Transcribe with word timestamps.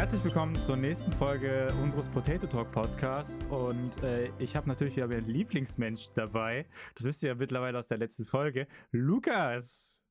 Herzlich 0.00 0.24
willkommen 0.24 0.54
zur 0.54 0.78
nächsten 0.78 1.12
Folge 1.12 1.68
unseres 1.82 2.08
Potato 2.08 2.46
Talk 2.46 2.72
Podcasts. 2.72 3.44
Und 3.50 4.02
äh, 4.02 4.30
ich 4.38 4.56
habe 4.56 4.66
natürlich 4.66 4.96
wieder 4.96 5.06
meinen 5.08 5.26
Lieblingsmensch 5.26 6.14
dabei. 6.14 6.64
Das 6.94 7.04
wisst 7.04 7.22
ihr 7.22 7.28
ja 7.28 7.34
mittlerweile 7.34 7.78
aus 7.78 7.88
der 7.88 7.98
letzten 7.98 8.24
Folge. 8.24 8.66
Lukas! 8.92 10.02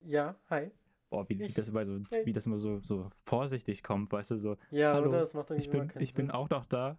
Ja, 0.00 0.36
hi. 0.48 0.70
Boah, 1.10 1.28
wie, 1.28 1.38
wie 1.38 1.52
das 1.52 1.68
immer, 1.68 1.84
so, 1.84 2.00
hey. 2.12 2.24
wie 2.24 2.32
das 2.32 2.46
immer 2.46 2.58
so, 2.60 2.78
so 2.78 3.10
vorsichtig 3.26 3.82
kommt, 3.82 4.10
weißt 4.10 4.30
du, 4.30 4.38
so. 4.38 4.56
Ja, 4.70 4.94
hallo, 4.94 5.10
oder? 5.10 5.20
Das 5.20 5.34
macht 5.34 5.50
ich 5.50 5.68
bin, 5.68 5.92
ich 5.98 6.14
bin 6.14 6.30
auch 6.30 6.48
noch 6.48 6.64
da. 6.64 6.98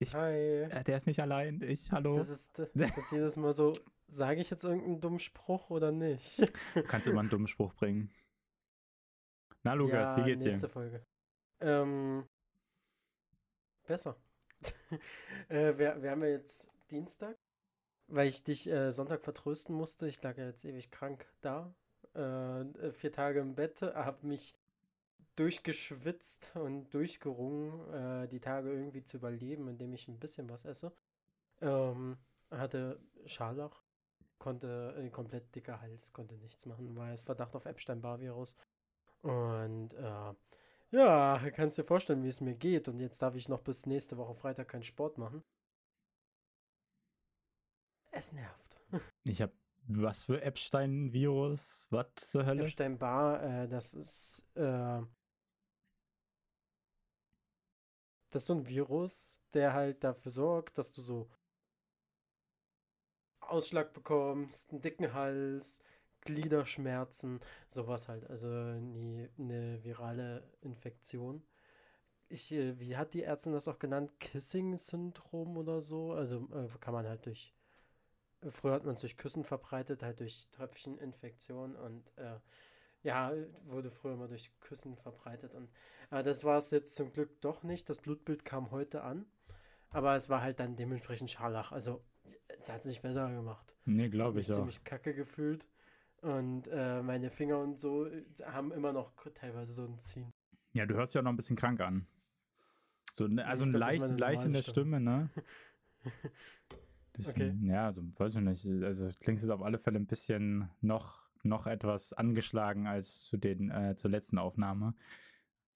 Ich, 0.00 0.14
hi. 0.14 0.34
Äh, 0.34 0.84
der 0.84 0.98
ist 0.98 1.06
nicht 1.06 1.20
allein. 1.20 1.62
Ich, 1.62 1.90
hallo. 1.90 2.18
Das 2.18 2.28
ist, 2.28 2.58
das 2.74 2.98
ist 2.98 3.12
jedes 3.12 3.38
Mal 3.38 3.54
so, 3.54 3.78
sage 4.08 4.42
ich 4.42 4.50
jetzt 4.50 4.62
irgendeinen 4.62 5.00
dummen 5.00 5.20
Spruch 5.20 5.70
oder 5.70 5.90
nicht? 5.90 6.42
Du 6.74 6.82
kannst 6.86 7.06
immer 7.06 7.20
einen 7.20 7.30
dummen 7.30 7.48
Spruch 7.48 7.72
bringen. 7.72 8.10
Na, 9.62 9.72
Lukas, 9.72 10.10
ja, 10.10 10.16
wie 10.18 10.24
geht's 10.24 10.44
nächste 10.44 10.66
dir? 10.66 10.72
Folge. 10.74 11.06
Ähm, 11.60 12.28
besser. 13.86 14.16
äh, 15.48 15.76
wir, 15.76 16.02
wir 16.02 16.10
haben 16.10 16.22
ja 16.22 16.28
jetzt 16.28 16.68
Dienstag, 16.90 17.36
weil 18.08 18.28
ich 18.28 18.44
dich 18.44 18.68
äh, 18.68 18.90
Sonntag 18.90 19.22
vertrösten 19.22 19.74
musste. 19.74 20.08
Ich 20.08 20.22
lag 20.22 20.36
ja 20.36 20.46
jetzt 20.46 20.64
ewig 20.64 20.90
krank 20.90 21.26
da. 21.40 21.74
Äh, 22.14 22.92
vier 22.92 23.12
Tage 23.12 23.40
im 23.40 23.54
Bett, 23.54 23.82
habe 23.82 24.26
mich 24.26 24.54
durchgeschwitzt 25.36 26.52
und 26.54 26.90
durchgerungen, 26.90 27.92
äh, 27.92 28.28
die 28.28 28.40
Tage 28.40 28.70
irgendwie 28.70 29.02
zu 29.02 29.16
überleben, 29.16 29.68
indem 29.68 29.92
ich 29.92 30.08
ein 30.08 30.18
bisschen 30.18 30.48
was 30.48 30.64
esse. 30.64 30.92
Ähm, 31.60 32.16
hatte 32.50 33.00
Scharlach, 33.26 33.82
konnte 34.38 34.94
äh, 34.96 35.08
komplett 35.10 35.54
dicker 35.54 35.80
Hals, 35.80 36.12
konnte 36.12 36.36
nichts 36.36 36.66
machen, 36.66 36.94
war 36.96 37.12
es 37.12 37.22
Verdacht 37.24 37.56
auf 37.56 37.64
Epstein-Barr-Virus. 37.64 38.54
Und 39.22 39.94
äh, 39.94 40.34
ja, 40.90 41.40
kannst 41.54 41.78
dir 41.78 41.84
vorstellen, 41.84 42.22
wie 42.22 42.28
es 42.28 42.40
mir 42.40 42.54
geht. 42.54 42.88
Und 42.88 43.00
jetzt 43.00 43.20
darf 43.20 43.34
ich 43.34 43.48
noch 43.48 43.60
bis 43.60 43.86
nächste 43.86 44.16
Woche 44.16 44.34
Freitag 44.34 44.68
keinen 44.68 44.84
Sport 44.84 45.18
machen. 45.18 45.42
Es 48.10 48.32
nervt. 48.32 48.80
Ich 49.24 49.42
habe 49.42 49.52
was 49.86 50.24
für 50.24 50.40
Epstein-Virus? 50.40 51.88
Was 51.90 52.06
zur 52.16 52.46
Hölle? 52.46 52.62
Epstein-Barr, 52.62 53.42
äh, 53.42 53.68
das 53.68 53.92
ist 53.92 54.42
äh, 54.54 55.02
das 58.30 58.42
ist 58.42 58.46
so 58.46 58.54
ein 58.54 58.66
Virus, 58.66 59.40
der 59.52 59.74
halt 59.74 60.02
dafür 60.02 60.32
sorgt, 60.32 60.78
dass 60.78 60.90
du 60.92 61.02
so 61.02 61.28
Ausschlag 63.40 63.92
bekommst, 63.92 64.72
einen 64.72 64.80
dicken 64.80 65.12
Hals, 65.12 65.82
Gliederschmerzen, 66.24 67.40
sowas 67.68 68.08
halt. 68.08 68.28
Also 68.28 68.48
eine, 68.48 69.30
eine 69.38 69.84
virale 69.84 70.42
Infektion. 70.60 71.42
Ich, 72.28 72.52
äh, 72.52 72.78
wie 72.80 72.96
hat 72.96 73.14
die 73.14 73.22
Ärztin 73.22 73.52
das 73.52 73.68
auch 73.68 73.78
genannt? 73.78 74.12
Kissing-Syndrom 74.20 75.56
oder 75.56 75.80
so? 75.80 76.12
Also 76.12 76.48
äh, 76.52 76.68
kann 76.80 76.94
man 76.94 77.06
halt 77.06 77.26
durch. 77.26 77.54
Früher 78.48 78.74
hat 78.74 78.84
man 78.84 78.94
es 78.94 79.00
durch 79.00 79.16
Küssen 79.16 79.44
verbreitet, 79.44 80.02
halt 80.02 80.20
durch 80.20 80.48
Tröpfcheninfektion 80.50 81.76
und 81.76 82.10
äh, 82.16 82.38
ja, 83.02 83.32
wurde 83.66 83.90
früher 83.90 84.14
immer 84.14 84.28
durch 84.28 84.50
Küssen 84.60 84.96
verbreitet. 84.96 85.54
Und 85.54 85.70
äh, 86.10 86.22
das 86.22 86.44
war 86.44 86.58
es 86.58 86.70
jetzt 86.70 86.94
zum 86.94 87.12
Glück 87.12 87.40
doch 87.40 87.62
nicht. 87.62 87.88
Das 87.88 88.00
Blutbild 88.00 88.44
kam 88.44 88.70
heute 88.70 89.02
an. 89.02 89.26
Aber 89.90 90.16
es 90.16 90.28
war 90.28 90.42
halt 90.42 90.58
dann 90.58 90.74
dementsprechend 90.74 91.30
Scharlach. 91.30 91.70
Also, 91.70 92.02
es 92.60 92.72
hat 92.72 92.80
es 92.80 92.86
nicht 92.86 93.02
besser 93.02 93.30
gemacht. 93.30 93.76
Nee, 93.84 94.08
glaube 94.08 94.40
ich, 94.40 94.48
ich 94.48 94.52
auch. 94.52 94.58
ziemlich 94.58 94.82
kacke 94.82 95.14
gefühlt. 95.14 95.68
Und 96.24 96.68
äh, 96.68 97.02
meine 97.02 97.30
Finger 97.30 97.58
und 97.58 97.78
so 97.78 98.06
äh, 98.06 98.24
haben 98.46 98.72
immer 98.72 98.94
noch 98.94 99.12
teilweise 99.34 99.74
so 99.74 99.84
ein 99.84 99.98
Ziehen. 99.98 100.30
Ja, 100.72 100.86
du 100.86 100.94
hörst 100.94 101.14
ja 101.14 101.20
auch 101.20 101.24
noch 101.24 101.32
ein 101.32 101.36
bisschen 101.36 101.56
krank 101.56 101.80
an. 101.82 102.06
So, 103.12 103.28
ne, 103.28 103.46
also 103.46 103.64
ein 103.64 103.72
leicht, 103.72 104.18
leicht 104.18 104.44
in 104.44 104.54
der 104.54 104.62
Stimme, 104.62 105.00
ne? 105.00 105.28
Bisschen, 107.12 107.60
okay. 107.60 107.72
Ja, 107.72 107.86
also 107.86 108.02
weiß 108.16 108.34
ich 108.34 108.40
nicht. 108.40 108.84
Also 108.84 109.08
klingt 109.20 109.40
es 109.40 109.48
auf 109.48 109.62
alle 109.62 109.78
Fälle 109.78 110.00
ein 110.00 110.06
bisschen 110.08 110.68
noch, 110.80 111.22
noch 111.44 111.68
etwas 111.68 112.12
angeschlagen 112.12 112.88
als 112.88 113.22
zu 113.22 113.36
den, 113.36 113.70
äh, 113.70 113.94
zur 113.94 114.10
letzten 114.10 114.36
Aufnahme. 114.36 114.94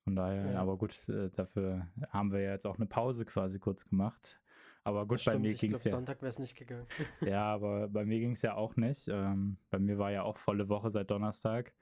Von 0.02 0.16
daher, 0.16 0.50
ja. 0.50 0.60
aber 0.60 0.76
gut, 0.76 1.08
äh, 1.08 1.30
dafür 1.30 1.86
haben 2.08 2.32
wir 2.32 2.40
ja 2.40 2.50
jetzt 2.50 2.66
auch 2.66 2.76
eine 2.76 2.86
Pause 2.86 3.24
quasi 3.24 3.60
kurz 3.60 3.88
gemacht. 3.88 4.40
Aber 4.88 5.06
gut, 5.06 5.22
bei 5.22 5.38
mir 5.38 5.52
ging 5.52 5.74
es 5.74 5.84
ja. 5.84 5.90
Sonntag 5.90 6.22
wäre 6.22 6.30
es 6.30 6.38
nicht 6.38 6.56
gegangen. 6.56 6.86
ja, 7.20 7.44
aber 7.44 7.88
bei 7.88 8.06
mir 8.06 8.20
ging 8.20 8.32
es 8.32 8.40
ja 8.40 8.54
auch 8.54 8.74
nicht. 8.76 9.06
Ähm, 9.08 9.58
bei 9.68 9.78
mir 9.78 9.98
war 9.98 10.10
ja 10.10 10.22
auch 10.22 10.38
volle 10.38 10.70
Woche 10.70 10.90
seit 10.90 11.10
Donnerstag. 11.10 11.74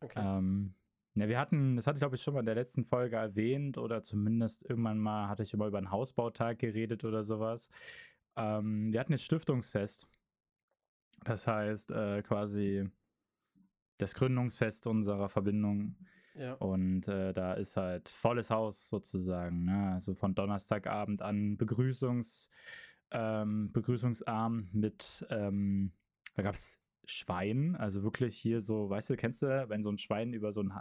Okay. 0.00 0.20
Ähm, 0.22 0.74
ja, 1.14 1.28
wir 1.28 1.38
hatten, 1.38 1.76
das 1.76 1.86
hatte 1.86 1.96
ich 1.96 2.00
glaube 2.00 2.16
ich 2.16 2.22
schon 2.22 2.34
mal 2.34 2.40
in 2.40 2.46
der 2.46 2.54
letzten 2.54 2.84
Folge 2.84 3.16
erwähnt 3.16 3.78
oder 3.78 4.02
zumindest 4.02 4.68
irgendwann 4.68 4.98
mal 4.98 5.28
hatte 5.28 5.42
ich 5.42 5.54
immer 5.54 5.66
über 5.66 5.78
einen 5.78 5.90
Hausbautag 5.90 6.58
geredet 6.58 7.04
oder 7.04 7.24
sowas. 7.24 7.70
Ähm, 8.36 8.92
wir 8.92 9.00
hatten 9.00 9.12
jetzt 9.12 9.24
Stiftungsfest. 9.24 10.06
Das 11.24 11.46
heißt 11.46 11.90
äh, 11.92 12.20
quasi 12.22 12.86
das 13.96 14.14
Gründungsfest 14.14 14.86
unserer 14.86 15.30
Verbindung 15.30 15.96
ja. 16.34 16.54
Und 16.54 17.08
äh, 17.08 17.32
da 17.32 17.54
ist 17.54 17.76
halt 17.76 18.08
volles 18.08 18.50
Haus 18.50 18.88
sozusagen. 18.88 19.64
Ne? 19.64 19.92
Also 19.94 20.14
von 20.14 20.34
Donnerstagabend 20.34 21.22
an 21.22 21.56
Begrüßungs, 21.56 22.50
ähm, 23.10 23.72
Begrüßungsarm 23.72 24.68
mit, 24.72 25.26
ähm, 25.30 25.92
da 26.34 26.42
gab 26.42 26.54
es 26.54 26.78
Schwein, 27.04 27.76
also 27.76 28.02
wirklich 28.02 28.36
hier 28.38 28.60
so, 28.60 28.88
weißt 28.88 29.10
du, 29.10 29.16
kennst 29.16 29.42
du, 29.42 29.68
wenn 29.68 29.82
so 29.82 29.90
ein 29.90 29.98
Schwein 29.98 30.32
über 30.32 30.52
so 30.52 30.60
einen 30.60 30.72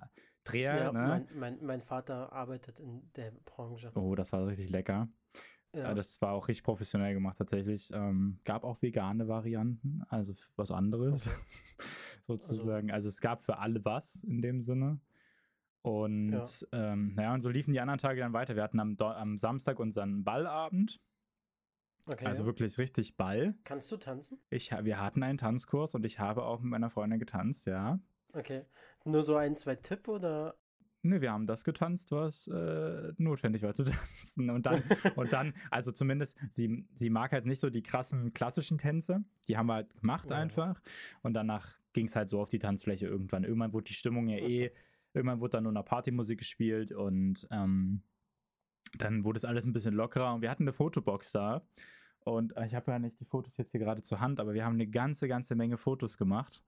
Dreher, 0.43 0.77
ja, 0.77 0.91
ne? 0.91 1.07
Mein, 1.07 1.27
mein, 1.35 1.65
mein 1.65 1.81
Vater 1.81 2.31
arbeitet 2.31 2.79
in 2.79 3.11
der 3.15 3.31
Branche. 3.45 3.91
Oh, 3.95 4.15
das 4.15 4.31
war 4.33 4.47
richtig 4.47 4.69
lecker. 4.69 5.07
Ja. 5.73 5.93
Das 5.93 6.21
war 6.21 6.33
auch 6.33 6.47
richtig 6.47 6.63
professionell 6.63 7.13
gemacht 7.13 7.37
tatsächlich. 7.37 7.89
Ähm, 7.93 8.39
gab 8.43 8.63
auch 8.63 8.81
vegane 8.81 9.27
Varianten, 9.27 10.03
also 10.09 10.33
was 10.55 10.71
anderes 10.71 11.27
okay. 11.27 11.35
sozusagen. 12.23 12.91
Also. 12.91 13.07
also. 13.07 13.09
es 13.09 13.21
gab 13.21 13.43
für 13.43 13.57
alle 13.59 13.83
was 13.85 14.23
in 14.23 14.41
dem 14.41 14.61
Sinne. 14.61 14.99
Und 15.81 16.31
ja. 16.31 16.45
Ähm, 16.71 17.13
naja, 17.15 17.33
und 17.33 17.41
so 17.41 17.49
liefen 17.49 17.73
die 17.73 17.79
anderen 17.79 17.99
Tage 17.99 18.19
dann 18.19 18.33
weiter. 18.33 18.55
Wir 18.55 18.63
hatten 18.63 18.79
am, 18.79 18.95
am 18.99 19.37
Samstag 19.37 19.79
unseren 19.79 20.23
Ballabend. 20.23 21.01
Okay, 22.05 22.25
also 22.25 22.45
wirklich 22.45 22.77
richtig 22.77 23.15
Ball. 23.15 23.55
Kannst 23.63 23.91
du 23.91 23.97
tanzen? 23.97 24.39
Ich, 24.49 24.71
wir 24.71 24.99
hatten 24.99 25.23
einen 25.23 25.37
Tanzkurs 25.37 25.95
und 25.95 26.05
ich 26.05 26.19
habe 26.19 26.43
auch 26.43 26.59
mit 26.59 26.71
meiner 26.71 26.89
Freundin 26.89 27.19
getanzt, 27.19 27.67
ja. 27.67 27.99
Okay. 28.33 28.65
Nur 29.05 29.23
so 29.23 29.35
ein, 29.35 29.55
zwei 29.55 29.75
Tipp 29.75 30.07
oder? 30.07 30.55
Nö, 31.03 31.19
wir 31.19 31.31
haben 31.31 31.47
das 31.47 31.63
getanzt, 31.63 32.11
was 32.11 32.47
äh, 32.47 33.13
notwendig 33.17 33.63
war 33.63 33.73
zu 33.73 33.83
tanzen. 33.85 34.49
Und 34.49 34.65
dann, 34.65 34.83
und 35.15 35.33
dann, 35.33 35.53
also 35.71 35.91
zumindest, 35.91 36.37
sie, 36.49 36.85
sie 36.93 37.09
mag 37.09 37.31
halt 37.31 37.45
nicht 37.45 37.59
so 37.59 37.69
die 37.69 37.81
krassen 37.81 38.33
klassischen 38.33 38.77
Tänze. 38.77 39.23
Die 39.47 39.57
haben 39.57 39.67
wir 39.67 39.75
halt 39.75 39.95
gemacht 39.95 40.29
ja. 40.29 40.37
einfach. 40.37 40.81
Und 41.23 41.33
danach 41.33 41.67
ging 41.93 42.07
es 42.07 42.15
halt 42.15 42.29
so 42.29 42.39
auf 42.39 42.49
die 42.49 42.59
Tanzfläche 42.59 43.07
irgendwann. 43.07 43.43
Irgendwann 43.43 43.73
wurde 43.73 43.85
die 43.85 43.93
Stimmung 43.93 44.27
ja 44.27 44.37
eh 44.37 44.71
Irgendwann 45.13 45.39
wurde 45.39 45.51
dann 45.51 45.63
nur 45.63 45.73
noch 45.73 45.85
Partymusik 45.85 46.39
gespielt 46.39 46.91
und 46.91 47.47
ähm, 47.51 48.03
dann 48.97 49.23
wurde 49.23 49.37
es 49.37 49.45
alles 49.45 49.65
ein 49.65 49.73
bisschen 49.73 49.93
lockerer 49.93 50.33
und 50.33 50.41
wir 50.41 50.49
hatten 50.49 50.63
eine 50.63 50.73
Fotobox 50.73 51.31
da. 51.31 51.61
Und 52.23 52.55
äh, 52.55 52.65
ich 52.65 52.75
habe 52.75 52.91
ja 52.91 52.99
nicht 52.99 53.19
die 53.19 53.25
Fotos 53.25 53.57
jetzt 53.57 53.71
hier 53.71 53.79
gerade 53.79 54.01
zur 54.01 54.19
Hand, 54.19 54.39
aber 54.39 54.53
wir 54.53 54.63
haben 54.63 54.75
eine 54.75 54.87
ganze, 54.87 55.27
ganze 55.27 55.55
Menge 55.55 55.77
Fotos 55.77 56.17
gemacht. 56.17 56.63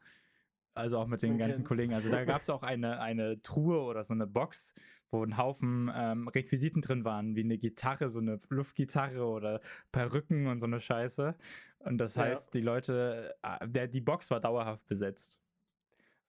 Also 0.73 0.97
auch 0.97 1.07
mit 1.07 1.21
den 1.21 1.31
Man 1.31 1.39
ganzen 1.39 1.57
kennt's. 1.57 1.67
Kollegen. 1.67 1.93
Also 1.93 2.09
da 2.09 2.25
gab 2.25 2.41
es 2.41 2.49
auch 2.49 2.63
eine, 2.63 2.99
eine 2.99 3.41
Truhe 3.43 3.81
oder 3.81 4.03
so 4.03 4.13
eine 4.13 4.25
Box, 4.25 4.73
wo 5.11 5.23
ein 5.23 5.37
Haufen 5.37 5.91
ähm, 5.93 6.27
Requisiten 6.27 6.81
drin 6.81 7.05
waren, 7.05 7.35
wie 7.35 7.43
eine 7.43 7.59
Gitarre, 7.59 8.09
so 8.09 8.19
eine 8.19 8.39
Luftgitarre 8.49 9.25
oder 9.25 9.61
Perücken 9.91 10.47
und 10.47 10.59
so 10.59 10.65
eine 10.65 10.79
Scheiße. 10.79 11.35
Und 11.79 11.99
das 11.99 12.17
heißt, 12.17 12.47
ja. 12.47 12.59
die 12.59 12.65
Leute, 12.65 13.35
äh, 13.43 13.67
der, 13.67 13.87
die 13.87 14.01
Box 14.01 14.31
war 14.31 14.39
dauerhaft 14.39 14.87
besetzt 14.87 15.42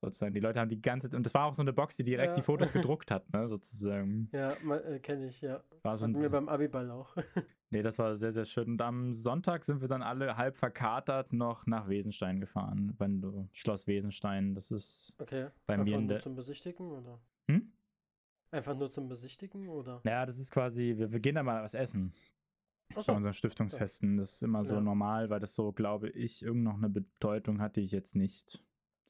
sozusagen. 0.05 0.35
Die 0.35 0.41
Leute 0.41 0.61
haben 0.61 0.69
die 0.69 0.81
ganze 0.81 1.15
und 1.15 1.25
das 1.25 1.35
war 1.35 1.47
auch 1.47 1.55
so 1.55 1.63
eine 1.63 1.73
Box, 1.73 1.97
die 1.97 2.05
direkt 2.05 2.31
ja. 2.31 2.35
die 2.35 2.43
Fotos 2.43 2.73
gedruckt 2.73 3.11
hat, 3.11 3.33
ne, 3.33 3.49
sozusagen. 3.49 4.29
Ja, 4.33 4.53
äh, 4.53 4.99
kenne 5.01 5.27
ich, 5.29 5.41
ja. 5.41 5.63
Das 5.71 5.85
war 5.85 5.97
so 5.97 6.05
Hatten 6.05 6.21
wir 6.21 6.31
beim 6.31 6.49
Abiball 6.49 6.91
auch. 6.91 7.15
nee, 7.71 7.83
das 7.83 7.99
war 7.99 8.15
sehr, 8.17 8.33
sehr 8.33 8.45
schön. 8.45 8.73
Und 8.73 8.83
am 8.83 9.13
Sonntag 9.13 9.65
sind 9.65 9.81
wir 9.81 9.89
dann 9.89 10.03
alle 10.03 10.37
halb 10.37 10.57
verkatert 10.57 11.33
noch 11.33 11.67
nach 11.67 11.89
Wesenstein 11.89 12.41
gefahren, 12.41 12.95
wenn 12.99 13.21
du 13.21 13.49
Schloss 13.53 13.87
Wesenstein, 13.87 14.55
das 14.55 14.71
ist 14.71 15.15
okay. 15.19 15.49
bei 15.67 15.75
Einfach 15.75 15.87
mir 15.87 15.99
in 15.99 16.09
der... 16.09 16.21
zum 16.21 16.35
Besichtigen, 16.35 16.91
oder? 16.91 17.21
Hm? 17.51 17.73
Einfach 18.51 18.77
nur 18.77 18.91
zum 18.91 19.09
Besichtigen, 19.09 19.69
oder? 19.69 20.01
Ja, 20.05 20.25
das 20.27 20.39
ist 20.39 20.53
quasi, 20.53 20.95
wir, 20.97 21.11
wir 21.11 21.21
gehen 21.21 21.35
da 21.35 21.43
mal 21.43 21.63
was 21.63 21.75
essen. 21.75 22.13
So. 22.95 23.13
Bei 23.13 23.17
unseren 23.17 23.35
Stiftungsfesten. 23.35 24.17
Das 24.17 24.35
ist 24.35 24.43
immer 24.43 24.65
so 24.65 24.75
ja. 24.75 24.81
normal, 24.81 25.31
weil 25.31 25.41
das 25.41 25.55
so, 25.55 25.73
glaube 25.73 26.11
ich, 26.11 26.43
irgend 26.43 26.65
noch 26.65 26.77
eine 26.77 26.89
Bedeutung 26.89 27.61
hat, 27.61 27.77
die 27.77 27.81
ich 27.81 27.93
jetzt 27.93 28.15
nicht 28.15 28.63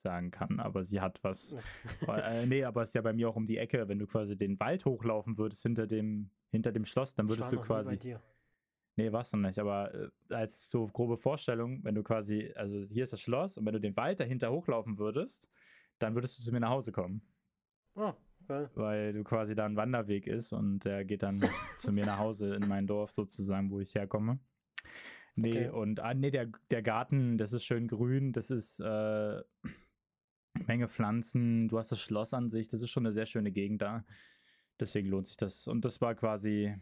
sagen 0.05 0.31
kann, 0.31 0.61
aber 0.61 0.85
sie 0.85 1.01
hat 1.01 1.19
was. 1.25 1.57
äh, 2.07 2.47
nee, 2.47 2.63
aber 2.63 2.83
es 2.83 2.91
ist 2.91 2.95
ja 2.95 3.03
bei 3.03 3.13
mir 3.13 3.29
auch 3.29 3.37
um 3.37 3.47
die 3.47 3.59
Ecke. 3.59 3.89
Wenn 3.89 3.99
du 3.99 4.07
quasi 4.07 4.37
den 4.37 4.61
Wald 4.61 4.85
hochlaufen 4.85 5.37
würdest 5.39 5.63
hinter 5.63 5.87
dem, 5.87 6.31
hinter 6.51 6.71
dem 6.73 6.85
Schloss, 6.85 7.15
dann 7.15 7.29
würdest 7.29 7.53
du 7.53 7.61
quasi. 7.61 7.91
bei 7.93 7.97
dir. 7.97 8.23
Nee, 8.97 9.11
warst 9.11 9.33
du 9.33 9.39
nicht, 9.39 9.59
aber 9.59 9.93
äh, 9.93 10.09
als 10.29 10.71
so 10.71 10.87
grobe 10.87 11.17
Vorstellung, 11.17 11.83
wenn 11.83 11.97
du 11.97 12.05
quasi, 12.05 12.53
also 12.55 12.85
hier 12.89 13.03
ist 13.03 13.13
das 13.13 13.21
Schloss 13.21 13.59
und 13.59 13.67
wenn 13.67 13.73
du 13.73 13.81
den 13.81 13.97
Wald 13.97 14.21
dahinter 14.21 14.53
hochlaufen 14.53 14.99
würdest, 14.99 15.51
dann 15.99 16.15
würdest 16.15 16.39
du 16.39 16.43
zu 16.45 16.53
mir 16.53 16.61
nach 16.61 16.71
Hause 16.71 16.93
kommen. 16.93 17.23
Oh, 17.97 18.13
geil. 18.47 18.71
weil 18.75 19.13
du 19.13 19.25
quasi 19.25 19.55
da 19.57 19.65
ein 19.67 19.77
Wanderweg 19.77 20.27
ist 20.29 20.53
und 20.53 20.81
der 20.85 21.05
geht 21.05 21.23
dann 21.25 21.41
zu 21.79 21.93
mir 21.93 22.07
nach 22.07 22.19
Hause 22.19 22.55
in 22.55 22.69
mein 22.69 22.87
Dorf 22.87 23.11
sozusagen, 23.13 23.71
wo 23.71 23.81
ich 23.81 23.95
herkomme. 23.95 24.39
Nee, 25.37 25.67
Okay. 25.67 25.69
und 25.71 25.99
ah, 25.99 26.15
nee, 26.15 26.31
der, 26.31 26.47
der 26.71 26.83
Garten, 26.83 27.37
das 27.39 27.53
ist 27.53 27.65
schön 27.65 27.89
grün, 27.89 28.33
das 28.33 28.51
ist 28.51 28.79
äh, 28.79 29.43
Menge 30.67 30.89
Pflanzen, 30.89 31.69
du 31.69 31.79
hast 31.79 31.93
das 31.93 32.01
Schloss 32.01 32.35
an 32.35 32.49
sich, 32.51 32.69
das 32.69 32.83
ist 32.83 32.91
schon 32.91 33.07
eine 33.07 33.13
sehr 33.15 33.27
schöne 33.27 33.53
Gegend 33.53 33.83
da. 33.83 34.05
Deswegen 34.81 35.09
lohnt 35.09 35.27
sich 35.27 35.37
das. 35.37 35.67
Und 35.69 35.85
das 35.85 36.01
war 36.01 36.15
quasi 36.15 36.75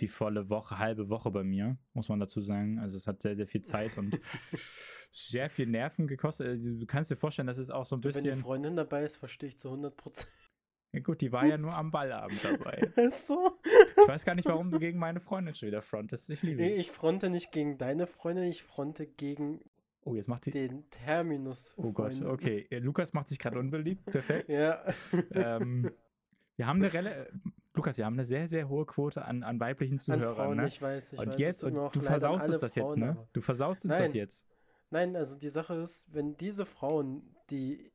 die 0.00 0.08
volle 0.08 0.48
Woche, 0.48 0.78
halbe 0.78 1.08
Woche 1.08 1.30
bei 1.30 1.44
mir, 1.44 1.78
muss 1.92 2.08
man 2.08 2.18
dazu 2.18 2.40
sagen. 2.40 2.78
Also 2.80 2.96
es 2.96 3.06
hat 3.06 3.22
sehr, 3.22 3.36
sehr 3.36 3.46
viel 3.46 3.62
Zeit 3.62 3.96
und 3.98 4.20
sehr 5.12 5.48
viel 5.50 5.66
Nerven 5.66 6.06
gekostet. 6.08 6.48
Also 6.48 6.70
Du 6.78 6.86
kannst 6.86 7.10
dir 7.10 7.16
vorstellen, 7.16 7.46
das 7.46 7.58
ist 7.58 7.70
auch 7.70 7.86
so 7.86 7.96
ein 7.96 8.02
Wenn 8.04 8.12
die 8.12 8.20
bisschen. 8.22 8.40
Freundin 8.40 8.74
dabei 8.76 9.04
ist, 9.04 9.16
verstehe 9.16 9.50
ich 9.50 9.58
zu 9.58 9.68
100 9.68 9.96
Prozent. 9.96 10.32
Ja, 10.94 11.00
gut, 11.00 11.20
die 11.22 11.32
war 11.32 11.46
ja 11.46 11.56
nur 11.56 11.74
am 11.74 11.90
Ballabend 11.90 12.42
dabei. 12.44 12.92
so. 13.10 13.58
Ich 13.64 14.08
weiß 14.08 14.24
gar 14.26 14.34
nicht, 14.34 14.46
warum 14.46 14.70
du 14.70 14.78
gegen 14.78 14.98
meine 14.98 15.20
Freundin 15.20 15.54
schon 15.54 15.68
wieder 15.68 15.80
frontest. 15.80 16.28
Ich 16.30 16.42
liebe 16.42 16.60
Nee, 16.60 16.74
sie. 16.74 16.80
ich 16.80 16.90
fronte 16.90 17.30
nicht 17.30 17.50
gegen 17.52 17.78
deine 17.78 18.06
Freundin, 18.06 18.44
ich 18.44 18.62
fronte 18.62 19.06
gegen 19.06 19.60
Oh, 20.04 20.14
jetzt 20.14 20.28
macht 20.28 20.46
die. 20.46 20.50
den 20.50 20.88
Terminus. 20.90 21.74
Oh 21.76 21.92
Gott, 21.92 22.12
Freundin. 22.12 22.26
okay. 22.30 22.66
Äh, 22.70 22.78
Lukas 22.80 23.12
macht 23.12 23.28
sich 23.28 23.38
gerade 23.38 23.58
unbeliebt. 23.58 24.04
Perfekt. 24.06 24.48
Ja. 24.52 24.84
ähm, 25.32 25.90
wir 26.56 26.66
haben 26.66 26.82
eine 26.82 26.92
Relle. 26.92 27.32
Lukas, 27.74 27.96
wir 27.96 28.04
haben 28.04 28.14
eine 28.14 28.24
sehr, 28.26 28.48
sehr 28.48 28.68
hohe 28.68 28.84
Quote 28.84 29.24
an, 29.24 29.42
an 29.42 29.58
weiblichen 29.60 29.94
An 29.94 29.98
Zuhörern. 30.00 30.34
Frauen, 30.34 30.56
ne? 30.58 30.66
ich 30.66 30.82
weiß. 30.82 31.14
Ich 31.14 31.18
und 31.18 31.26
weiß, 31.28 31.34
es 31.36 31.40
jetzt, 31.40 31.64
und 31.64 31.78
auch 31.78 31.92
du 31.92 32.00
an 32.00 32.04
versaust 32.06 32.48
uns 32.48 32.58
das 32.60 32.74
jetzt, 32.74 32.86
Frauen, 32.88 33.00
ne? 33.00 33.10
aber- 33.10 33.28
Du 33.32 33.40
versaust 33.40 33.84
uns 33.84 33.94
das 33.96 34.12
jetzt. 34.14 34.46
Nein, 34.90 35.16
also 35.16 35.38
die 35.38 35.48
Sache 35.48 35.74
ist, 35.76 36.12
wenn 36.12 36.36
diese 36.36 36.66
Frauen, 36.66 37.34
die, 37.50 37.90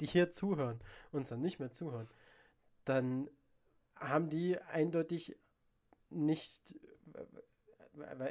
die 0.00 0.06
hier 0.06 0.30
zuhören, 0.32 0.80
uns 1.12 1.28
dann 1.28 1.40
nicht 1.40 1.60
mehr 1.60 1.70
zuhören, 1.70 2.08
dann 2.84 3.30
haben 3.94 4.28
die 4.30 4.58
eindeutig 4.58 5.36
nicht. 6.08 6.74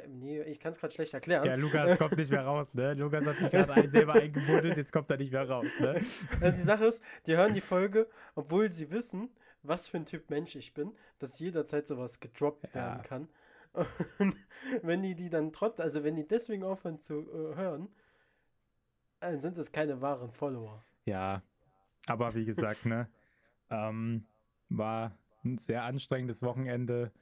Nee, 0.08 0.42
ich 0.42 0.58
kann 0.58 0.72
es 0.72 0.78
gerade 0.78 0.92
schlecht 0.94 1.12
erklären. 1.12 1.44
Ja, 1.44 1.54
Lukas 1.54 1.98
kommt 1.98 2.16
nicht 2.16 2.30
mehr 2.30 2.44
raus, 2.44 2.72
ne? 2.74 2.94
Lukas 2.94 3.24
hat 3.26 3.36
sich 3.38 3.50
gerade 3.50 3.88
selber 3.88 4.14
eingebuddelt, 4.14 4.76
jetzt 4.76 4.92
kommt 4.92 5.10
er 5.10 5.18
nicht 5.18 5.32
mehr 5.32 5.48
raus, 5.48 5.66
ne? 5.78 6.00
Also 6.40 6.56
die 6.56 6.62
Sache 6.62 6.86
ist, 6.86 7.02
die 7.26 7.36
hören 7.36 7.52
die 7.54 7.60
Folge, 7.60 8.08
obwohl 8.34 8.70
sie 8.70 8.90
wissen, 8.90 9.28
was 9.62 9.86
für 9.88 9.98
ein 9.98 10.06
Typ 10.06 10.30
Mensch 10.30 10.56
ich 10.56 10.72
bin, 10.72 10.94
dass 11.18 11.38
jederzeit 11.38 11.86
sowas 11.86 12.20
gedroppt 12.20 12.68
Ja. 12.68 12.74
werden 12.74 13.02
kann. 13.02 13.28
Und 14.18 14.34
wenn 14.82 15.02
die 15.02 15.14
die 15.14 15.28
dann 15.30 15.52
trotz, 15.52 15.78
also 15.78 16.02
wenn 16.04 16.16
die 16.16 16.26
deswegen 16.26 16.64
aufhören 16.64 16.98
zu 16.98 17.20
äh, 17.30 17.56
hören, 17.56 17.88
dann 19.20 19.40
sind 19.40 19.58
es 19.58 19.70
keine 19.70 20.00
wahren 20.00 20.32
Follower. 20.32 20.82
Ja, 21.04 21.42
aber 22.06 22.34
wie 22.34 22.46
gesagt, 22.46 22.86
ne? 22.86 23.08
Ähm, 23.68 24.24
war 24.70 25.16
ein 25.44 25.58
sehr 25.58 25.82
anstrengendes 25.84 26.42
Wochenende. 26.42 27.12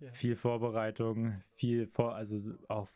Ja. 0.00 0.12
viel 0.12 0.36
Vorbereitung, 0.36 1.42
viel 1.52 1.86
vor, 1.86 2.14
also 2.14 2.40
auch 2.68 2.88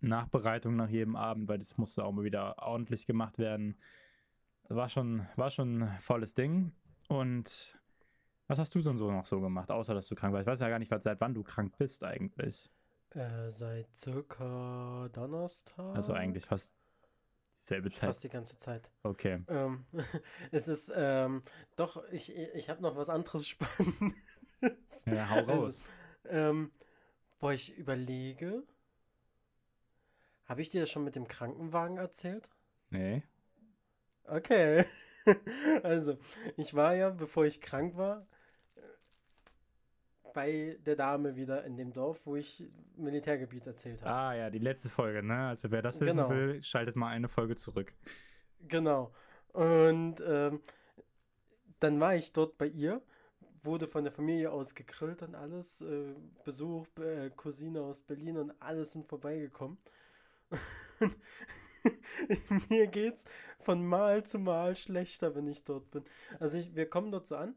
Nachbereitung 0.00 0.76
nach 0.76 0.88
jedem 0.88 1.16
Abend, 1.16 1.48
weil 1.48 1.58
das 1.58 1.78
musste 1.78 2.04
auch 2.04 2.12
mal 2.12 2.24
wieder 2.24 2.62
ordentlich 2.62 3.06
gemacht 3.06 3.38
werden. 3.38 3.76
War 4.68 4.88
schon, 4.88 5.26
war 5.36 5.50
schon 5.50 5.82
ein 5.82 6.00
volles 6.00 6.34
Ding. 6.34 6.72
Und 7.08 7.78
was 8.46 8.58
hast 8.58 8.74
du 8.74 8.80
denn 8.80 8.98
so 8.98 9.10
noch 9.10 9.26
so 9.26 9.40
gemacht, 9.40 9.70
außer 9.70 9.94
dass 9.94 10.06
du 10.08 10.14
krank 10.14 10.32
warst? 10.32 10.42
Ich 10.42 10.52
weiß 10.52 10.60
ja 10.60 10.68
gar 10.68 10.78
nicht, 10.78 10.92
seit 11.02 11.20
wann 11.20 11.34
du 11.34 11.42
krank 11.42 11.76
bist 11.76 12.04
eigentlich. 12.04 12.70
Äh, 13.14 13.48
seit 13.48 13.94
circa 13.94 15.08
Donnerstag. 15.12 15.94
Also 15.94 16.12
eigentlich 16.12 16.44
fast 16.44 16.74
dieselbe 17.64 17.90
Zeit. 17.90 18.08
Fast 18.08 18.24
die 18.24 18.28
ganze 18.28 18.58
Zeit. 18.58 18.90
Okay. 19.02 19.42
Ähm, 19.48 19.84
es 20.50 20.68
ist, 20.68 20.92
ähm, 20.94 21.42
doch, 21.76 22.02
ich, 22.10 22.34
ich 22.34 22.70
habe 22.70 22.82
noch 22.82 22.96
was 22.96 23.08
anderes 23.08 23.48
Spannendes. 23.48 24.16
Ja, 25.06 25.30
hau 25.30 25.40
raus. 25.40 25.66
Also, 25.66 25.82
ähm, 26.28 26.70
boah, 27.38 27.52
ich 27.52 27.76
überlege. 27.76 28.62
Habe 30.46 30.60
ich 30.62 30.68
dir 30.68 30.82
das 30.82 30.90
schon 30.90 31.04
mit 31.04 31.16
dem 31.16 31.26
Krankenwagen 31.28 31.96
erzählt? 31.96 32.50
Nee. 32.90 33.22
Okay. 34.24 34.84
Also, 35.82 36.18
ich 36.58 36.74
war 36.74 36.94
ja, 36.94 37.08
bevor 37.08 37.46
ich 37.46 37.62
krank 37.62 37.96
war, 37.96 38.26
äh, 38.76 38.80
bei 40.34 40.76
der 40.84 40.96
Dame 40.96 41.34
wieder 41.34 41.64
in 41.64 41.78
dem 41.78 41.94
Dorf, 41.94 42.26
wo 42.26 42.36
ich 42.36 42.62
Militärgebiet 42.96 43.66
erzählt 43.66 44.02
habe. 44.02 44.10
Ah 44.10 44.34
ja, 44.34 44.50
die 44.50 44.58
letzte 44.58 44.90
Folge, 44.90 45.22
ne? 45.22 45.46
Also 45.48 45.70
wer 45.70 45.80
das 45.80 45.98
wissen 46.02 46.18
Genau. 46.18 46.28
will, 46.28 46.62
schaltet 46.62 46.94
mal 46.96 47.08
eine 47.08 47.28
Folge 47.28 47.56
zurück. 47.56 47.94
Genau. 48.68 49.14
Und 49.54 50.16
ähm, 50.26 50.60
dann 51.80 52.00
war 52.00 52.14
ich 52.16 52.34
dort 52.34 52.58
bei 52.58 52.66
ihr, 52.66 53.00
wurde 53.64 53.88
von 53.88 54.04
der 54.04 54.12
Familie 54.12 54.50
aus 54.52 54.74
gegrillt 54.74 55.22
und 55.22 55.34
alles, 55.34 55.80
äh, 55.82 56.14
Besuch, 56.44 56.86
äh, 56.98 57.30
Cousine 57.36 57.82
aus 57.82 58.00
Berlin 58.00 58.36
und 58.38 58.52
alles 58.60 58.92
sind 58.92 59.06
vorbeigekommen. 59.08 59.78
Mir 62.70 62.86
geht's 62.86 63.24
von 63.60 63.84
Mal 63.86 64.24
zu 64.24 64.38
Mal 64.38 64.76
schlechter, 64.76 65.34
wenn 65.34 65.46
ich 65.48 65.64
dort 65.64 65.90
bin. 65.90 66.04
Also 66.40 66.58
ich, 66.58 66.74
wir 66.74 66.88
kommen 66.88 67.10
dort 67.12 67.26
so 67.26 67.36
an, 67.36 67.54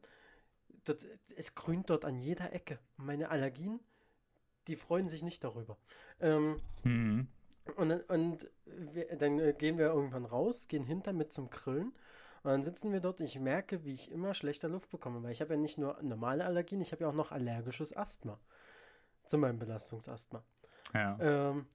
dort, 0.86 1.06
es 1.36 1.56
grünt 1.56 1.89
dort 1.89 2.06
an 2.06 2.19
jeder 2.19 2.54
Ecke. 2.54 2.80
Meine 2.98 3.30
Allergien, 3.30 3.80
die 4.68 4.75
freuen 4.75 5.09
sich 5.09 5.24
nicht 5.24 5.44
darüber. 5.44 5.77
Ähm, 6.21 6.62
Mhm. 6.83 7.27
und, 7.75 7.89
dann- 7.89 8.01
und 8.01 8.50
wir, 8.65 9.06
dann 9.18 9.39
äh, 9.39 9.54
gehen 9.57 9.77
wir 9.77 9.88
irgendwann 9.88 10.25
raus, 10.25 10.68
gehen 10.68 10.83
hinter 10.83 11.13
mit 11.13 11.31
zum 11.31 11.50
Grillen. 11.50 11.94
Und 12.47 12.53
dann 12.53 12.63
sitzen 12.63 12.94
wir 12.94 13.01
dort 13.01 13.19
und 13.19 13.25
ich 13.25 13.38
merke, 13.38 13.83
wie 13.83 13.91
ich 13.91 14.09
immer 14.09 14.33
schlechter 14.33 14.69
Luft 14.69 14.89
bekomme. 14.89 15.21
Weil 15.21 15.33
ich 15.33 15.41
habe 15.41 15.55
ja 15.55 15.59
nicht 15.59 15.77
nur 15.77 16.01
normale 16.01 16.45
Allergien, 16.45 16.79
ich 16.79 16.94
habe 16.94 17.03
ja 17.03 17.09
auch 17.09 17.13
noch 17.13 17.33
allergisches 17.33 17.91
Asthma. 17.91 18.39
Zu 19.25 19.38
meinem 19.38 19.59
Belastungsasthma. 19.59 20.45
Ja. 20.94 21.17
Ähm, 21.19 21.67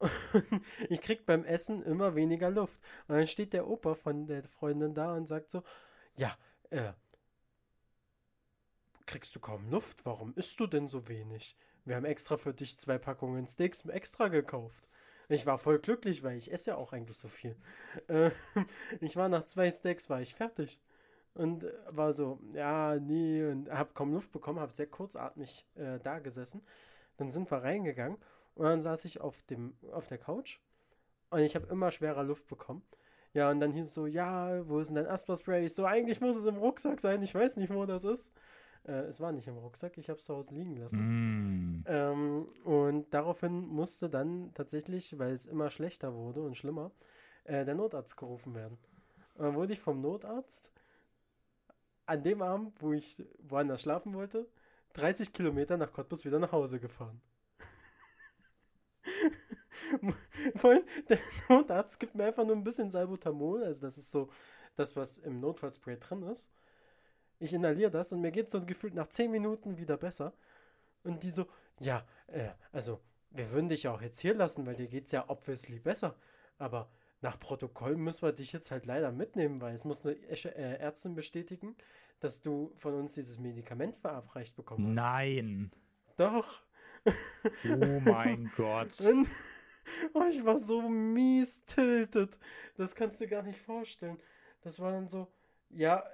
ich 0.88 1.00
krieg 1.00 1.26
beim 1.26 1.44
Essen 1.44 1.82
immer 1.82 2.14
weniger 2.14 2.48
Luft. 2.48 2.80
Und 3.08 3.16
dann 3.16 3.26
steht 3.26 3.52
der 3.52 3.66
Opa 3.66 3.96
von 3.96 4.28
der 4.28 4.44
Freundin 4.44 4.94
da 4.94 5.16
und 5.16 5.26
sagt 5.26 5.50
so, 5.50 5.64
ja, 6.14 6.38
äh, 6.70 6.92
kriegst 9.06 9.34
du 9.34 9.40
kaum 9.40 9.68
Luft? 9.68 10.06
Warum 10.06 10.32
isst 10.34 10.60
du 10.60 10.68
denn 10.68 10.86
so 10.86 11.08
wenig? 11.08 11.56
Wir 11.84 11.96
haben 11.96 12.04
extra 12.04 12.36
für 12.36 12.54
dich 12.54 12.78
zwei 12.78 12.98
Packungen 12.98 13.48
Steaks 13.48 13.84
extra 13.86 14.28
gekauft. 14.28 14.88
Ich 15.30 15.46
war 15.46 15.58
voll 15.58 15.78
glücklich, 15.78 16.24
weil 16.24 16.36
ich 16.36 16.52
esse 16.52 16.70
ja 16.70 16.76
auch 16.76 16.92
eigentlich 16.92 17.16
so 17.16 17.28
viel. 17.28 17.54
Äh, 18.08 18.30
ich 19.00 19.14
war 19.14 19.28
nach 19.28 19.44
zwei 19.44 19.70
Steaks, 19.70 20.10
war 20.10 20.20
ich 20.20 20.34
fertig. 20.34 20.80
Und 21.34 21.64
äh, 21.64 21.72
war 21.88 22.12
so, 22.12 22.40
ja, 22.52 22.96
nee, 22.98 23.44
und 23.46 23.70
hab 23.70 23.94
kaum 23.94 24.12
Luft 24.12 24.32
bekommen, 24.32 24.58
hab 24.58 24.74
sehr 24.74 24.88
kurzatmig 24.88 25.66
äh, 25.76 26.00
da 26.00 26.18
gesessen. 26.18 26.62
Dann 27.16 27.30
sind 27.30 27.48
wir 27.48 27.58
reingegangen 27.58 28.18
und 28.56 28.64
dann 28.64 28.80
saß 28.80 29.04
ich 29.04 29.20
auf, 29.20 29.42
dem, 29.44 29.76
auf 29.92 30.08
der 30.08 30.18
Couch 30.18 30.58
und 31.30 31.40
ich 31.40 31.54
habe 31.54 31.68
immer 31.68 31.92
schwerer 31.92 32.24
Luft 32.24 32.48
bekommen. 32.48 32.82
Ja, 33.32 33.50
und 33.50 33.60
dann 33.60 33.72
hieß 33.72 33.86
es 33.86 33.94
so, 33.94 34.06
ja, 34.06 34.68
wo 34.68 34.80
ist 34.80 34.88
denn 34.88 34.96
dein 34.96 35.06
Asthma-Spray? 35.06 35.64
Ich 35.64 35.74
so, 35.74 35.84
eigentlich 35.84 36.20
muss 36.20 36.34
es 36.34 36.46
im 36.46 36.56
Rucksack 36.56 37.00
sein, 37.00 37.22
ich 37.22 37.34
weiß 37.34 37.56
nicht, 37.56 37.72
wo 37.72 37.86
das 37.86 38.02
ist. 38.02 38.32
Äh, 38.84 39.02
es 39.02 39.20
war 39.20 39.32
nicht 39.32 39.48
im 39.48 39.56
Rucksack, 39.56 39.98
ich 39.98 40.08
habe 40.08 40.18
es 40.18 40.24
zu 40.24 40.34
Hause 40.34 40.54
liegen 40.54 40.76
lassen. 40.76 41.80
Mm. 41.80 41.84
Ähm, 41.86 42.48
und 42.64 43.12
daraufhin 43.12 43.66
musste 43.66 44.08
dann 44.08 44.52
tatsächlich, 44.54 45.18
weil 45.18 45.32
es 45.32 45.46
immer 45.46 45.70
schlechter 45.70 46.14
wurde 46.14 46.42
und 46.42 46.56
schlimmer, 46.56 46.90
äh, 47.44 47.64
der 47.64 47.74
Notarzt 47.74 48.16
gerufen 48.16 48.54
werden. 48.54 48.78
Und 49.34 49.44
dann 49.44 49.54
wurde 49.54 49.72
ich 49.72 49.80
vom 49.80 50.00
Notarzt 50.00 50.72
an 52.06 52.22
dem 52.22 52.42
Abend, 52.42 52.80
wo 52.82 52.92
ich 52.92 53.24
woanders 53.38 53.82
schlafen 53.82 54.14
wollte, 54.14 54.48
30 54.94 55.32
Kilometer 55.32 55.76
nach 55.76 55.92
Cottbus 55.92 56.24
wieder 56.24 56.38
nach 56.38 56.52
Hause 56.52 56.80
gefahren. 56.80 57.20
Vor 60.56 60.70
allem, 60.70 60.84
der 61.08 61.18
Notarzt 61.48 62.00
gibt 62.00 62.14
mir 62.14 62.24
einfach 62.24 62.44
nur 62.44 62.56
ein 62.56 62.64
bisschen 62.64 62.90
Salbutamol, 62.90 63.62
also 63.62 63.80
das 63.80 63.98
ist 63.98 64.10
so 64.10 64.28
das, 64.76 64.96
was 64.96 65.18
im 65.18 65.40
Notfallspray 65.40 65.98
drin 65.98 66.22
ist. 66.22 66.50
Ich 67.40 67.52
inhaliere 67.52 67.90
das 67.90 68.12
und 68.12 68.20
mir 68.20 68.30
geht 68.30 68.46
es 68.46 68.52
so 68.52 68.64
gefühlt 68.64 68.94
nach 68.94 69.08
10 69.08 69.30
Minuten 69.30 69.78
wieder 69.78 69.96
besser. 69.96 70.32
Und 71.02 71.22
die 71.22 71.30
so, 71.30 71.46
ja, 71.80 72.06
äh, 72.28 72.50
also 72.70 73.00
wir 73.30 73.50
würden 73.50 73.68
dich 73.68 73.84
ja 73.84 73.92
auch 73.92 74.02
jetzt 74.02 74.20
hier 74.20 74.34
lassen, 74.34 74.66
weil 74.66 74.76
dir 74.76 74.88
geht 74.88 75.06
es 75.06 75.12
ja 75.12 75.28
obviously 75.28 75.78
besser. 75.78 76.16
Aber 76.58 76.90
nach 77.22 77.38
Protokoll 77.40 77.96
müssen 77.96 78.22
wir 78.22 78.32
dich 78.32 78.52
jetzt 78.52 78.70
halt 78.70 78.86
leider 78.86 79.10
mitnehmen, 79.10 79.60
weil 79.60 79.74
es 79.74 79.84
muss 79.84 80.04
eine 80.04 80.16
äh, 80.16 80.78
Ärztin 80.78 81.14
bestätigen, 81.14 81.76
dass 82.20 82.42
du 82.42 82.72
von 82.76 82.94
uns 82.94 83.14
dieses 83.14 83.38
Medikament 83.38 83.96
verabreicht 83.96 84.54
bekommen 84.56 84.88
hast. 84.88 84.96
Nein. 84.96 85.72
Doch. 86.16 86.62
Oh 87.64 88.00
mein 88.04 88.50
Gott. 88.56 89.00
Und, 89.00 89.26
oh, 90.12 90.24
ich 90.30 90.44
war 90.44 90.58
so 90.58 90.88
mies 90.88 91.64
tiltet. 91.64 92.38
Das 92.76 92.94
kannst 92.94 93.20
du 93.20 93.26
gar 93.26 93.42
nicht 93.42 93.58
vorstellen. 93.58 94.18
Das 94.60 94.78
war 94.78 94.92
dann 94.92 95.08
so, 95.08 95.28
ja, 95.70 96.04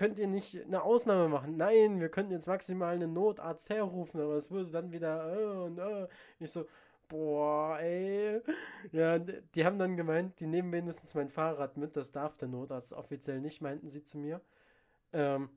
könnt 0.00 0.18
ihr 0.18 0.28
nicht 0.28 0.64
eine 0.64 0.82
Ausnahme 0.82 1.28
machen? 1.28 1.58
Nein, 1.58 2.00
wir 2.00 2.08
könnten 2.08 2.32
jetzt 2.32 2.46
maximal 2.46 2.94
einen 2.94 3.12
Notarzt 3.12 3.68
herrufen, 3.68 4.18
aber 4.18 4.34
es 4.34 4.50
würde 4.50 4.70
dann 4.70 4.92
wieder, 4.92 5.38
äh, 5.38 5.58
und 5.58 5.76
äh. 5.76 6.08
Ich 6.38 6.50
so, 6.50 6.66
boah, 7.06 7.78
ey. 7.78 8.40
Ja, 8.92 9.18
die 9.18 9.62
haben 9.66 9.78
dann 9.78 9.98
gemeint, 9.98 10.40
die 10.40 10.46
nehmen 10.46 10.72
wenigstens 10.72 11.14
mein 11.14 11.28
Fahrrad 11.28 11.76
mit, 11.76 11.96
das 11.96 12.12
darf 12.12 12.38
der 12.38 12.48
Notarzt 12.48 12.94
offiziell 12.94 13.42
nicht, 13.42 13.60
meinten 13.60 13.88
sie 13.88 14.02
zu 14.02 14.16
mir. 14.16 14.40
Ähm, 15.12 15.50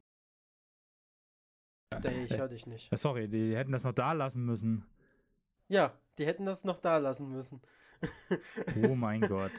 ich 2.25 2.37
höre 2.37 2.49
dich 2.49 2.67
nicht. 2.67 2.91
Äh, 2.91 2.97
sorry, 2.97 3.29
die 3.29 3.55
hätten 3.55 3.71
das 3.71 3.85
noch 3.85 3.93
da 3.93 4.11
lassen 4.11 4.43
müssen. 4.43 4.85
Ja, 5.69 5.97
die 6.17 6.25
hätten 6.25 6.45
das 6.45 6.65
noch 6.65 6.79
da 6.79 6.97
lassen 6.97 7.29
müssen. 7.29 7.61
Oh 8.83 8.95
mein 8.95 9.21
Gott. 9.21 9.53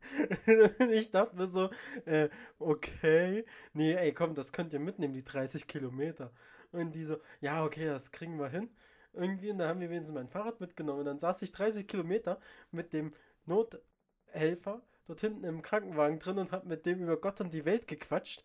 ich 0.90 1.10
dachte 1.10 1.36
mir 1.36 1.46
so, 1.46 1.70
äh, 2.04 2.28
okay, 2.58 3.44
nee, 3.72 3.94
ey, 3.94 4.12
komm, 4.12 4.34
das 4.34 4.52
könnt 4.52 4.72
ihr 4.72 4.80
mitnehmen, 4.80 5.14
die 5.14 5.24
30 5.24 5.66
Kilometer. 5.66 6.32
Und 6.72 6.94
die 6.94 7.04
so, 7.04 7.18
ja, 7.40 7.64
okay, 7.64 7.86
das 7.86 8.12
kriegen 8.12 8.38
wir 8.38 8.48
hin. 8.48 8.70
Irgendwie, 9.12 9.50
und 9.50 9.58
da 9.58 9.68
haben 9.68 9.80
wir 9.80 9.90
wenigstens 9.90 10.14
mein 10.14 10.28
Fahrrad 10.28 10.60
mitgenommen. 10.60 11.00
Und 11.00 11.06
dann 11.06 11.18
saß 11.18 11.42
ich 11.42 11.52
30 11.52 11.86
Kilometer 11.86 12.38
mit 12.70 12.92
dem 12.92 13.12
Nothelfer 13.46 14.82
dort 15.06 15.20
hinten 15.20 15.44
im 15.44 15.62
Krankenwagen 15.62 16.18
drin 16.20 16.38
und 16.38 16.52
hab 16.52 16.64
mit 16.64 16.86
dem 16.86 17.00
über 17.00 17.16
Gott 17.16 17.40
und 17.40 17.52
die 17.52 17.64
Welt 17.64 17.88
gequatscht. 17.88 18.44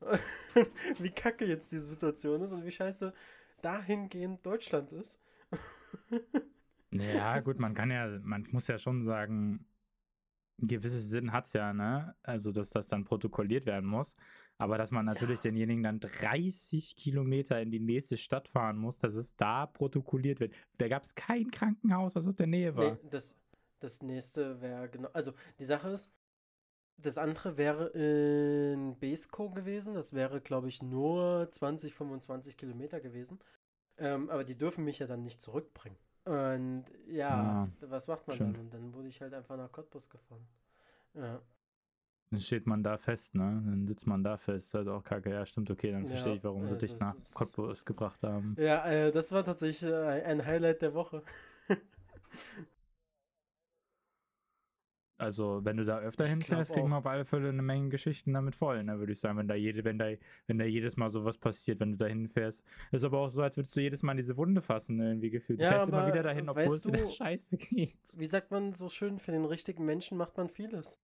wie 0.98 1.10
kacke 1.10 1.44
jetzt 1.44 1.70
diese 1.72 1.86
Situation 1.86 2.42
ist 2.42 2.52
und 2.52 2.64
wie 2.64 2.72
scheiße 2.72 3.14
dahingehend 3.62 4.44
Deutschland 4.44 4.92
ist. 4.92 5.20
ja, 6.90 7.40
gut, 7.40 7.58
man 7.58 7.74
kann 7.74 7.90
ja, 7.90 8.18
man 8.22 8.46
muss 8.50 8.66
ja 8.66 8.78
schon 8.78 9.04
sagen, 9.04 9.64
ein 10.60 10.68
gewisses 10.68 11.08
Sinn 11.08 11.32
hat 11.32 11.46
es 11.46 11.52
ja, 11.52 11.72
ne? 11.72 12.14
Also, 12.22 12.52
dass 12.52 12.70
das 12.70 12.88
dann 12.88 13.04
protokolliert 13.04 13.66
werden 13.66 13.88
muss. 13.88 14.14
Aber 14.58 14.78
dass 14.78 14.90
man 14.90 15.04
natürlich 15.04 15.38
ja. 15.38 15.50
denjenigen 15.50 15.82
dann 15.82 15.98
30 15.98 16.94
Kilometer 16.96 17.60
in 17.60 17.70
die 17.70 17.80
nächste 17.80 18.16
Stadt 18.16 18.48
fahren 18.48 18.76
muss, 18.76 18.98
dass 18.98 19.14
es 19.14 19.34
da 19.34 19.66
protokolliert 19.66 20.40
wird. 20.40 20.54
Da 20.78 20.88
gab 20.88 21.02
es 21.02 21.14
kein 21.14 21.50
Krankenhaus, 21.50 22.14
was 22.14 22.26
aus 22.26 22.36
der 22.36 22.46
Nähe 22.46 22.76
war. 22.76 22.92
Nee, 22.92 22.98
das, 23.10 23.34
das 23.80 24.02
nächste 24.02 24.60
wäre 24.60 24.88
genau. 24.88 25.08
Also, 25.12 25.32
die 25.58 25.64
Sache 25.64 25.88
ist, 25.88 26.12
das 26.96 27.18
andere 27.18 27.56
wäre 27.56 27.88
in 27.88 28.98
Besko 28.98 29.50
gewesen. 29.50 29.94
Das 29.94 30.12
wäre, 30.12 30.40
glaube 30.40 30.68
ich, 30.68 30.82
nur 30.82 31.48
20, 31.50 31.94
25 31.94 32.56
Kilometer 32.56 33.00
gewesen. 33.00 33.40
Ähm, 33.98 34.30
aber 34.30 34.44
die 34.44 34.56
dürfen 34.56 34.84
mich 34.84 35.00
ja 35.00 35.06
dann 35.06 35.22
nicht 35.22 35.40
zurückbringen. 35.40 35.98
Und 36.24 36.84
ja, 37.08 37.30
ah, 37.30 37.68
was 37.80 38.06
macht 38.06 38.26
man 38.28 38.36
schön. 38.36 38.52
dann? 38.52 38.62
Und 38.62 38.74
dann 38.74 38.94
wurde 38.94 39.08
ich 39.08 39.20
halt 39.20 39.34
einfach 39.34 39.56
nach 39.56 39.72
Cottbus 39.72 40.08
gefahren. 40.08 40.46
Ja. 41.14 41.40
Dann 42.30 42.40
steht 42.40 42.66
man 42.66 42.82
da 42.82 42.96
fest, 42.96 43.34
ne? 43.34 43.62
Dann 43.64 43.86
sitzt 43.86 44.06
man 44.06 44.24
da 44.24 44.38
fest. 44.38 44.72
Halt 44.72 44.88
auch 44.88 45.04
kacke. 45.04 45.30
Ja, 45.30 45.44
stimmt, 45.44 45.70
okay. 45.70 45.92
Dann 45.92 46.06
verstehe 46.06 46.36
ich, 46.36 46.44
warum 46.44 46.66
sie 46.66 46.78
dich 46.78 46.98
nach 46.98 47.14
Cottbus 47.34 47.84
gebracht 47.84 48.22
haben. 48.22 48.56
Ja, 48.58 48.86
äh, 48.86 49.12
das 49.12 49.32
war 49.32 49.44
tatsächlich 49.44 49.90
äh, 49.90 50.22
ein 50.22 50.44
Highlight 50.44 50.80
der 50.80 50.94
Woche. 50.94 51.22
Also, 55.22 55.64
wenn 55.64 55.76
du 55.76 55.84
da 55.84 56.00
öfter 56.00 56.26
hinfährst, 56.26 56.72
kriegen 56.72 56.88
wir 56.88 56.96
auf 56.96 57.06
alle 57.06 57.24
Fälle 57.24 57.50
eine 57.50 57.62
Menge 57.62 57.90
Geschichten 57.90 58.32
damit 58.32 58.56
voll, 58.56 58.82
ne, 58.82 58.98
würde 58.98 59.12
ich 59.12 59.20
sagen, 59.20 59.38
wenn 59.38 59.46
da 59.46 59.54
jede, 59.54 59.84
wenn 59.84 59.96
da, 59.96 60.06
wenn 60.48 60.58
da 60.58 60.64
jedes 60.64 60.96
Mal 60.96 61.10
sowas 61.10 61.38
passiert, 61.38 61.78
wenn 61.78 61.92
du 61.92 61.98
da 61.98 62.06
hinfährst. 62.06 62.64
Ist 62.90 63.04
aber 63.04 63.18
auch 63.18 63.30
so, 63.30 63.40
als 63.40 63.56
würdest 63.56 63.76
du 63.76 63.80
jedes 63.80 64.02
Mal 64.02 64.16
diese 64.16 64.36
Wunde 64.36 64.60
fassen, 64.60 64.98
irgendwie 64.98 65.30
gefühlt. 65.30 65.60
Ja, 65.60 65.70
du 65.70 65.76
fährst 65.76 65.88
immer 65.90 66.08
wieder 66.08 66.24
dahin, 66.24 66.48
obwohl 66.48 66.64
es 66.64 66.84
wieder 66.84 67.06
scheiße 67.10 67.56
geht. 67.56 67.96
Wie 68.16 68.26
sagt 68.26 68.50
man 68.50 68.74
so 68.74 68.88
schön, 68.88 69.20
für 69.20 69.30
den 69.30 69.44
richtigen 69.44 69.84
Menschen 69.84 70.18
macht 70.18 70.36
man 70.36 70.48
vieles. 70.48 70.98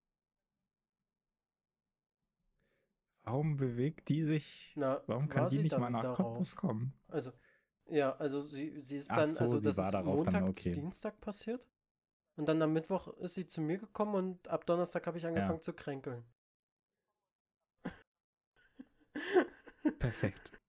Warum 3.22 3.56
bewegt 3.56 4.08
die 4.08 4.24
sich? 4.24 4.72
Na, 4.74 5.00
warum 5.06 5.28
kann 5.28 5.48
die 5.48 5.58
nicht 5.58 5.78
mal 5.78 5.90
nach 5.90 6.14
Cottbus 6.14 6.56
kommen? 6.56 6.92
Also, 7.06 7.30
ja, 7.86 8.16
also 8.16 8.40
sie, 8.40 8.80
sie 8.80 8.96
ist 8.96 9.10
dann, 9.10 9.32
so, 9.34 9.40
also 9.40 9.60
das 9.60 9.78
ist 9.78 10.04
Montag 10.04 10.42
okay. 10.44 10.72
Dienstag 10.72 11.20
passiert. 11.20 11.68
Und 12.38 12.46
dann 12.46 12.62
am 12.62 12.72
Mittwoch 12.72 13.08
ist 13.18 13.34
sie 13.34 13.46
zu 13.46 13.60
mir 13.60 13.78
gekommen 13.78 14.14
und 14.14 14.46
ab 14.46 14.64
Donnerstag 14.64 15.08
habe 15.08 15.18
ich 15.18 15.26
angefangen 15.26 15.56
ja. 15.56 15.60
zu 15.60 15.72
kränkeln. 15.72 16.24
Perfekt. 19.98 20.60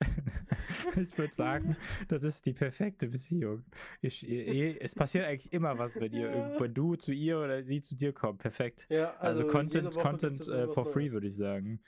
ich 0.96 1.18
würde 1.18 1.34
sagen, 1.34 1.76
das 2.06 2.22
ist 2.22 2.46
die 2.46 2.52
perfekte 2.52 3.08
Beziehung. 3.08 3.64
Ich, 4.00 4.22
es 4.22 4.94
passiert 4.94 5.24
eigentlich 5.26 5.52
immer 5.52 5.78
was, 5.78 5.98
wenn, 5.98 6.12
ihr, 6.12 6.30
ja. 6.30 6.60
wenn 6.60 6.72
du 6.74 6.94
zu 6.94 7.10
ihr 7.10 7.40
oder 7.40 7.64
sie 7.64 7.80
zu 7.80 7.96
dir 7.96 8.12
kommt. 8.12 8.38
Perfekt. 8.38 8.86
Ja, 8.88 9.16
also, 9.16 9.42
also 9.42 9.52
Content, 9.52 9.90
Content 9.96 10.40
uh, 10.48 10.72
for 10.72 10.86
free, 10.86 11.10
würde 11.10 11.26
ich 11.26 11.36
sagen. 11.36 11.82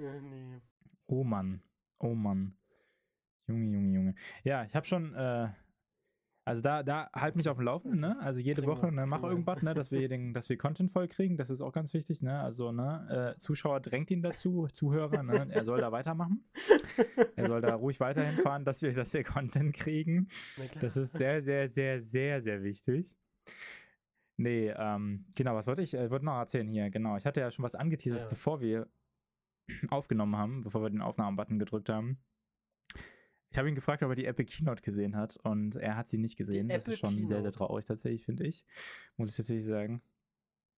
Ja, 0.00 0.20
nee. 0.20 0.60
Oh 1.06 1.22
Mann. 1.22 1.62
Oh 2.00 2.14
Mann. 2.16 2.56
Junge, 3.46 3.66
Junge, 3.66 3.94
Junge. 3.94 4.14
Ja, 4.42 4.64
ich 4.64 4.74
habe 4.74 4.86
schon 4.86 5.14
äh, 5.14 5.50
also 6.46 6.60
da, 6.60 6.82
da 6.82 7.08
halt 7.14 7.36
mich 7.36 7.48
auf 7.48 7.56
dem 7.56 7.64
Laufenden, 7.64 8.00
ne? 8.00 8.18
Also 8.20 8.38
jede 8.38 8.60
Prima, 8.60 8.76
Woche, 8.76 8.92
ne, 8.92 9.06
mach 9.06 9.20
Prima. 9.20 9.30
irgendwas, 9.30 9.62
ne, 9.62 9.72
dass 9.72 9.90
wir 9.90 10.08
den, 10.08 10.34
dass 10.34 10.50
wir 10.50 10.58
Content 10.58 10.92
voll 10.92 11.08
kriegen. 11.08 11.38
Das 11.38 11.48
ist 11.48 11.62
auch 11.62 11.72
ganz 11.72 11.94
wichtig, 11.94 12.20
ne? 12.22 12.38
Also, 12.40 12.70
ne, 12.70 13.34
äh, 13.36 13.40
Zuschauer 13.40 13.80
drängt 13.80 14.10
ihn 14.10 14.22
dazu, 14.22 14.68
Zuhörer, 14.72 15.22
ne? 15.22 15.48
Er 15.50 15.64
soll 15.64 15.80
da 15.80 15.90
weitermachen. 15.90 16.44
er 17.36 17.46
soll 17.46 17.62
da 17.62 17.74
ruhig 17.74 17.98
weiterhin 17.98 18.36
fahren, 18.42 18.64
dass 18.66 18.82
wir, 18.82 18.92
dass 18.92 19.14
wir 19.14 19.24
Content 19.24 19.74
kriegen. 19.74 20.28
Das 20.80 20.98
ist 20.98 21.12
sehr, 21.12 21.40
sehr, 21.40 21.68
sehr, 21.68 22.02
sehr, 22.02 22.42
sehr 22.42 22.62
wichtig. 22.62 23.10
Nee, 24.36 24.74
ähm, 24.76 25.24
genau, 25.34 25.54
was 25.54 25.66
wollte 25.66 25.82
ich? 25.82 25.94
Ich 25.94 26.10
wollte 26.10 26.26
noch 26.26 26.38
erzählen 26.38 26.68
hier, 26.68 26.90
genau. 26.90 27.16
Ich 27.16 27.24
hatte 27.24 27.40
ja 27.40 27.50
schon 27.50 27.62
was 27.62 27.74
angeteasert, 27.74 28.22
ja. 28.22 28.28
bevor 28.28 28.60
wir 28.60 28.88
aufgenommen 29.88 30.36
haben, 30.36 30.62
bevor 30.62 30.82
wir 30.82 30.90
den 30.90 31.00
Aufnahmebutton 31.00 31.58
gedrückt 31.58 31.88
haben. 31.88 32.18
Ich 33.54 33.58
habe 33.58 33.68
ihn 33.68 33.76
gefragt, 33.76 34.02
ob 34.02 34.10
er 34.10 34.16
die 34.16 34.26
Epic 34.26 34.52
Keynote 34.52 34.82
gesehen 34.82 35.14
hat 35.14 35.36
und 35.44 35.76
er 35.76 35.96
hat 35.96 36.08
sie 36.08 36.18
nicht 36.18 36.36
gesehen. 36.36 36.66
Die 36.66 36.74
das 36.74 36.82
Epic 36.82 36.94
ist 36.94 36.98
schon 36.98 37.10
Keynote. 37.10 37.28
sehr, 37.28 37.42
sehr 37.42 37.52
traurig 37.52 37.84
tatsächlich, 37.84 38.24
finde 38.24 38.48
ich. 38.48 38.64
Muss 39.16 39.30
ich 39.30 39.36
tatsächlich 39.36 39.64
sagen. 39.64 40.02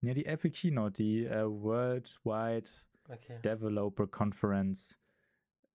Ja, 0.03 0.13
die 0.13 0.27
Epic 0.27 0.51
Keynote, 0.61 0.93
die 0.93 1.27
uh, 1.27 1.63
Worldwide 1.63 2.69
okay. 3.09 3.41
Developer 3.43 4.07
Conference 4.07 4.99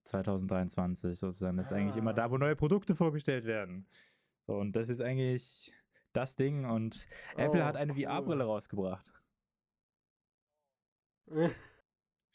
2023 0.03 1.17
sozusagen. 1.17 1.57
Das 1.57 1.71
ah. 1.71 1.75
ist 1.75 1.81
eigentlich 1.81 1.97
immer 1.97 2.13
da, 2.13 2.29
wo 2.29 2.37
neue 2.37 2.55
Produkte 2.55 2.93
vorgestellt 2.93 3.45
werden. 3.45 3.87
So, 4.45 4.53
und 4.53 4.75
das 4.75 4.87
ist 4.87 5.01
eigentlich 5.01 5.73
das 6.13 6.35
Ding 6.35 6.65
und 6.65 7.07
oh, 7.35 7.39
Apple 7.39 7.65
hat 7.65 7.77
eine 7.77 7.93
cool. 7.93 8.03
VR-Brille 8.03 8.43
rausgebracht. 8.43 9.11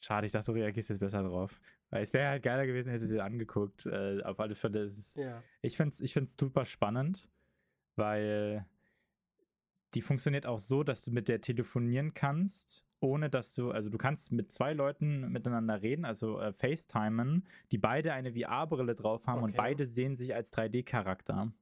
Schade, 0.01 0.27
ich 0.27 0.33
dachte, 0.33 0.53
du 0.53 0.59
reagierst 0.59 0.91
jetzt 0.91 0.99
besser 0.99 1.23
drauf. 1.23 1.61
Weil 1.91 2.03
es 2.03 2.13
wäre 2.13 2.29
halt 2.29 2.43
geiler 2.43 2.67
gewesen, 2.67 2.91
hätte 2.91 3.07
sie 3.07 3.21
angeguckt. 3.21 3.87
Äh, 3.87 4.23
auf 4.23 4.41
alle 4.41 4.55
Fälle 4.55 4.81
ist 4.81 4.99
es. 4.99 5.15
Ja. 5.15 5.43
Ich 5.63 5.77
finde 5.77 5.93
es 5.93 6.01
ich 6.01 6.13
find's 6.13 6.37
super 6.39 6.65
spannend, 6.65 7.29
weil 7.95 8.67
die 9.95 10.03
funktioniert 10.03 10.47
auch 10.47 10.61
so, 10.61 10.83
dass 10.83 11.05
du 11.05 11.11
mit 11.11 11.29
der 11.29 11.41
telefonieren 11.41 12.13
kannst, 12.13 12.87
ohne 13.01 13.31
dass 13.31 13.55
du, 13.55 13.71
also 13.71 13.89
du 13.89 13.99
kannst 13.99 14.33
mit 14.33 14.53
zwei 14.53 14.73
Leuten 14.73 15.31
miteinander 15.31 15.81
reden, 15.81 16.05
also 16.05 16.39
äh, 16.41 16.53
FaceTimen, 16.53 17.47
die 17.73 17.79
beide 17.79 18.13
eine 18.13 18.33
VR-Brille 18.33 18.95
drauf 18.95 19.27
haben 19.27 19.39
okay. 19.39 19.53
und 19.53 19.57
beide 19.57 19.87
sehen 19.87 20.15
sich 20.15 20.35
als 20.35 20.53
3D-Charakter. 20.53 21.53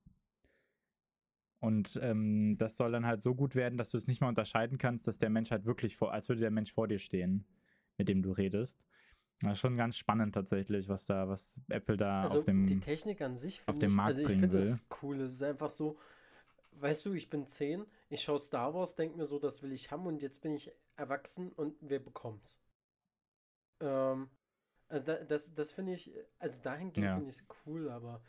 Und 1.60 1.98
ähm, 2.02 2.56
das 2.58 2.76
soll 2.76 2.92
dann 2.92 3.06
halt 3.06 3.22
so 3.22 3.34
gut 3.34 3.54
werden, 3.54 3.78
dass 3.78 3.90
du 3.90 3.96
es 3.96 4.06
nicht 4.06 4.20
mal 4.20 4.28
unterscheiden 4.28 4.78
kannst, 4.78 5.06
dass 5.06 5.18
der 5.18 5.30
Mensch 5.30 5.50
halt 5.50 5.64
wirklich 5.64 5.96
vor, 5.96 6.12
als 6.12 6.28
würde 6.28 6.40
der 6.40 6.50
Mensch 6.50 6.72
vor 6.72 6.88
dir 6.88 6.98
stehen, 6.98 7.46
mit 7.98 8.08
dem 8.08 8.22
du 8.22 8.32
redest. 8.32 8.82
Ja, 9.42 9.54
schon 9.54 9.76
ganz 9.76 9.96
spannend 9.96 10.34
tatsächlich, 10.34 10.88
was 10.88 11.06
da, 11.06 11.28
was 11.28 11.60
Apple 11.68 11.96
da 11.96 12.22
also 12.22 12.38
auf 12.38 12.44
dem 12.44 12.66
die 12.66 12.80
Technik 12.80 13.20
an 13.20 13.36
sich 13.36 13.62
auf 13.66 13.78
dem 13.78 13.94
Markt 13.94 14.10
also 14.10 14.22
ich 14.22 14.28
finde 14.28 14.48
das 14.48 14.84
cool. 15.02 15.20
Es 15.20 15.32
ist 15.32 15.42
einfach 15.42 15.70
so, 15.70 15.98
weißt 16.72 17.04
du, 17.06 17.12
ich 17.12 17.28
bin 17.28 17.46
10, 17.46 17.84
ich 18.08 18.22
schaue 18.22 18.38
Star 18.38 18.72
Wars, 18.74 18.94
denke 18.94 19.18
mir 19.18 19.24
so, 19.24 19.38
das 19.38 19.62
will 19.62 19.72
ich 19.72 19.90
haben 19.90 20.06
und 20.06 20.22
jetzt 20.22 20.40
bin 20.40 20.52
ich 20.52 20.70
erwachsen 20.96 21.50
und 21.52 21.74
wer 21.80 21.98
bekommt's? 21.98 22.60
Ähm, 23.80 24.30
also 24.88 25.04
da, 25.04 25.16
das, 25.24 25.52
das 25.52 25.72
finde 25.72 25.94
ich, 25.94 26.12
also 26.38 26.60
dahingehend 26.62 27.06
ja. 27.06 27.14
finde 27.14 27.30
ich 27.30 27.36
es 27.36 27.46
cool, 27.66 27.90
aber 27.90 28.22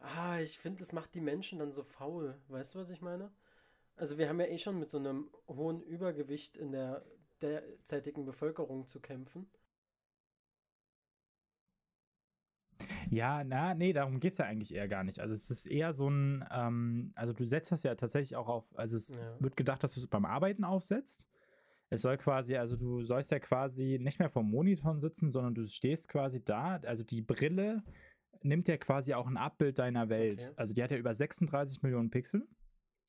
ah, 0.00 0.38
ich 0.40 0.58
finde, 0.58 0.82
es 0.82 0.92
macht 0.92 1.14
die 1.14 1.20
Menschen 1.20 1.58
dann 1.58 1.72
so 1.72 1.82
faul. 1.82 2.38
Weißt 2.48 2.74
du, 2.74 2.78
was 2.78 2.90
ich 2.90 3.00
meine? 3.00 3.32
Also 3.96 4.18
wir 4.18 4.28
haben 4.28 4.40
ja 4.40 4.46
eh 4.46 4.58
schon 4.58 4.78
mit 4.78 4.90
so 4.90 4.98
einem 4.98 5.30
hohen 5.48 5.80
Übergewicht 5.80 6.56
in 6.56 6.72
der 6.72 7.04
derzeitigen 7.44 8.24
Bevölkerung 8.24 8.86
zu 8.86 9.00
kämpfen. 9.00 9.46
Ja, 13.10 13.44
na, 13.44 13.74
nee, 13.74 13.92
darum 13.92 14.18
geht 14.18 14.32
es 14.32 14.38
ja 14.38 14.46
eigentlich 14.46 14.74
eher 14.74 14.88
gar 14.88 15.04
nicht. 15.04 15.20
Also 15.20 15.34
es 15.34 15.50
ist 15.50 15.66
eher 15.66 15.92
so 15.92 16.08
ein, 16.08 16.44
ähm, 16.50 17.12
also 17.14 17.32
du 17.32 17.44
setzt 17.44 17.70
das 17.70 17.82
ja 17.82 17.94
tatsächlich 17.94 18.36
auch 18.36 18.48
auf, 18.48 18.76
also 18.76 18.96
es 18.96 19.08
ja. 19.10 19.40
wird 19.40 19.56
gedacht, 19.56 19.84
dass 19.84 19.94
du 19.94 20.00
es 20.00 20.06
beim 20.06 20.24
Arbeiten 20.24 20.64
aufsetzt. 20.64 21.26
Es 21.90 22.02
soll 22.02 22.16
quasi, 22.16 22.56
also 22.56 22.76
du 22.76 23.02
sollst 23.02 23.30
ja 23.30 23.38
quasi 23.38 23.98
nicht 24.00 24.18
mehr 24.18 24.30
vom 24.30 24.50
Monitor 24.50 24.98
sitzen, 24.98 25.30
sondern 25.30 25.54
du 25.54 25.66
stehst 25.66 26.08
quasi 26.08 26.44
da. 26.44 26.80
Also 26.84 27.04
die 27.04 27.20
Brille 27.20 27.84
nimmt 28.42 28.68
ja 28.68 28.76
quasi 28.76 29.14
auch 29.14 29.26
ein 29.26 29.36
Abbild 29.36 29.78
deiner 29.78 30.08
Welt. 30.08 30.42
Okay. 30.42 30.54
Also 30.56 30.74
die 30.74 30.82
hat 30.82 30.90
ja 30.90 30.96
über 30.96 31.14
36 31.14 31.82
Millionen 31.82 32.10
Pixel. 32.10 32.48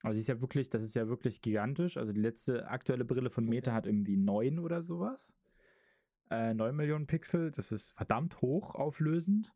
Also 0.06 0.20
ist 0.20 0.28
ja 0.28 0.42
wirklich, 0.42 0.70
das 0.70 0.84
ist 0.84 0.96
ja 0.96 1.08
wirklich 1.08 1.42
gigantisch. 1.42 1.98
Also 1.98 2.14
die 2.14 2.22
letzte 2.22 2.68
aktuelle 2.68 3.06
Brille 3.06 3.30
von 3.30 3.46
Meta 3.46 3.72
okay. 3.72 3.78
hat 3.78 3.86
irgendwie 3.88 4.18
9 4.18 4.60
oder 4.60 4.82
sowas. 4.82 5.36
Äh, 6.30 6.54
9 6.54 6.76
Millionen 6.76 7.08
Pixel. 7.08 7.52
Das 7.52 7.72
ist 7.72 7.92
verdammt 7.94 8.42
hoch 8.42 8.76
auflösend. 8.76 9.54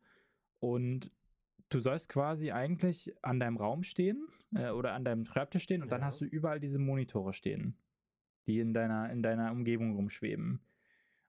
Und 0.59 1.11
du 1.69 1.79
sollst 1.79 2.09
quasi 2.09 2.51
eigentlich 2.51 3.13
an 3.21 3.39
deinem 3.39 3.57
Raum 3.57 3.83
stehen 3.83 4.27
äh, 4.55 4.69
oder 4.69 4.93
an 4.93 5.05
deinem 5.05 5.25
Schreibtisch 5.25 5.63
stehen 5.63 5.81
und 5.81 5.89
ja. 5.89 5.97
dann 5.97 6.05
hast 6.05 6.21
du 6.21 6.25
überall 6.25 6.59
diese 6.59 6.79
Monitore 6.79 7.33
stehen, 7.33 7.77
die 8.47 8.59
in 8.59 8.73
deiner, 8.73 9.09
in 9.11 9.23
deiner 9.23 9.51
Umgebung 9.51 9.95
rumschweben. 9.95 10.61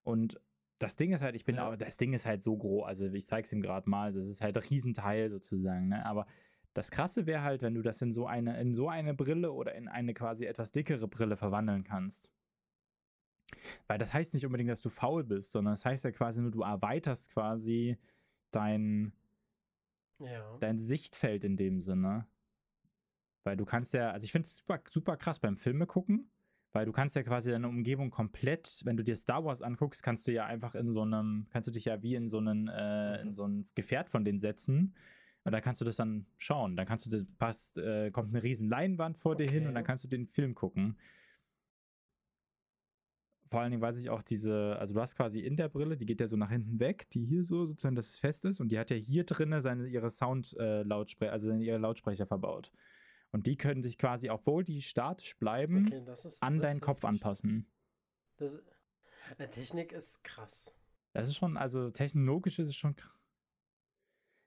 Und 0.03 0.41
das 0.79 0.97
Ding 0.97 1.13
ist 1.13 1.23
halt, 1.23 1.37
ich 1.37 1.45
bin 1.45 1.57
Ja. 1.57 1.69
auch, 1.69 1.77
das 1.77 1.99
Ding 1.99 2.15
ist 2.15 2.25
halt 2.27 2.43
so 2.43 2.57
groß, 2.57 2.87
also 2.87 3.07
ich 3.07 3.27
zeig's 3.27 3.53
ihm 3.53 3.61
gerade 3.61 3.89
mal, 3.89 4.13
das 4.13 4.29
ist 4.29 4.41
halt 4.41 4.57
ein 4.57 4.63
Riesenteil 4.63 5.31
sozusagen, 5.31 5.89
ne? 5.89 6.05
Aber 6.07 6.27
das 6.75 6.91
Krasse 6.91 7.27
wäre 7.27 7.43
halt, 7.43 7.63
wenn 7.63 7.75
du 7.75 7.83
das 7.83 8.01
in 8.03 8.13
so 8.13 8.27
eine, 8.27 8.61
in 8.61 8.75
so 8.75 8.89
eine 8.89 9.15
Brille 9.15 9.53
oder 9.53 9.75
in 9.75 9.89
eine 9.89 10.15
quasi 10.15 10.45
etwas 10.47 10.73
dickere 10.73 11.09
Brille 11.09 11.37
verwandeln 11.37 11.85
kannst. 11.85 12.31
Weil 13.89 13.99
das 13.99 14.13
heißt 14.13 14.35
nicht 14.35 14.47
unbedingt, 14.47 14.71
dass 14.71 14.81
du 14.81 14.91
faul 14.91 15.25
bist, 15.25 15.51
sondern 15.51 15.73
das 15.73 15.85
heißt 15.85 16.05
ja 16.05 16.13
quasi 16.13 16.41
nur, 16.41 16.53
du 16.53 16.63
erweiterst 16.63 17.33
quasi 17.33 17.99
dein, 18.53 19.13
Ja. 20.19 20.57
dein 20.59 20.79
Sichtfeld 20.79 21.45
in 21.45 21.57
dem 21.57 21.81
Sinne. 21.81 22.27
Weil 23.43 23.57
du 23.57 23.65
kannst 23.65 23.93
ja, 23.95 24.13
also 24.13 24.25
ich 24.25 24.33
finde 24.33 24.47
es 24.47 24.57
super, 24.59 24.81
super 24.89 25.17
krass 25.17 25.41
beim 25.41 25.57
Filme 25.57 25.87
gucken, 25.87 26.31
weil 26.73 26.87
du 26.87 26.93
kannst 26.93 27.17
ja 27.17 27.25
quasi 27.25 27.51
deine 27.51 27.67
Umgebung 27.69 28.11
komplett, 28.11 28.83
wenn 28.85 28.97
du 28.97 29.03
dir 29.03 29.17
Star 29.17 29.45
Wars 29.45 29.63
anguckst, 29.63 30.05
kannst 30.05 30.29
du 30.29 30.33
ja 30.33 30.47
einfach 30.47 30.77
in 30.77 30.93
so 30.93 31.03
einem, 31.03 31.47
kannst 31.51 31.67
du 31.67 31.73
dich 31.73 31.87
ja 31.87 32.01
wie 32.03 32.15
in 32.15 32.29
so 32.29 32.39
einen, 32.39 32.69
äh, 32.69 33.23
in 33.23 33.35
so 33.35 33.45
ein 33.47 33.67
Gefährt 33.75 34.09
von 34.09 34.25
denen 34.25 34.39
setzen. 34.39 34.95
Und 35.45 35.53
da 35.53 35.61
kannst 35.61 35.81
du 35.81 35.85
das 35.85 35.97
dann 35.97 36.27
schauen. 36.37 36.77
Dann 36.77 36.87
kannst 36.87 37.07
du 37.07 37.11
das 37.11 37.31
passt, 37.33 37.79
äh, 37.79 38.11
kommt 38.11 38.31
eine 38.31 38.43
riesen 38.43 38.69
Leinwand 38.69 39.17
vor 39.17 39.37
dir 39.37 39.51
hin 39.51 39.61
Okay. 39.63 39.69
und 39.69 39.75
dann 39.75 39.85
kannst 39.85 40.05
du 40.05 40.09
den 40.09 40.27
Film 40.27 40.55
gucken. 40.55 40.99
Vor 43.51 43.61
allen 43.61 43.73
Dingen 43.73 43.83
weiß 43.83 43.99
ich 43.99 44.11
auch 44.11 44.23
diese, 44.23 44.77
also 44.79 44.95
du 44.95 45.01
hast 45.01 45.17
quasi 45.17 45.41
in 45.41 45.57
der 45.57 45.69
Brille, 45.69 45.97
die 45.97 46.07
geht 46.07 46.21
ja 46.21 46.29
so 46.29 46.37
nach 46.37 46.51
hinten 46.51 46.79
weg, 46.79 47.11
die 47.11 47.25
hier 47.25 47.43
so 47.43 47.65
sozusagen, 47.65 47.97
dass 47.97 48.11
es 48.11 48.19
fest 48.19 48.45
ist 48.45 48.61
und 48.61 48.71
die 48.71 48.79
hat 48.79 48.91
ja 48.91 48.97
hier 48.97 49.25
drinne 49.25 49.61
seine 49.61 49.89
ihre 49.89 50.11
Sound 50.11 50.55
äh, 50.59 50.83
Lautsprecher, 50.83 51.33
also 51.33 51.51
ihre 51.51 51.79
Lautsprecher 51.79 52.27
verbaut. 52.27 52.71
Und 53.33 53.47
die 53.47 53.57
können 53.57 53.83
sich 53.83 53.99
quasi, 53.99 54.31
obwohl 54.31 54.63
die 54.63 54.83
statisch 54.83 55.37
bleiben, 55.39 55.87
Okay, 55.87 56.03
ist, 56.13 56.43
an 56.43 56.61
deinen 56.61 56.81
Kopf 56.81 57.05
anpassen. 57.05 57.67
Das, 58.37 58.63
äh, 59.39 59.49
Technik 59.49 59.93
ist 59.93 60.23
krass. 60.23 60.73
Das 61.13 61.29
ist 61.29 61.37
schon, 61.37 61.57
also 61.57 61.91
technologisch 61.91 62.59
ist 62.59 62.69
es 62.69 62.77
schon 62.77 62.95
kr- 62.95 63.11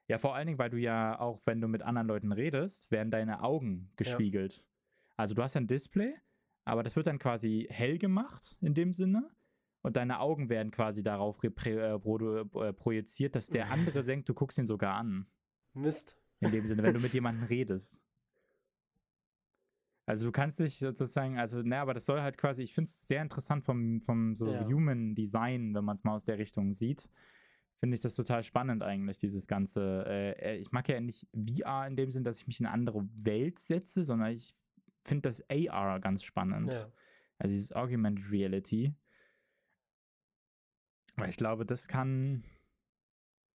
Ja, 0.07 0.17
vor 0.17 0.35
allen 0.35 0.47
Dingen, 0.47 0.59
weil 0.59 0.69
du 0.69 0.77
ja 0.77 1.19
auch, 1.19 1.41
wenn 1.45 1.61
du 1.61 1.67
mit 1.67 1.81
anderen 1.81 2.07
Leuten 2.07 2.31
redest, 2.31 2.91
werden 2.91 3.09
deine 3.09 3.41
Augen 3.41 3.91
gespiegelt. 3.95 4.63
Also 5.15 5.33
du 5.33 5.43
hast 5.43 5.55
ein 5.55 5.67
Display, 5.67 6.13
aber 6.65 6.83
das 6.83 6.95
wird 6.95 7.07
dann 7.07 7.19
quasi 7.19 7.67
hell 7.69 7.97
gemacht 7.97 8.57
in 8.61 8.73
dem 8.73 8.93
Sinne. 8.93 9.29
Und 9.81 9.97
deine 9.97 10.19
Augen 10.19 10.49
werden 10.49 10.71
quasi 10.71 11.03
darauf 11.03 11.43
äh, 11.43 11.47
äh, 11.47 12.73
projiziert, 12.73 13.35
dass 13.35 13.47
der 13.47 13.69
andere 13.69 14.03
denkt, 14.05 14.29
du 14.29 14.33
guckst 14.33 14.57
ihn 14.57 14.67
sogar 14.67 14.95
an. 14.95 15.27
Mist. 15.73 16.17
In 16.39 16.51
dem 16.51 16.65
Sinne, 16.65 16.83
wenn 16.83 16.93
du 16.93 16.99
mit 17.01 17.13
jemandem 17.13 17.45
redest. 17.47 18.01
Also 20.05 20.25
du 20.25 20.31
kannst 20.31 20.59
dich 20.59 20.79
sozusagen, 20.79 21.37
also, 21.37 21.61
ne, 21.61 21.79
aber 21.79 21.93
das 21.93 22.05
soll 22.05 22.21
halt 22.21 22.37
quasi, 22.37 22.61
ich 22.61 22.73
finde 22.73 22.89
es 22.89 23.07
sehr 23.07 23.21
interessant 23.21 23.63
vom, 23.63 24.01
vom 24.01 24.35
so 24.35 24.51
Ja. 24.51 24.65
Human 24.65 25.15
Design, 25.15 25.73
wenn 25.73 25.85
man 25.85 25.95
es 25.95 26.03
mal 26.03 26.15
aus 26.15 26.25
der 26.25 26.37
Richtung 26.37 26.73
sieht. 26.73 27.09
Finde 27.83 27.95
ich 27.95 28.01
das 28.01 28.15
total 28.15 28.43
spannend 28.43 28.81
eigentlich, 28.81 29.17
dieses 29.17 29.45
ganze. 29.45 30.05
Äh, 30.07 30.55
ich 30.55 30.71
mag 30.71 30.87
ja 30.87 31.01
nicht 31.01 31.27
VR 31.35 31.85
in 31.85 31.97
dem 31.97 32.13
Sinn, 32.13 32.23
dass 32.23 32.37
ich 32.37 32.47
mich 32.47 32.61
in 32.61 32.65
eine 32.65 32.73
andere 32.73 33.05
Welt 33.13 33.59
setze, 33.59 34.05
sondern 34.05 34.31
ich 34.31 34.55
finde 35.03 35.27
das 35.27 35.43
AR 35.49 35.99
ganz 35.99 36.23
spannend. 36.23 36.71
Ja. 36.71 36.89
Also 37.39 37.53
dieses 37.53 37.73
Augmented 37.73 38.31
Reality. 38.31 38.95
Weil 41.17 41.27
ich 41.27 41.35
glaube, 41.35 41.65
das 41.65 41.89
kann 41.89 42.45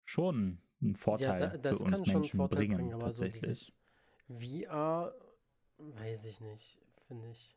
schon 0.05 0.61
einen 0.83 0.95
Vorteil 0.95 1.41
ja, 1.41 1.47
da, 1.47 1.57
das 1.57 1.79
für 1.79 1.85
uns 1.85 1.93
kann 1.93 2.05
schon 2.05 2.13
einen 2.13 2.21
Menschen 2.21 2.37
Vorteil 2.37 2.59
bringen, 2.59 2.77
bringen, 2.77 2.93
aber 2.93 3.11
so 3.13 3.25
dieses 3.25 3.73
VR, 4.29 5.15
weiß 5.79 6.27
ich 6.27 6.43
nicht, 6.43 6.79
finde 7.07 7.31
ich. 7.31 7.57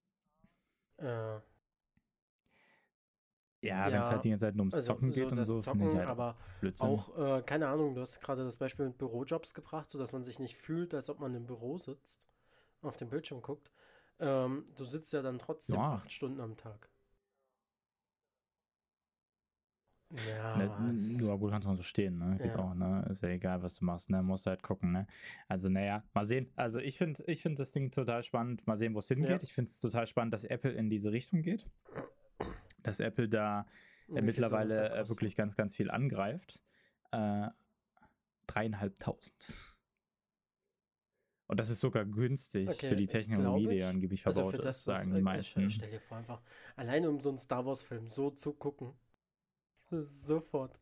Äh, 1.00 1.42
Ja, 3.62 3.86
wenn 3.92 4.02
es 4.02 4.08
Ja, 4.08 4.12
halt 4.12 4.24
die 4.24 4.30
ganze 4.30 4.46
Zeit 4.46 4.56
nur 4.56 4.64
ums 4.64 4.76
also 4.76 4.94
Zocken 4.94 5.12
geht 5.12 5.24
so 5.24 5.30
und 5.32 5.38
das 5.38 5.48
so, 5.48 5.60
Zocken, 5.60 5.94
halt 5.98 6.08
aber 6.08 6.36
Blödsinn. 6.60 6.90
auch, 6.90 7.18
äh, 7.18 7.42
keine 7.44 7.68
Ahnung, 7.68 7.96
du 7.96 8.02
hast 8.02 8.20
gerade 8.22 8.44
das 8.44 8.58
Beispiel 8.58 8.88
mit 8.88 8.98
Bürojobs 8.98 9.54
gebracht, 9.54 9.90
sodass 9.90 10.14
man 10.14 10.24
sich 10.24 10.40
nicht 10.40 10.58
fühlt, 10.58 10.94
als 10.94 11.10
ob 11.10 11.20
man 11.20 11.36
im 11.36 11.46
Büro 11.46 11.78
sitzt, 11.78 12.28
auf 12.82 12.98
dem 12.98 13.10
Bildschirm 13.10 13.42
guckt. 13.42 13.72
Ähm, 14.20 14.66
du 14.78 14.86
sitzt 14.86 15.14
ja 15.14 15.22
dann 15.22 15.40
trotzdem 15.40 15.80
Ja. 15.80 15.92
acht 15.92 16.12
Stunden 16.12 16.40
am 16.42 16.58
Tag. 16.58 16.90
Ja, 20.28 20.58
Ne, 20.58 20.70
nur 20.78 21.40
gut 21.40 21.52
kannst 21.52 21.66
du 21.68 21.76
so 21.76 21.84
stehen, 21.84 22.18
ne? 22.18 22.38
Geht 22.42 22.56
Ja. 22.56 22.56
auch, 22.58 22.74
ne? 22.74 23.06
Ist 23.10 23.22
ja 23.24 23.30
egal, 23.30 23.64
was 23.64 23.76
du 23.76 23.86
machst, 23.86 24.10
ne? 24.10 24.22
Musst 24.22 24.46
halt 24.48 24.62
gucken, 24.64 24.92
ne? 24.92 25.08
Also, 25.48 25.70
naja, 25.70 26.04
mal 26.14 26.26
sehen. 26.26 26.52
Also, 26.58 26.80
ich 26.80 26.98
finde 26.98 27.24
ich 27.28 27.42
find 27.42 27.58
das 27.58 27.72
Ding 27.72 27.92
total 27.92 28.22
spannend. 28.24 28.68
Mal 28.68 28.76
sehen, 28.76 28.94
wo 28.94 29.00
es 29.00 29.08
hingeht. 29.08 29.30
Ja. 29.30 29.44
Ich 29.44 29.54
finde 29.54 29.70
es 29.72 29.80
total 29.80 30.08
spannend, 30.08 30.34
dass 30.34 30.44
Apple 30.44 30.72
in 30.72 30.90
diese 30.90 31.12
Richtung 31.14 31.42
geht. 31.42 31.66
Dass 32.84 33.00
Apple 33.00 33.30
da 33.30 33.66
äh, 34.14 34.22
mittlerweile 34.22 34.90
äh, 34.92 35.10
wirklich 35.10 35.36
ganz, 35.36 35.56
ganz 35.56 35.74
viel 35.76 35.90
angreift. 35.92 36.60
Äh, 37.12 37.48
dreieinhalbtausend. 38.48 39.54
Und 41.48 41.58
das 41.60 41.70
ist 41.70 41.82
sogar 41.82 42.06
günstig 42.06 42.70
Okay, 42.70 42.90
für 42.90 42.96
die 42.96 43.04
äh, 43.04 43.08
Technologie, 43.08 43.68
die 43.68 43.76
ich. 43.80 43.86
angeblich 43.86 44.26
Also 44.26 44.40
verbaut 44.42 44.56
für 44.56 44.62
das, 44.62 44.78
ist, 44.78 44.84
sagen 44.86 45.10
äh, 45.12 45.14
die 45.14 45.18
ich- 45.20 45.24
meisten. 45.24 45.70
Stell 45.70 45.90
dir 45.92 46.00
vor, 46.00 46.18
einfach 46.18 46.42
alleine 46.76 47.10
um 47.10 47.20
so 47.20 47.30
einen 47.30 47.38
Star 47.38 47.66
Wars-Film 47.66 48.10
so 48.10 48.32
zu 48.32 48.54
gucken. 48.54 48.94
Sofort. 49.90 50.80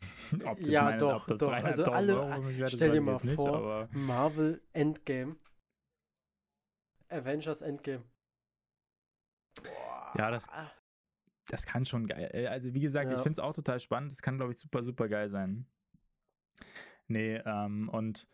ob 0.44 0.58
das 0.58 0.68
Ja, 0.68 0.84
meine- 0.84 0.98
doch, 0.98 1.26
doch. 1.26 1.48
Also 1.52 1.84
300.000 1.84 1.88
alle- 1.92 2.20
Euro 2.20 2.68
stell 2.68 2.90
dir 2.90 2.96
ich 2.96 3.02
mal 3.02 3.20
nicht, 3.22 3.34
vor, 3.36 3.56
aber 3.56 3.88
Marvel 3.92 4.62
Endgame. 4.72 5.36
Avengers 7.08 7.62
Endgame. 7.62 8.04
Boah. 9.62 9.95
Ja, 10.14 10.30
das- 10.30 10.46
das 11.48 11.66
kann 11.66 11.84
schon 11.84 12.06
geil. 12.06 12.30
äh, 12.32 12.46
Also 12.46 12.72
wie 12.74 12.80
gesagt, 12.80 13.06
ich 13.10 13.16
Ja. 13.16 13.22
finde 13.22 13.32
es 13.32 13.38
auch 13.38 13.52
total 13.52 13.80
spannend. 13.80 14.12
Das 14.12 14.22
kann, 14.22 14.36
glaube 14.36 14.52
ich, 14.52 14.58
super, 14.58 14.82
super 14.82 15.08
geil 15.08 15.30
sein. 15.30 15.66
Nee, 17.08 17.36
ähm, 17.44 17.88
und 17.88 18.26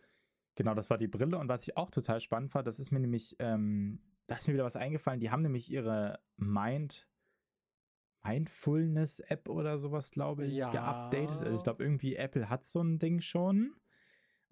genau, 0.55 0.73
das 0.73 0.89
war 0.89 0.97
die 0.97 1.07
Brille. 1.07 1.37
Und 1.37 1.47
was 1.47 1.67
ich 1.67 1.77
auch 1.77 1.91
total 1.91 2.19
spannend 2.19 2.51
fand, 2.51 2.65
das 2.67 2.79
ist 2.79 2.91
mir 2.91 2.99
nämlich, 2.99 3.35
ähm, 3.39 4.01
da 4.27 4.35
ist 4.35 4.47
mir 4.47 4.53
wieder 4.55 4.63
was 4.63 4.75
eingefallen. 4.75 5.19
Die 5.19 5.29
haben 5.29 5.43
nämlich 5.43 5.69
ihre 5.69 6.19
Mind, 6.37 7.07
Mindfulness-App 8.25 9.49
oder 9.49 9.77
sowas, 9.77 10.09
glaube 10.11 10.45
ich, 10.45 10.57
Ja. 10.57 10.69
geupdatet. 10.69 11.41
Also 11.43 11.57
ich 11.57 11.63
glaube, 11.63 11.83
irgendwie 11.83 12.15
Apple 12.15 12.49
hat 12.49 12.63
so 12.63 12.81
ein 12.81 12.97
Ding 12.97 13.19
schon. 13.19 13.75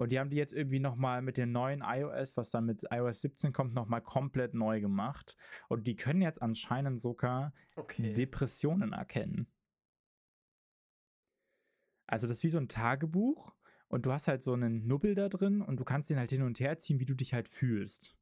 Und 0.02 0.12
die 0.12 0.20
haben 0.20 0.32
die 0.32 0.38
jetzt 0.38 0.52
irgendwie 0.52 0.80
nochmal 0.80 1.22
mit 1.22 1.38
den 1.38 1.52
neuen 1.52 1.84
iOS, 1.86 2.36
was 2.36 2.50
dann 2.50 2.66
mit 2.66 2.86
iOS 2.90 3.22
17 3.22 3.54
kommt, 3.54 3.76
nochmal 3.76 4.02
komplett 4.02 4.56
neu 4.56 4.82
gemacht. 4.82 5.38
Und 5.70 5.86
die 5.86 5.96
können 5.96 6.24
jetzt 6.24 6.42
anscheinend 6.42 7.00
sogar 7.00 7.54
Okay. 7.76 8.12
Depressionen 8.12 8.94
erkennen. 8.94 9.46
Also 12.08 12.26
das 12.26 12.38
ist 12.38 12.44
wie 12.44 12.50
so 12.50 12.58
ein 12.58 12.68
Tagebuch 12.68 13.54
und 13.90 14.08
du 14.08 14.12
hast 14.12 14.28
halt 14.28 14.42
so 14.42 14.54
einen 14.54 14.88
Nubbel 14.88 15.14
da 15.14 15.30
drin 15.30 15.62
und 15.62 15.80
du 15.80 15.84
kannst 15.84 16.10
den 16.10 16.18
halt 16.18 16.32
hin 16.32 16.42
und 16.42 16.60
her 16.60 16.80
ziehen, 16.80 17.00
wie 17.00 17.06
du 17.06 17.14
dich 17.14 17.36
halt 17.36 17.48
fühlst. 17.48 18.18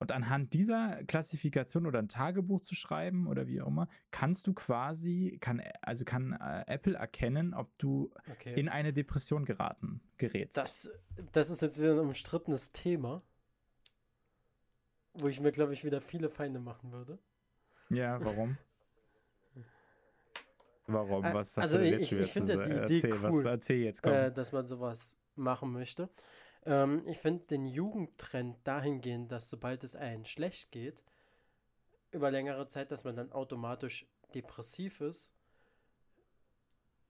Und 0.00 0.12
anhand 0.12 0.54
dieser 0.54 1.04
Klassifikation 1.04 1.86
oder 1.86 1.98
ein 1.98 2.08
Tagebuch 2.08 2.62
zu 2.62 2.74
schreiben 2.74 3.26
oder 3.26 3.46
wie 3.46 3.60
auch 3.60 3.66
immer, 3.66 3.86
kannst 4.10 4.46
du 4.46 4.54
quasi, 4.54 5.36
kann, 5.42 5.62
also 5.82 6.06
kann 6.06 6.32
äh, 6.32 6.64
Apple 6.66 6.94
erkennen, 6.94 7.52
ob 7.52 7.76
du 7.76 8.10
okay. 8.32 8.58
in 8.58 8.70
eine 8.70 8.94
Depression 8.94 9.44
geraten, 9.44 10.00
gerätst. 10.16 10.56
Das, 10.56 10.90
das 11.32 11.50
ist 11.50 11.60
jetzt 11.60 11.78
wieder 11.78 11.92
ein 11.92 11.98
umstrittenes 11.98 12.72
Thema, 12.72 13.22
wo 15.12 15.28
ich 15.28 15.38
mir, 15.38 15.52
glaube 15.52 15.74
ich, 15.74 15.84
wieder 15.84 16.00
viele 16.00 16.30
Feinde 16.30 16.60
machen 16.60 16.92
würde. 16.92 17.18
ja, 17.90 18.24
warum? 18.24 18.56
Warum? 20.86 21.24
Äh, 21.24 21.34
Was 21.34 21.58
hast 21.58 21.64
also 21.64 21.76
du 21.76 21.84
ich- 21.84 21.90
jetzt 21.92 22.02
ich 22.04 22.12
wieder 22.12 22.26
finde 22.26 22.54
ja 22.54 22.62
die 22.62 22.94
Idee 22.94 23.08
erzähl, 23.08 23.22
was, 23.22 23.34
cool, 23.34 23.46
erzähl 23.46 23.80
jetzt, 23.82 24.02
komm. 24.02 24.12
Äh, 24.12 24.32
dass 24.32 24.50
man 24.52 24.66
sowas 24.66 25.16
machen 25.36 25.72
möchte. 25.72 26.08
Ähm, 26.66 27.06
ich 27.06 27.18
finde 27.18 27.46
den 27.46 27.66
Jugendtrend 27.66 28.56
dahingehend, 28.64 29.32
dass 29.32 29.50
sobald 29.50 29.84
es 29.84 29.96
einem 29.96 30.24
schlecht 30.24 30.70
geht, 30.72 31.02
über 32.12 32.30
längere 32.30 32.66
Zeit, 32.66 32.90
dass 32.90 33.04
man 33.04 33.16
dann 33.16 33.32
automatisch 33.32 34.06
depressiv 34.34 35.00
ist, 35.00 35.32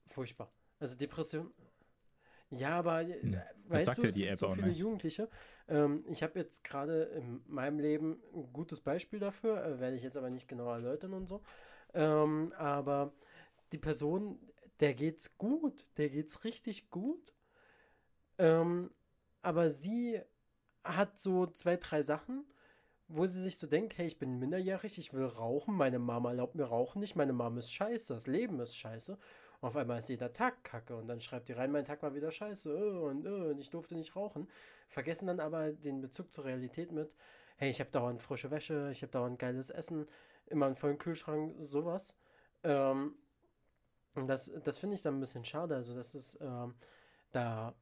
furchtbar. 0.06 0.50
Also 0.78 0.96
Depression. 0.96 1.52
Ja, 2.50 2.70
aber 2.70 3.02
Hm, 3.02 3.36
weißt 3.68 3.98
du, 3.98 4.04
es 4.04 4.14
gibt 4.16 4.38
so 4.38 4.48
viele. 4.48 4.70
Jugendliche. 4.72 5.28
Ähm, 5.68 6.04
ich 6.08 6.22
habe 6.22 6.38
jetzt 6.38 6.64
gerade 6.64 7.04
in 7.04 7.42
meinem 7.46 7.78
Leben 7.78 8.20
ein 8.34 8.52
gutes 8.52 8.80
Beispiel 8.80 9.20
dafür, 9.20 9.64
äh, 9.64 9.80
werde 9.80 9.96
ich 9.96 10.02
jetzt 10.02 10.16
aber 10.16 10.30
nicht 10.30 10.48
genau 10.48 10.70
erläutern 10.72 11.14
und 11.14 11.28
so. 11.28 11.42
Ähm, 11.94 12.52
aber 12.56 13.12
die 13.72 13.78
Person, 13.78 14.40
der 14.80 14.94
geht's 14.94 15.36
gut, 15.38 15.86
der 15.96 16.10
geht's 16.10 16.42
richtig 16.44 16.90
gut. 16.90 17.32
Ähm, 18.38 18.90
aber 19.42 19.68
sie 19.70 20.20
hat 20.84 21.18
so 21.18 21.46
zwei, 21.46 21.76
drei 21.76 22.02
Sachen, 22.02 22.44
wo 23.08 23.26
sie 23.26 23.42
sich 23.42 23.58
so 23.58 23.66
denkt, 23.66 23.98
hey, 23.98 24.06
ich 24.06 24.18
bin 24.18 24.38
minderjährig, 24.38 24.98
ich 24.98 25.12
will 25.12 25.26
rauchen, 25.26 25.74
meine 25.74 25.98
Mama 25.98 26.30
erlaubt 26.30 26.54
mir 26.54 26.64
rauchen 26.64 27.00
nicht, 27.00 27.16
meine 27.16 27.32
Mama 27.32 27.58
ist 27.58 27.72
scheiße, 27.72 28.14
das 28.14 28.26
Leben 28.26 28.60
ist 28.60 28.76
scheiße. 28.76 29.18
Und 29.60 29.68
auf 29.68 29.76
einmal 29.76 29.98
ist 29.98 30.08
jeder 30.08 30.32
Tag 30.32 30.64
kacke 30.64 30.96
und 30.96 31.08
dann 31.08 31.20
schreibt 31.20 31.48
die 31.48 31.52
rein, 31.52 31.72
mein 31.72 31.84
Tag 31.84 32.02
war 32.02 32.14
wieder 32.14 32.32
scheiße 32.32 32.70
äh, 32.70 32.98
und, 32.98 33.26
äh, 33.26 33.28
und 33.28 33.58
ich 33.60 33.70
durfte 33.70 33.94
nicht 33.96 34.16
rauchen. 34.16 34.48
Vergessen 34.88 35.26
dann 35.26 35.40
aber 35.40 35.72
den 35.72 36.00
Bezug 36.00 36.32
zur 36.32 36.44
Realität 36.46 36.92
mit, 36.92 37.12
hey, 37.56 37.70
ich 37.70 37.80
habe 37.80 37.90
dauernd 37.90 38.22
frische 38.22 38.50
Wäsche, 38.50 38.90
ich 38.92 39.02
habe 39.02 39.12
dauernd 39.12 39.38
geiles 39.38 39.70
Essen, 39.70 40.06
immer 40.46 40.66
einen 40.66 40.76
vollen 40.76 40.98
Kühlschrank, 40.98 41.54
sowas. 41.58 42.16
Ähm, 42.64 43.14
Und 44.14 44.26
das, 44.28 44.50
das 44.64 44.78
finde 44.78 44.94
ich 44.96 45.02
dann 45.02 45.16
ein 45.16 45.20
bisschen 45.20 45.44
schade. 45.44 45.74
Also, 45.76 45.94
das 45.94 46.14
ist 46.14 46.38
ähm, 46.40 46.74
da 47.32 47.74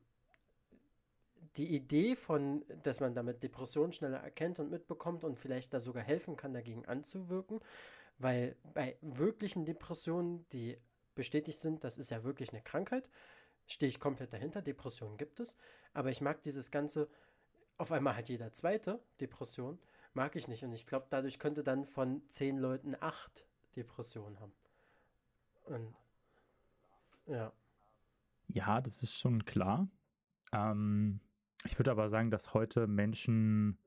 die 1.59 1.75
Idee 1.75 2.17
von, 2.17 2.65
dass 2.83 3.01
man 3.01 3.15
damit 3.15 3.43
Depressionen 3.43 3.93
schneller 3.93 4.19
erkennt 4.19 4.61
und 4.61 4.71
mitbekommt 4.71 5.25
und 5.25 5.39
vielleicht 5.39 5.75
da 5.75 5.81
sogar 5.81 6.03
helfen 6.03 6.37
kann, 6.37 6.55
dagegen 6.55 6.87
anzuwirken. 6.87 7.61
Weil 8.19 8.57
bei 8.75 8.97
wirklichen 9.01 9.65
Depressionen, 9.65 10.47
die 10.51 10.79
bestätigt 11.15 11.59
sind, 11.59 11.85
das 11.85 11.99
ist 11.99 12.11
ja 12.11 12.25
wirklich 12.25 12.53
eine 12.53 12.63
Krankheit, 12.63 13.09
stehe 13.67 13.91
ich 13.91 14.01
komplett 14.01 14.33
dahinter. 14.33 14.63
Depressionen 14.63 15.17
gibt 15.17 15.41
es. 15.41 15.57
Aber 15.93 16.11
ich 16.11 16.21
mag 16.21 16.43
dieses 16.43 16.71
ganze, 16.71 17.09
auf 17.77 17.93
einmal 17.93 18.17
hat 18.17 18.29
jeder 18.29 18.53
zweite 18.53 19.01
Depression, 19.21 19.79
mag 20.15 20.37
ich 20.37 20.49
nicht. 20.49 20.65
Und 20.65 20.73
ich 20.73 20.87
glaube, 20.87 21.07
dadurch 21.11 21.39
könnte 21.39 21.63
dann 21.63 21.85
von 21.85 22.23
zehn 22.29 22.59
Leuten 22.59 22.97
acht 23.01 23.47
Depressionen 23.77 24.39
haben. 24.41 24.55
Und 25.65 25.95
ja. 27.27 27.53
Ja, 28.49 28.81
das 28.81 29.03
ist 29.03 29.15
schon 29.15 29.45
klar. 29.45 29.89
Ähm, 30.53 31.21
ich 31.65 31.79
würde 31.79 31.91
aber 31.91 32.09
sagen, 32.09 32.31
dass 32.31 32.55
heute 32.55 32.87
Menschen, 32.87 33.79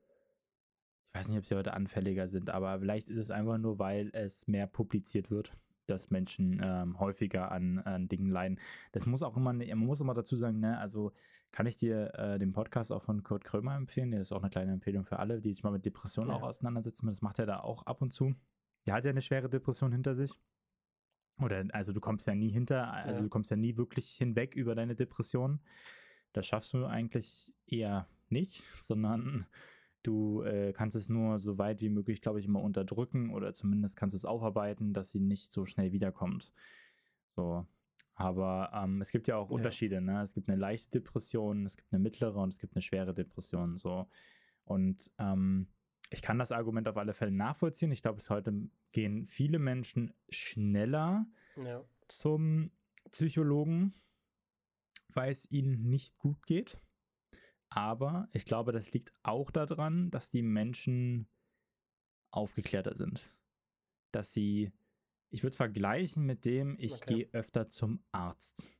ich 1.08 1.20
weiß 1.20 1.28
nicht, 1.28 1.38
ob 1.38 1.46
sie 1.46 1.54
heute 1.54 1.74
anfälliger 1.74 2.28
sind, 2.28 2.50
aber 2.50 2.78
vielleicht 2.80 3.08
ist 3.08 3.18
es 3.18 3.30
einfach 3.30 3.58
nur, 3.58 3.78
weil 3.78 4.10
es 4.12 4.46
mehr 4.48 4.66
publiziert 4.66 5.30
wird, 5.30 5.56
dass 5.86 6.10
Menschen 6.10 6.60
ähm, 6.62 6.98
häufiger 6.98 7.50
an, 7.50 7.78
an, 7.80 8.08
Dingen 8.08 8.30
leiden. 8.30 8.60
Das 8.92 9.06
muss 9.06 9.22
auch 9.22 9.36
immer, 9.36 9.52
man 9.52 9.78
muss 9.78 10.00
immer 10.00 10.14
dazu 10.14 10.36
sagen, 10.36 10.60
ne, 10.60 10.78
also 10.78 11.12
kann 11.50 11.66
ich 11.66 11.76
dir 11.76 12.14
äh, 12.14 12.38
den 12.38 12.52
Podcast 12.52 12.92
auch 12.92 13.02
von 13.02 13.22
Kurt 13.22 13.44
Krömer 13.44 13.76
empfehlen. 13.76 14.10
Der 14.10 14.22
ist 14.22 14.32
auch 14.32 14.42
eine 14.42 14.50
kleine 14.50 14.72
Empfehlung 14.72 15.04
für 15.04 15.18
alle, 15.18 15.40
die 15.40 15.52
sich 15.52 15.62
mal 15.62 15.70
mit 15.70 15.84
Depressionen 15.84 16.30
ja. 16.30 16.36
auch 16.36 16.42
auseinandersetzen. 16.42 17.06
Das 17.06 17.20
macht 17.20 17.38
er 17.38 17.46
da 17.46 17.60
auch 17.60 17.84
ab 17.84 18.00
und 18.00 18.12
zu. 18.12 18.34
Der 18.86 18.94
hat 18.94 19.04
ja 19.04 19.10
eine 19.10 19.22
schwere 19.22 19.50
Depression 19.50 19.92
hinter 19.92 20.14
sich. 20.14 20.32
Oder 21.40 21.64
also 21.72 21.92
du 21.92 22.00
kommst 22.00 22.26
ja 22.26 22.34
nie 22.34 22.50
hinter, 22.50 22.92
also 22.92 23.18
ja. 23.18 23.22
du 23.22 23.28
kommst 23.28 23.50
ja 23.50 23.56
nie 23.56 23.76
wirklich 23.76 24.10
hinweg 24.10 24.54
über 24.54 24.74
deine 24.74 24.94
Depression. 24.94 25.60
Das 26.32 26.46
schaffst 26.46 26.72
du 26.72 26.86
eigentlich 26.86 27.52
eher 27.66 28.08
nicht, 28.28 28.62
sondern 28.74 29.46
du 30.02 30.42
äh, 30.42 30.72
kannst 30.72 30.96
es 30.96 31.08
nur 31.08 31.38
so 31.38 31.58
weit 31.58 31.80
wie 31.80 31.90
möglich, 31.90 32.20
glaube 32.20 32.40
ich, 32.40 32.46
immer 32.46 32.62
unterdrücken 32.62 33.30
oder 33.30 33.54
zumindest 33.54 33.96
kannst 33.96 34.14
du 34.14 34.16
es 34.16 34.24
aufarbeiten, 34.24 34.92
dass 34.92 35.10
sie 35.10 35.20
nicht 35.20 35.52
so 35.52 35.64
schnell 35.64 35.92
wiederkommt. 35.92 36.52
So. 37.36 37.66
Aber 38.14 38.70
ähm, 38.74 39.00
es 39.00 39.10
gibt 39.10 39.26
ja 39.28 39.36
auch 39.36 39.48
ja. 39.48 39.56
Unterschiede, 39.56 40.00
ne? 40.00 40.22
Es 40.22 40.34
gibt 40.34 40.48
eine 40.48 40.58
leichte 40.58 40.90
Depression, 40.90 41.64
es 41.66 41.76
gibt 41.76 41.92
eine 41.92 42.02
mittlere 42.02 42.36
und 42.36 42.50
es 42.50 42.58
gibt 42.58 42.74
eine 42.74 42.82
schwere 42.82 43.14
Depression. 43.14 43.78
So. 43.78 44.06
Und 44.64 45.10
ähm, 45.18 45.68
ich 46.10 46.20
kann 46.20 46.38
das 46.38 46.52
Argument 46.52 46.88
auf 46.88 46.96
alle 46.96 47.14
Fälle 47.14 47.32
nachvollziehen. 47.32 47.90
Ich 47.90 48.02
glaube, 48.02 48.16
bis 48.16 48.28
heute 48.28 48.68
gehen 48.92 49.26
viele 49.26 49.58
Menschen 49.58 50.12
schneller 50.28 51.26
ja. 51.56 51.82
zum 52.08 52.70
Psychologen, 53.10 53.94
weil 55.16 55.32
es 55.32 55.50
ihnen 55.50 55.88
nicht 55.88 56.18
gut 56.18 56.46
geht. 56.46 56.80
Aber 57.68 58.28
ich 58.32 58.44
glaube, 58.44 58.72
das 58.72 58.92
liegt 58.92 59.12
auch 59.22 59.50
daran, 59.50 60.10
dass 60.10 60.30
die 60.30 60.42
Menschen 60.42 61.26
aufgeklärter 62.30 62.94
sind. 62.94 63.34
Dass 64.12 64.32
sie, 64.32 64.72
ich 65.30 65.42
würde 65.42 65.56
vergleichen 65.56 66.24
mit 66.24 66.44
dem, 66.44 66.76
ich 66.78 66.94
okay. 66.94 67.14
gehe 67.14 67.28
öfter 67.32 67.68
zum 67.70 68.04
Arzt. 68.12 68.70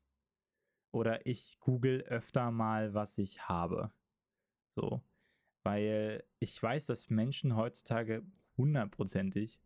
Oder 0.90 1.24
ich 1.24 1.58
google 1.60 2.02
öfter 2.02 2.50
mal, 2.50 2.92
was 2.92 3.16
ich 3.16 3.48
habe. 3.48 3.90
So. 4.74 5.02
Weil 5.64 6.24
ich 6.38 6.62
weiß, 6.62 6.86
dass 6.86 7.08
Menschen 7.08 7.56
heutzutage 7.56 8.26
hundertprozentig 8.58 9.58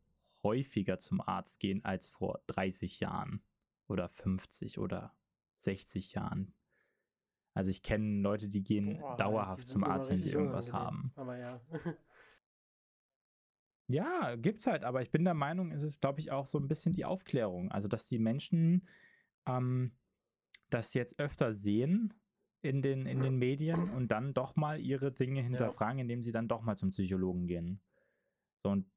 häufiger 0.44 0.98
zum 0.98 1.20
Arzt 1.20 1.58
gehen 1.58 1.84
als 1.84 2.08
vor 2.08 2.40
30 2.46 3.00
Jahren 3.00 3.42
oder 3.88 4.08
50 4.08 4.78
oder 4.78 5.16
60 5.60 6.12
Jahren. 6.12 6.54
Also 7.54 7.70
ich 7.70 7.82
kenne 7.82 8.20
Leute, 8.20 8.48
die 8.48 8.62
gehen 8.62 8.98
Boah, 8.98 9.16
dauerhaft 9.16 9.60
die 9.60 9.66
zum 9.66 9.82
Arzt, 9.82 10.10
wenn 10.10 10.18
sie 10.18 10.30
irgendwas 10.30 10.72
haben. 10.72 11.10
Aber 11.16 11.38
ja. 11.38 11.60
ja, 13.88 14.36
gibt's 14.36 14.66
halt, 14.66 14.84
aber 14.84 15.00
ich 15.00 15.10
bin 15.10 15.24
der 15.24 15.34
Meinung, 15.34 15.70
es 15.70 15.82
ist, 15.82 16.02
glaube 16.02 16.20
ich, 16.20 16.30
auch 16.30 16.46
so 16.46 16.58
ein 16.58 16.68
bisschen 16.68 16.92
die 16.92 17.06
Aufklärung. 17.06 17.72
Also, 17.72 17.88
dass 17.88 18.08
die 18.08 18.18
Menschen 18.18 18.86
ähm, 19.46 19.96
das 20.68 20.92
jetzt 20.92 21.18
öfter 21.18 21.54
sehen 21.54 22.12
in 22.60 22.82
den, 22.82 23.06
in 23.06 23.20
den 23.20 23.36
Medien 23.36 23.90
und 23.90 24.08
dann 24.08 24.34
doch 24.34 24.56
mal 24.56 24.80
ihre 24.80 25.12
Dinge 25.12 25.40
hinterfragen, 25.40 25.98
ja. 25.98 26.02
indem 26.02 26.22
sie 26.22 26.32
dann 26.32 26.48
doch 26.48 26.62
mal 26.62 26.76
zum 26.76 26.90
Psychologen 26.90 27.46
gehen. 27.46 27.80
So, 28.62 28.70
und 28.70 28.90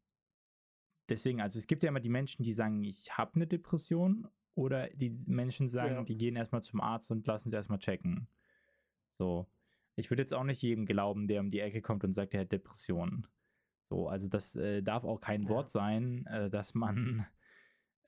deswegen, 1.08 1.40
also 1.40 1.60
es 1.60 1.68
gibt 1.68 1.84
ja 1.84 1.90
immer 1.90 2.00
die 2.00 2.10
Menschen, 2.10 2.44
die 2.44 2.54
sagen, 2.54 2.84
ich 2.84 3.18
habe 3.18 3.36
eine 3.36 3.48
Depression 3.48 4.28
oder 4.56 4.90
die 4.90 5.12
Menschen 5.26 5.68
sagen, 5.68 5.96
ja. 5.96 6.04
die 6.04 6.18
gehen 6.18 6.36
erstmal 6.36 6.64
zum 6.64 6.82
Arzt 6.82 7.12
und 7.12 7.26
lassen 7.28 7.50
sie 7.50 7.56
erstmal 7.56 7.80
checken. 7.80 8.28
So. 9.18 9.48
Ich 9.96 10.10
würde 10.10 10.22
jetzt 10.22 10.34
auch 10.34 10.44
nicht 10.44 10.62
jedem 10.62 10.86
glauben, 10.86 11.28
der 11.28 11.42
um 11.42 11.52
die 11.52 11.60
Ecke 11.60 11.82
kommt 11.82 12.04
und 12.04 12.14
sagt, 12.14 12.34
er 12.34 12.42
hat 12.42 12.52
Depressionen. 12.52 13.28
So, 13.90 14.08
also 14.08 14.28
das 14.28 14.56
äh, 14.56 14.82
darf 14.82 15.04
auch 15.04 15.20
kein 15.20 15.44
ja. 15.44 15.50
Wort 15.50 15.70
sein, 15.70 16.26
äh, 16.28 16.50
dass 16.50 16.74
man 16.74 17.26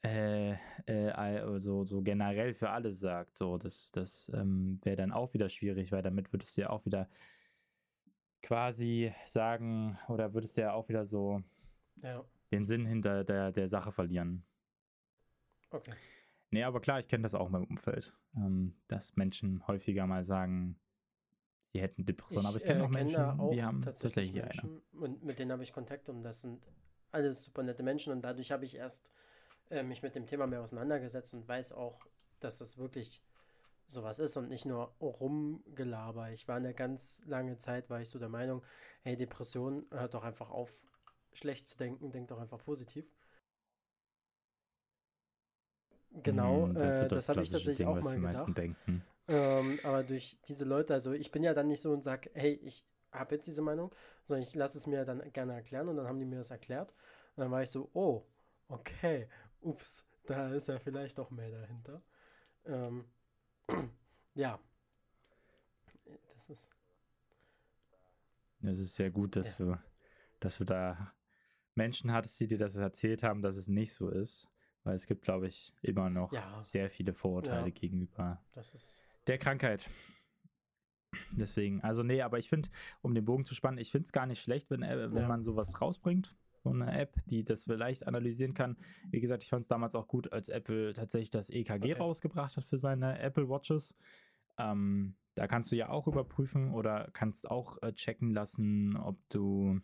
äh 0.03 0.55
also 1.13 1.85
so 1.85 2.01
generell 2.01 2.53
für 2.53 2.69
alles 2.71 2.99
sagt. 2.99 3.37
So, 3.37 3.57
das, 3.57 3.91
das 3.91 4.31
ähm, 4.33 4.79
wäre 4.83 4.95
dann 4.95 5.11
auch 5.11 5.33
wieder 5.33 5.47
schwierig, 5.47 5.91
weil 5.91 6.01
damit 6.01 6.33
würdest 6.33 6.57
du 6.57 6.61
ja 6.61 6.69
auch 6.69 6.85
wieder 6.85 7.07
quasi 8.41 9.13
sagen, 9.25 9.97
oder 10.07 10.33
würdest 10.33 10.57
du 10.57 10.61
ja 10.61 10.73
auch 10.73 10.89
wieder 10.89 11.05
so 11.05 11.43
ja. 12.01 12.23
den 12.51 12.65
Sinn 12.65 12.85
hinter 12.85 13.23
der, 13.23 13.51
der 13.51 13.67
Sache 13.67 13.91
verlieren. 13.91 14.43
Okay. 15.69 15.93
Nee, 16.51 16.63
aber 16.63 16.81
klar, 16.81 16.99
ich 16.99 17.07
kenne 17.07 17.23
das 17.23 17.33
auch 17.33 17.47
in 17.47 17.53
meinem 17.53 17.65
Umfeld, 17.65 18.13
ähm, 18.35 18.75
dass 18.87 19.15
Menschen 19.15 19.65
häufiger 19.67 20.05
mal 20.05 20.23
sagen, 20.23 20.77
sie 21.63 21.81
hätten 21.81 22.05
Depressionen, 22.05 22.45
aber 22.45 22.57
ich 22.57 22.63
kenne 22.63 22.81
äh, 22.81 22.83
auch 22.83 22.89
Menschen, 22.89 23.15
kenn 23.15 23.39
auch 23.39 23.51
die 23.51 23.63
haben 23.63 23.81
tatsächlich, 23.81 24.33
Menschen, 24.33 24.81
eine. 24.93 25.01
Und 25.01 25.23
mit 25.23 25.39
denen 25.39 25.51
habe 25.51 25.63
ich 25.63 25.71
Kontakt 25.71 26.09
und 26.09 26.23
das 26.23 26.41
sind 26.41 26.61
alles 27.11 27.45
super 27.45 27.63
nette 27.63 27.83
Menschen 27.83 28.11
und 28.11 28.21
dadurch 28.21 28.51
habe 28.51 28.65
ich 28.65 28.75
erst 28.75 29.11
äh, 29.69 29.81
mich 29.81 30.03
mit 30.03 30.15
dem 30.15 30.27
Thema 30.27 30.45
mehr 30.45 30.61
auseinandergesetzt 30.61 31.33
und 31.33 31.47
weiß 31.47 31.71
auch, 31.71 32.05
dass 32.41 32.57
das 32.57 32.77
wirklich 32.77 33.21
sowas 33.87 34.19
ist 34.19 34.35
und 34.37 34.49
nicht 34.49 34.65
nur 34.65 34.93
rumgelaber. 34.99 36.31
Ich 36.31 36.47
war 36.47 36.57
eine 36.57 36.73
ganz 36.73 37.23
lange 37.25 37.57
Zeit, 37.57 37.89
war 37.89 38.01
ich 38.01 38.09
so 38.09 38.19
der 38.19 38.29
Meinung, 38.29 38.63
hey, 39.03 39.15
Depression, 39.15 39.85
hört 39.91 40.13
doch 40.13 40.23
einfach 40.23 40.49
auf, 40.49 40.71
schlecht 41.33 41.67
zu 41.67 41.77
denken, 41.77 42.11
denkt 42.11 42.31
doch 42.31 42.39
einfach 42.39 42.63
positiv. 42.63 43.05
Genau, 46.23 46.65
hm, 46.65 46.73
das, 46.73 47.01
äh, 47.01 47.07
das, 47.07 47.09
das 47.09 47.29
habe 47.29 47.43
ich 47.43 47.49
tatsächlich 47.49 47.77
Ding, 47.77 47.87
auch 47.87 48.01
mal 48.01 48.19
gedacht. 48.19 48.57
Denken. 48.57 49.03
Ähm, 49.29 49.79
aber 49.83 50.03
durch 50.03 50.37
diese 50.47 50.65
Leute, 50.65 50.93
also 50.93 51.13
ich 51.13 51.31
bin 51.31 51.43
ja 51.43 51.53
dann 51.53 51.67
nicht 51.67 51.81
so 51.81 51.91
und 51.91 52.03
sage, 52.03 52.29
hey, 52.33 52.59
ich 52.63 52.83
habe 53.11 53.35
jetzt 53.35 53.47
diese 53.47 53.61
Meinung, 53.61 53.93
sondern 54.25 54.43
ich 54.43 54.53
lasse 54.55 54.77
es 54.77 54.87
mir 54.87 55.05
dann 55.05 55.21
gerne 55.31 55.53
erklären 55.53 55.87
und 55.87 55.95
dann 55.95 56.07
haben 56.07 56.19
die 56.19 56.25
mir 56.25 56.37
das 56.37 56.51
erklärt. 56.51 56.93
Und 57.35 57.41
dann 57.41 57.51
war 57.51 57.63
ich 57.63 57.69
so, 57.69 57.89
oh, 57.93 58.25
okay, 58.67 59.27
ups, 59.61 60.05
da 60.25 60.53
ist 60.53 60.67
ja 60.67 60.79
vielleicht 60.79 61.17
doch 61.17 61.31
mehr 61.31 61.49
dahinter. 61.49 62.01
Ähm, 62.65 63.05
ja. 64.35 64.59
Das 66.33 66.49
ist. 66.49 66.69
Es 68.63 68.79
ist 68.79 68.95
sehr 68.95 69.09
gut, 69.09 69.35
dass 69.35 69.57
ja. 69.57 69.65
du, 69.65 69.77
dass 70.39 70.57
du 70.57 70.65
da 70.65 71.13
Menschen 71.73 72.11
hattest, 72.11 72.39
die 72.39 72.47
dir 72.47 72.57
das 72.57 72.75
erzählt 72.75 73.23
haben, 73.23 73.41
dass 73.41 73.55
es 73.55 73.67
nicht 73.67 73.93
so 73.93 74.09
ist. 74.09 74.50
Weil 74.83 74.95
es 74.95 75.05
gibt, 75.05 75.23
glaube 75.23 75.47
ich, 75.47 75.73
immer 75.81 76.09
noch 76.09 76.33
ja. 76.33 76.59
sehr 76.59 76.89
viele 76.89 77.13
Vorurteile 77.13 77.67
ja. 77.67 77.73
gegenüber 77.73 78.41
der 79.27 79.37
Krankheit. 79.37 79.89
Deswegen, 81.31 81.81
also 81.81 82.03
nee, 82.03 82.21
aber 82.21 82.39
ich 82.39 82.49
finde, 82.49 82.69
um 83.01 83.13
den 83.13 83.25
Bogen 83.25 83.45
zu 83.45 83.53
spannen, 83.53 83.77
ich 83.77 83.91
finde 83.91 84.05
es 84.05 84.11
gar 84.11 84.25
nicht 84.25 84.41
schlecht, 84.41 84.69
wenn, 84.69 84.81
äh, 84.81 85.11
wenn 85.11 85.23
ja. 85.23 85.27
man 85.27 85.43
sowas 85.43 85.79
rausbringt. 85.81 86.35
So 86.63 86.69
eine 86.69 86.91
App, 86.93 87.15
die 87.25 87.43
das 87.43 87.63
vielleicht 87.63 88.05
analysieren 88.07 88.53
kann. 88.53 88.77
Wie 89.09 89.19
gesagt, 89.19 89.43
ich 89.43 89.49
fand 89.49 89.63
es 89.63 89.67
damals 89.67 89.95
auch 89.95 90.07
gut, 90.07 90.31
als 90.31 90.47
Apple 90.47 90.93
tatsächlich 90.93 91.31
das 91.31 91.49
EKG 91.49 91.73
okay. 91.73 91.91
rausgebracht 91.93 92.55
hat 92.55 92.65
für 92.65 92.77
seine 92.77 93.19
Apple 93.19 93.49
Watches. 93.49 93.97
Ähm, 94.59 95.15
da 95.35 95.47
kannst 95.47 95.71
du 95.71 95.75
ja 95.75 95.89
auch 95.89 96.07
überprüfen 96.07 96.71
oder 96.71 97.09
kannst 97.13 97.49
auch 97.49 97.81
äh, 97.81 97.93
checken 97.93 98.31
lassen, 98.31 98.95
ob 98.95 99.17
du 99.29 99.81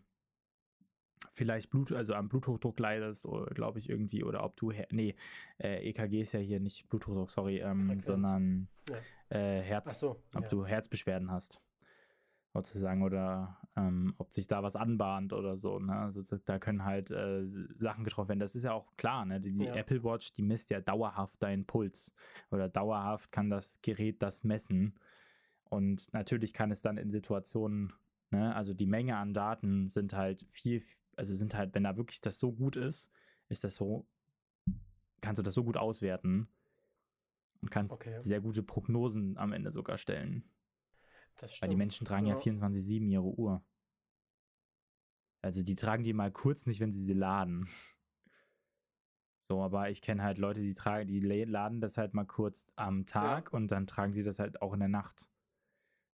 vielleicht 1.34 1.70
Blut, 1.70 1.92
also 1.92 2.14
am 2.14 2.30
Bluthochdruck 2.30 2.80
leidest, 2.80 3.28
glaube 3.54 3.80
ich 3.80 3.90
irgendwie, 3.90 4.24
oder 4.24 4.44
ob 4.44 4.56
du, 4.58 4.72
nee, 4.92 5.16
äh, 5.58 5.88
EKG 5.90 6.22
ist 6.22 6.34
ja 6.34 6.40
hier 6.40 6.60
nicht 6.60 6.88
Bluthochdruck, 6.90 7.32
sorry, 7.32 7.60
ähm, 7.60 8.02
sondern 8.04 8.68
ja. 8.90 9.38
äh, 9.38 9.62
Herz, 9.62 10.00
so, 10.00 10.22
ob 10.36 10.44
ja. 10.44 10.50
du 10.50 10.66
Herzbeschwerden 10.66 11.32
hast, 11.32 11.62
sozusagen, 12.54 13.04
oder 13.04 13.58
ähm, 13.76 14.14
ob 14.18 14.34
sich 14.34 14.48
da 14.48 14.64
was 14.64 14.76
anbahnt 14.76 15.34
oder 15.34 15.58
so, 15.58 15.80
ne, 15.80 15.94
also 15.94 16.22
da 16.46 16.60
können 16.60 16.84
halt 16.84 17.12
äh, 17.12 17.46
Sachen 17.76 18.04
getroffen 18.04 18.30
werden, 18.30 18.40
das 18.40 18.56
ist 18.56 18.64
ja 18.64 18.74
auch 18.74 18.96
klar, 18.98 19.26
ne, 19.26 19.40
die, 19.40 19.56
die 19.56 19.66
ja. 19.66 19.76
Apple 19.76 20.04
Watch, 20.04 20.34
die 20.34 20.44
misst 20.44 20.70
ja 20.70 20.82
dauerhaft 20.82 21.42
deinen 21.42 21.66
Puls, 21.66 22.14
oder 22.52 22.70
dauerhaft 22.70 23.32
kann 23.32 23.50
das 23.50 23.82
Gerät 23.82 24.22
das 24.22 24.44
messen, 24.44 25.00
und 25.70 26.14
natürlich 26.14 26.54
kann 26.54 26.72
es 26.72 26.82
dann 26.82 26.98
in 26.98 27.12
Situationen 27.12 27.92
Ne? 28.32 28.54
Also 28.56 28.74
die 28.74 28.86
Menge 28.86 29.18
an 29.18 29.34
Daten 29.34 29.90
sind 29.90 30.14
halt 30.14 30.46
viel, 30.50 30.84
also 31.18 31.36
sind 31.36 31.56
halt, 31.56 31.74
wenn 31.76 31.84
da 31.84 31.98
wirklich 31.98 32.22
das 32.22 32.40
so 32.40 32.52
gut 32.54 32.76
ist, 32.76 33.12
ist 33.50 33.64
das 33.64 33.76
so, 33.76 34.06
kannst 35.22 35.40
du 35.40 35.44
das 35.44 35.54
so 35.54 35.64
gut 35.64 35.78
auswerten, 35.78 36.48
und 37.62 37.72
kannst 37.72 37.94
Okay. 37.96 38.22
sehr 38.22 38.40
gute 38.42 38.64
Prognosen 38.64 39.38
am 39.38 39.52
Ende 39.52 39.72
sogar 39.72 39.98
stellen. 39.98 40.44
Weil 41.60 41.70
die. 41.70 41.76
Menschen 41.76 42.06
tragen 42.06 42.28
ja, 42.28 42.36
Ja. 42.36 42.42
24-7 42.42 43.10
ihre 43.10 43.24
Uhr. 43.24 43.64
Also 45.42 45.64
die 45.64 45.76
tragen 45.76 46.04
die 46.04 46.14
mal 46.14 46.32
kurz 46.32 46.66
nicht, 46.66 46.80
wenn 46.80 46.94
sie 46.94 47.04
sie 47.04 47.14
laden. 47.14 47.68
So, 49.50 49.62
aber 49.64 49.90
ich 49.90 50.02
kenne 50.02 50.24
halt 50.24 50.40
Leute, 50.40 50.60
die 50.62 50.74
tragen, 50.74 51.08
die 51.08 51.22
la- 51.22 51.50
laden 51.50 51.80
das 51.80 51.98
halt 51.98 52.14
mal 52.14 52.26
kurz 52.26 52.68
am 52.76 53.06
Tag 53.06 53.54
und 53.54 53.70
dann 53.70 53.88
tragen 53.88 54.12
sie 54.12 54.24
das 54.24 54.40
halt 54.40 54.62
auch 54.62 54.74
in 54.74 54.80
der 54.82 54.90
Nacht. 54.90 55.30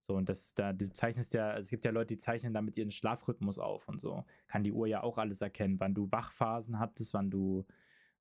So, 0.05 0.15
und 0.15 0.27
das, 0.27 0.53
da, 0.53 0.73
du 0.73 0.91
zeichnest 0.91 1.33
ja, 1.33 1.57
es 1.57 1.69
gibt 1.69 1.85
ja 1.85 1.91
Leute, 1.91 2.15
die 2.15 2.17
zeichnen 2.17 2.53
damit 2.53 2.75
ihren 2.75 2.91
Schlafrhythmus 2.91 3.57
auf 3.57 3.87
und 3.87 4.01
so. 4.01 4.25
Kann 4.47 4.63
die 4.63 4.73
Uhr 4.73 4.85
ja 4.85 5.01
auch 5.01 5.17
alles 5.17 5.41
erkennen, 5.41 5.79
wann 5.79 5.93
du 5.93 6.11
Wachphasen 6.11 6.77
hattest, 6.77 7.13
wann 7.13 7.31
du, 7.31 7.65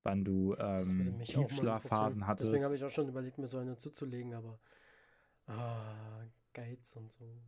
wann 0.05 0.25
du 0.25 0.55
ähm, 0.59 1.21
Tiefschlafphasen 1.25 2.27
hattest. 2.27 2.49
Deswegen 2.49 2.65
habe 2.65 2.77
ich 2.77 2.85
auch 2.85 2.91
schon 2.91 3.09
überlegt, 3.09 3.39
mir 3.39 3.49
so 3.49 3.59
eine 3.59 3.77
zuzulegen, 3.77 4.33
aber 4.33 4.61
ah, 5.47 6.25
Geiz 6.53 6.95
und 6.95 7.11
so. 7.11 7.43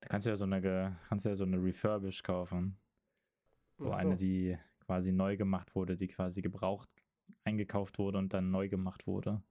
Da 0.00 0.08
kannst 0.08 0.26
du 0.26 0.30
ja 0.30 0.36
so 0.36 0.44
eine, 0.44 0.98
kannst 1.08 1.24
du 1.24 1.30
ja 1.30 1.34
so 1.34 1.44
eine 1.44 1.56
Refurbish 1.56 2.22
kaufen. 2.22 2.76
So 3.78 3.90
Ach 3.90 3.98
eine, 3.98 4.12
so. 4.12 4.16
die 4.16 4.58
quasi 4.80 5.12
neu 5.12 5.38
gemacht 5.38 5.74
wurde, 5.74 5.96
die 5.96 6.08
quasi 6.08 6.42
gebraucht 6.42 6.90
eingekauft 7.44 7.98
wurde 7.98 8.18
und 8.18 8.34
dann 8.34 8.50
neu 8.50 8.68
gemacht 8.68 9.06
wurde. 9.06 9.42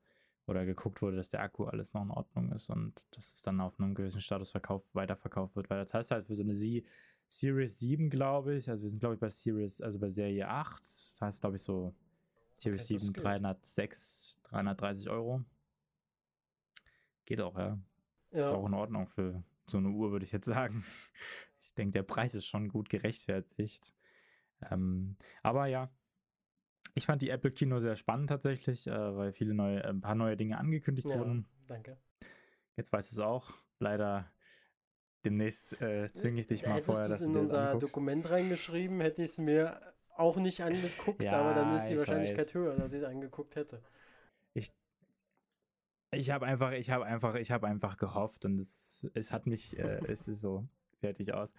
Oder 0.47 0.65
geguckt 0.65 1.01
wurde, 1.01 1.17
dass 1.17 1.29
der 1.29 1.41
Akku 1.41 1.65
alles 1.65 1.93
noch 1.93 2.03
in 2.03 2.09
Ordnung 2.11 2.51
ist 2.53 2.69
und 2.69 3.05
dass 3.15 3.33
es 3.33 3.41
dann 3.41 3.59
auf 3.59 3.79
einem 3.79 3.93
gewissen 3.93 4.21
Status 4.21 4.51
verkauft, 4.51 4.87
weiterverkauft 4.93 5.55
wird. 5.57 5.69
Weil 5.69 5.83
das 5.83 5.93
heißt 5.93 6.11
halt 6.11 6.25
für 6.25 6.35
so 6.35 6.43
eine 6.43 6.55
Sie 6.55 6.85
Series 7.27 7.79
7, 7.79 8.09
glaube 8.09 8.55
ich, 8.55 8.69
also 8.69 8.83
wir 8.83 8.89
sind, 8.89 8.99
glaube 8.99 9.15
ich, 9.15 9.19
bei 9.19 9.29
Series, 9.29 9.81
also 9.81 9.99
bei 9.99 10.07
Serie 10.07 10.47
8, 10.47 10.81
das 10.81 11.17
heißt, 11.19 11.41
glaube 11.41 11.57
ich, 11.57 11.63
so 11.63 11.93
Series 12.57 12.83
Okay, 12.83 12.93
das 12.93 13.01
7 13.01 13.13
geht. 13.13 13.23
306, 13.25 14.39
330 14.43 15.09
Euro. 15.09 15.43
Geht 17.25 17.41
auch, 17.41 17.57
ja. 17.57 17.77
Ja, 18.31 18.51
Auch 18.51 18.65
in 18.67 18.73
Ordnung 18.73 19.07
für 19.07 19.43
so 19.67 19.77
eine 19.77 19.89
Uhr, 19.89 20.11
würde 20.11 20.25
ich 20.25 20.31
jetzt 20.31 20.45
sagen. 20.45 20.85
Ich 21.61 21.73
denke, 21.73 21.91
der 21.91 22.03
Preis 22.03 22.33
ist 22.33 22.45
schon 22.45 22.69
gut 22.69 22.89
gerechtfertigt. 22.89 23.93
Ähm, 24.71 25.17
aber 25.43 25.67
ja, 25.67 25.91
ich 26.97 27.05
fand 27.05 27.21
die 27.21 27.29
Apple 27.29 27.51
Kino 27.51 27.79
sehr 27.79 27.95
spannend 27.95 28.29
tatsächlich, 28.29 28.87
äh, 28.87 29.15
weil 29.15 29.31
viele 29.31 29.53
neue, 29.53 29.83
ein 29.85 30.01
paar 30.01 30.15
neue 30.15 30.35
Dinge 30.35 30.57
angekündigt 30.57 31.07
ja, 31.07 31.17
wurden. 31.17 31.45
danke. 31.67 31.97
Jetzt 32.75 32.91
weiß 32.91 33.11
es 33.11 33.19
auch. 33.19 33.53
Leider 33.79 34.25
demnächst 35.25 35.81
äh, 35.81 36.07
zwinge 36.13 36.41
ich 36.41 36.47
dich 36.47 36.65
mal 36.65 36.75
Hättest 36.75 36.87
vorher, 36.87 37.07
dass 37.09 37.21
es 37.21 37.27
du 37.27 37.31
in 37.31 37.35
das 37.35 37.41
unser 37.43 37.59
anguckst. 37.59 37.93
Dokument 37.93 38.29
reingeschrieben, 38.29 39.01
hätte 39.01 39.23
ich 39.23 39.31
es 39.31 39.37
mir 39.37 39.79
auch 40.15 40.37
nicht 40.37 40.61
angeguckt, 40.63 41.21
Ja, 41.23 41.39
aber 41.39 41.53
dann 41.53 41.75
ist 41.75 41.85
die 41.85 41.93
ich 41.93 41.99
Wahrscheinlichkeit 41.99 42.47
weiß. 42.47 42.53
höher, 42.55 42.75
dass 42.75 42.91
ich 42.93 42.99
es 42.99 43.03
angeguckt 43.03 43.55
hätte. 43.55 43.81
Ich 46.11 46.31
habe 46.31 46.45
einfach, 46.45 46.71
ich 46.71 46.89
habe 46.89 47.05
einfach, 47.05 47.35
ich 47.35 47.51
habe 47.51 47.67
einfach 47.67 47.97
gehofft 47.97 48.45
und 48.45 48.59
es, 48.59 49.09
es 49.13 49.31
hat 49.33 49.45
mich, 49.45 49.77
äh, 49.77 50.01
es 50.07 50.27
ist 50.27 50.41
so 50.41 50.67
fertig 50.99 51.33
aus. 51.33 51.53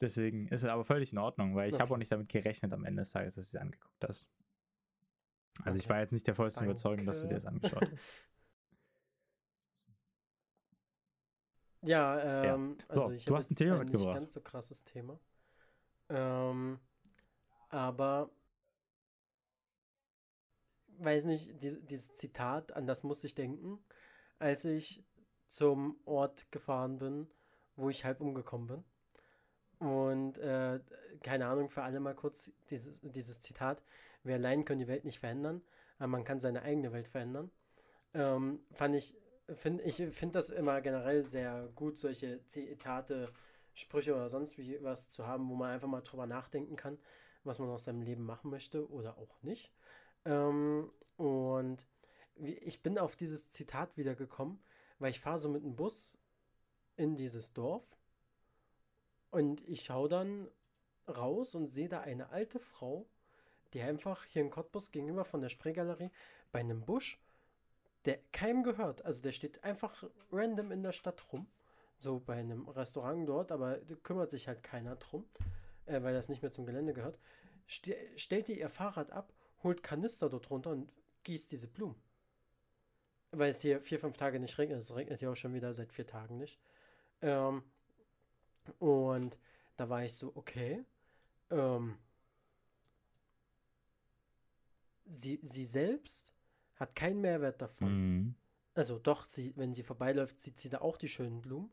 Deswegen 0.00 0.48
ist 0.48 0.62
es 0.62 0.68
aber 0.68 0.84
völlig 0.84 1.12
in 1.12 1.18
Ordnung, 1.18 1.54
weil 1.54 1.68
ich 1.70 1.80
habe 1.80 1.86
Okay. 1.86 1.94
auch 1.94 1.98
nicht 1.98 2.10
damit 2.10 2.28
gerechnet 2.28 2.72
am 2.72 2.84
Ende 2.84 3.02
des 3.02 3.12
Tages, 3.12 3.34
dass 3.34 3.50
du 3.50 3.58
es 3.58 3.62
angeguckt 3.62 4.04
hast. 4.08 4.26
Also 5.64 5.78
ich 5.78 5.84
Okay. 5.84 5.90
war 5.90 6.00
jetzt 6.00 6.12
nicht 6.12 6.26
der 6.26 6.34
vollsten 6.34 6.64
Überzeugung, 6.64 7.06
dass 7.06 7.20
du 7.22 7.28
dir 7.28 7.34
das 7.34 7.46
angeschaut 7.46 7.90
hast. 7.92 8.14
Ja, 11.82 12.52
ähm, 12.54 12.76
So, 12.92 13.00
also 13.00 13.12
ich 13.12 13.26
du 13.26 13.36
hast 13.36 13.50
ein 13.50 13.56
Thema 13.56 13.72
ein 13.72 13.78
nicht 13.86 13.88
mitgebracht. 13.92 14.20
ganz 14.20 14.34
so 14.34 14.40
krasses 14.40 14.84
Thema. 14.84 15.18
Ähm, 16.10 16.80
aber 17.70 18.30
weiß 20.98 21.24
nicht, 21.24 21.62
dies, 21.62 21.78
dieses 21.86 22.12
Zitat, 22.14 22.72
an 22.72 22.86
das 22.86 23.02
musste 23.02 23.26
ich 23.26 23.34
denken, 23.34 23.78
als 24.38 24.64
ich 24.64 25.04
zum 25.48 25.96
Ort 26.04 26.50
gefahren 26.52 26.98
bin, 26.98 27.28
wo 27.76 27.90
ich 27.90 28.04
halb 28.04 28.20
umgekommen 28.20 28.68
bin. 28.68 28.84
Und 29.88 30.38
äh, 30.38 30.80
keine 31.22 31.46
Ahnung, 31.46 31.70
für 31.70 31.82
alle 31.82 32.00
mal 32.00 32.14
kurz 32.14 32.52
dieses, 32.70 33.00
dieses 33.02 33.40
Zitat. 33.40 33.82
Wir 34.22 34.34
allein 34.34 34.64
können 34.64 34.80
die 34.80 34.88
Welt 34.88 35.04
nicht 35.04 35.20
verändern, 35.20 35.62
aber 35.98 36.08
man 36.08 36.24
kann 36.24 36.40
seine 36.40 36.62
eigene 36.62 36.92
Welt 36.92 37.08
verändern. 37.08 37.50
Ähm, 38.14 38.60
fand 38.72 38.94
ich, 38.96 39.16
find, 39.54 39.80
ich 39.82 39.96
finde 39.96 40.32
das 40.32 40.50
immer 40.50 40.80
generell 40.80 41.22
sehr 41.22 41.68
gut, 41.74 41.98
solche 41.98 42.44
Zitate, 42.46 43.32
Sprüche 43.74 44.14
oder 44.14 44.28
sonst 44.28 44.58
wie 44.58 44.82
was 44.82 45.08
zu 45.08 45.26
haben, 45.26 45.48
wo 45.48 45.54
man 45.54 45.70
einfach 45.70 45.88
mal 45.88 46.02
drüber 46.02 46.26
nachdenken 46.26 46.76
kann, 46.76 46.98
was 47.44 47.58
man 47.58 47.68
aus 47.68 47.84
seinem 47.84 48.02
Leben 48.02 48.24
machen 48.24 48.50
möchte 48.50 48.90
oder 48.90 49.16
auch 49.18 49.42
nicht. 49.42 49.72
Ähm, 50.24 50.90
und 51.16 51.86
ich 52.34 52.82
bin 52.82 52.98
auf 52.98 53.16
dieses 53.16 53.50
Zitat 53.50 53.96
wiedergekommen, 53.96 54.62
weil 54.98 55.10
ich 55.10 55.20
fahre 55.20 55.38
so 55.38 55.48
mit 55.48 55.62
dem 55.62 55.76
Bus 55.76 56.18
in 56.96 57.16
dieses 57.16 57.52
Dorf 57.52 57.84
und 59.30 59.66
ich 59.68 59.82
schaue 59.82 60.08
dann 60.08 60.48
raus 61.08 61.54
und 61.54 61.68
sehe 61.68 61.88
da 61.88 62.00
eine 62.00 62.30
alte 62.30 62.58
Frau, 62.58 63.06
die 63.74 63.82
einfach 63.82 64.24
hier 64.24 64.42
in 64.42 64.50
Cottbus 64.50 64.90
gegenüber 64.90 65.24
von 65.24 65.40
der 65.40 65.48
Spreegalerie 65.48 66.10
bei 66.52 66.60
einem 66.60 66.84
Busch, 66.84 67.20
der 68.04 68.18
keinem 68.32 68.62
gehört. 68.62 69.04
Also 69.04 69.22
der 69.22 69.32
steht 69.32 69.62
einfach 69.64 70.04
random 70.32 70.72
in 70.72 70.82
der 70.82 70.92
Stadt 70.92 71.32
rum, 71.32 71.46
so 71.98 72.20
bei 72.20 72.34
einem 72.34 72.68
Restaurant 72.68 73.28
dort, 73.28 73.52
aber 73.52 73.78
kümmert 74.02 74.30
sich 74.30 74.48
halt 74.48 74.62
keiner 74.62 74.96
drum, 74.96 75.24
äh, 75.86 76.02
weil 76.02 76.14
das 76.14 76.28
nicht 76.28 76.42
mehr 76.42 76.52
zum 76.52 76.66
Gelände 76.66 76.94
gehört. 76.94 77.18
Ste 77.66 77.96
stellt 78.16 78.48
die 78.48 78.58
ihr 78.58 78.70
Fahrrad 78.70 79.12
ab, 79.12 79.32
holt 79.62 79.82
Kanister 79.82 80.28
dort 80.28 80.50
runter 80.50 80.70
und 80.70 80.92
gießt 81.24 81.52
diese 81.52 81.68
Blumen. 81.68 82.00
Weil 83.32 83.50
es 83.50 83.60
hier 83.60 83.80
vier, 83.80 84.00
fünf 84.00 84.16
Tage 84.16 84.40
nicht 84.40 84.58
regnet. 84.58 84.80
Es 84.80 84.94
regnet 84.94 85.20
ja 85.20 85.30
auch 85.30 85.36
schon 85.36 85.54
wieder 85.54 85.72
seit 85.72 85.92
vier 85.92 86.06
Tagen 86.06 86.36
nicht. 86.38 86.58
Ähm, 87.22 87.62
und 88.78 89.38
da 89.76 89.88
war 89.88 90.04
ich 90.04 90.14
so, 90.14 90.32
okay. 90.34 90.84
Ähm, 91.50 91.96
sie, 95.14 95.40
sie 95.42 95.64
selbst 95.64 96.34
hat 96.76 96.94
keinen 96.94 97.20
Mehrwert 97.20 97.60
davon. 97.60 97.92
Mhm. 97.92 98.34
Also 98.74 98.98
doch, 98.98 99.24
sie, 99.24 99.52
wenn 99.56 99.74
sie 99.74 99.82
vorbeiläuft, 99.82 100.40
sieht 100.40 100.58
sie 100.58 100.70
da 100.70 100.80
auch 100.80 100.96
die 100.96 101.08
schönen 101.08 101.42
Blumen. 101.42 101.72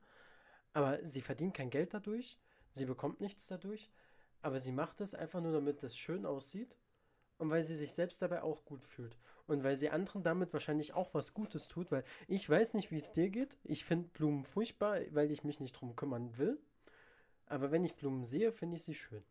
Aber 0.73 1.03
sie 1.05 1.21
verdient 1.21 1.53
kein 1.55 1.69
Geld 1.69 1.93
dadurch. 1.93 2.37
Sie 2.71 2.85
bekommt 2.85 3.21
nichts 3.21 3.47
dadurch. 3.47 3.89
Aber 4.41 4.59
sie 4.59 4.71
macht 4.71 5.01
es 5.01 5.15
einfach 5.15 5.41
nur, 5.41 5.51
damit 5.51 5.83
es 5.83 5.97
schön 5.97 6.25
aussieht. 6.25 6.77
Und 7.37 7.49
weil 7.49 7.63
sie 7.63 7.75
sich 7.75 7.93
selbst 7.93 8.21
dabei 8.21 8.41
auch 8.41 8.65
gut 8.65 8.83
fühlt. 8.83 9.17
Und 9.45 9.63
weil 9.63 9.77
sie 9.77 9.89
anderen 9.89 10.23
damit 10.23 10.51
wahrscheinlich 10.53 10.93
auch 10.93 11.13
was 11.13 11.33
Gutes 11.33 11.67
tut. 11.67 11.91
Weil 11.91 12.03
ich 12.27 12.49
weiß 12.49 12.73
nicht, 12.73 12.91
wie 12.91 12.97
es 12.97 13.11
dir 13.11 13.29
geht. 13.29 13.57
Ich 13.63 13.85
finde 13.85 14.09
Blumen 14.09 14.43
furchtbar, 14.43 14.99
weil 15.11 15.31
ich 15.31 15.43
mich 15.43 15.59
nicht 15.59 15.73
drum 15.73 15.95
kümmern 15.95 16.37
will. 16.37 16.59
Aber 17.45 17.71
wenn 17.71 17.85
ich 17.85 17.95
Blumen 17.95 18.25
sehe, 18.25 18.51
finde 18.51 18.75
ich 18.75 18.83
sie 18.83 18.95
schön. 18.95 19.23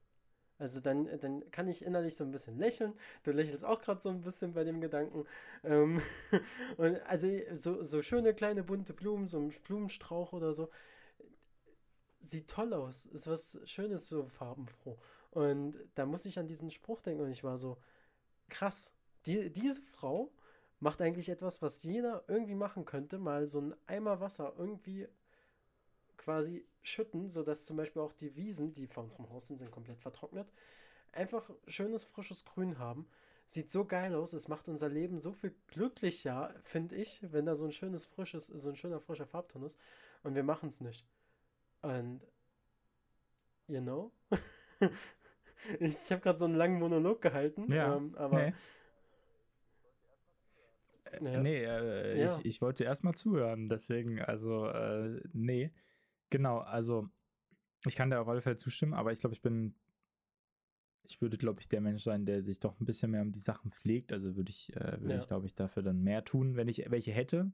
Also 0.58 0.80
dann, 0.80 1.08
dann 1.20 1.50
kann 1.50 1.68
ich 1.68 1.84
innerlich 1.84 2.16
so 2.16 2.24
ein 2.24 2.30
bisschen 2.30 2.58
lächeln. 2.58 2.94
Du 3.24 3.32
lächelst 3.32 3.64
auch 3.64 3.80
gerade 3.80 4.00
so 4.00 4.08
ein 4.08 4.22
bisschen 4.22 4.52
bei 4.54 4.64
dem 4.64 4.80
Gedanken. 4.80 5.24
Ähm, 5.64 6.00
und 6.78 6.96
also 7.06 7.28
so, 7.52 7.82
so 7.82 8.02
schöne 8.02 8.34
kleine 8.34 8.62
bunte 8.62 8.94
Blumen, 8.94 9.28
so 9.28 9.38
ein 9.38 9.52
Blumenstrauch 9.64 10.32
oder 10.32 10.54
so. 10.54 10.70
Sieht 12.20 12.48
toll 12.48 12.72
aus. 12.72 13.04
Ist 13.06 13.26
was 13.26 13.60
Schönes, 13.64 14.06
so 14.06 14.26
farbenfroh. 14.26 14.98
Und 15.30 15.78
da 15.94 16.06
muss 16.06 16.24
ich 16.24 16.38
an 16.38 16.48
diesen 16.48 16.70
Spruch 16.70 17.00
denken 17.02 17.22
und 17.22 17.30
ich 17.30 17.44
war 17.44 17.58
so, 17.58 17.76
krass. 18.48 18.94
Die, 19.26 19.52
diese 19.52 19.82
Frau 19.82 20.32
macht 20.80 21.02
eigentlich 21.02 21.28
etwas, 21.28 21.62
was 21.62 21.82
jeder 21.82 22.24
irgendwie 22.28 22.54
machen 22.54 22.84
könnte. 22.84 23.18
Mal 23.18 23.46
so 23.46 23.60
ein 23.60 23.74
Eimer 23.86 24.20
Wasser 24.20 24.54
irgendwie 24.56 25.08
quasi 26.26 26.66
schütten, 26.82 27.30
sodass 27.30 27.64
zum 27.64 27.76
Beispiel 27.76 28.02
auch 28.02 28.12
die 28.12 28.34
Wiesen, 28.34 28.74
die 28.74 28.88
vor 28.88 29.04
unserem 29.04 29.30
Haus 29.30 29.46
sind, 29.46 29.58
sind 29.58 29.70
komplett 29.70 30.00
vertrocknet, 30.00 30.52
einfach 31.12 31.48
schönes, 31.68 32.04
frisches 32.04 32.44
Grün 32.44 32.80
haben. 32.80 33.06
Sieht 33.46 33.70
so 33.70 33.84
geil 33.84 34.12
aus, 34.16 34.32
es 34.32 34.48
macht 34.48 34.66
unser 34.66 34.88
Leben 34.88 35.20
so 35.20 35.32
viel 35.32 35.54
glücklicher, 35.68 36.52
finde 36.64 36.96
ich, 36.96 37.20
wenn 37.30 37.46
da 37.46 37.54
so 37.54 37.64
ein 37.64 37.70
schönes, 37.70 38.04
frisches, 38.04 38.48
so 38.48 38.68
ein 38.68 38.74
schöner, 38.74 38.98
frischer 38.98 39.26
Farbton 39.26 39.62
ist. 39.62 39.78
Und 40.24 40.34
wir 40.34 40.42
machen 40.42 40.68
es 40.68 40.80
nicht. 40.80 41.06
Und, 41.82 42.20
you 43.68 43.80
know? 43.80 44.10
ich 45.78 46.10
habe 46.10 46.22
gerade 46.22 46.40
so 46.40 46.46
einen 46.46 46.56
langen 46.56 46.80
Monolog 46.80 47.22
gehalten, 47.22 47.72
Ja, 47.72 47.96
ähm, 47.96 48.16
aber 48.16 48.38
nee. 48.38 48.48
Äh, 48.48 48.52
Ja. 51.32 51.40
Nee, 51.40 51.64
äh, 51.64 52.20
Ja. 52.20 52.36
ich, 52.38 52.46
ich 52.46 52.60
wollte 52.60 52.82
erstmal 52.82 53.14
zuhören, 53.14 53.68
deswegen, 53.68 54.20
also, 54.20 54.66
äh, 54.66 55.20
nee. 55.32 55.70
Genau, 56.30 56.58
also, 56.58 57.08
ich 57.86 57.96
kann 57.96 58.10
dir 58.10 58.20
auf 58.20 58.28
alle 58.28 58.42
Fälle 58.42 58.56
zustimmen, 58.56 58.94
aber 58.94 59.12
ich 59.12 59.20
glaube, 59.20 59.34
ich 59.34 59.42
bin, 59.42 59.74
ich 61.08 61.20
würde, 61.20 61.38
glaube 61.38 61.60
ich, 61.60 61.68
der 61.68 61.80
Mensch 61.80 62.02
sein, 62.02 62.26
der 62.26 62.42
sich 62.42 62.58
doch 62.58 62.80
ein 62.80 62.84
bisschen 62.84 63.12
mehr 63.12 63.22
um 63.22 63.30
die 63.32 63.38
Sachen 63.40 63.70
pflegt. 63.70 64.12
Also 64.12 64.34
würde 64.36 64.50
ich, 64.50 64.74
äh, 64.76 65.00
würde 65.00 65.14
Ja. 65.14 65.20
ich, 65.20 65.28
glaube 65.28 65.46
ich, 65.46 65.54
dafür 65.54 65.82
dann 65.82 66.02
mehr 66.02 66.24
tun, 66.24 66.56
wenn 66.56 66.68
ich 66.68 66.84
welche 66.90 67.12
hätte. 67.12 67.52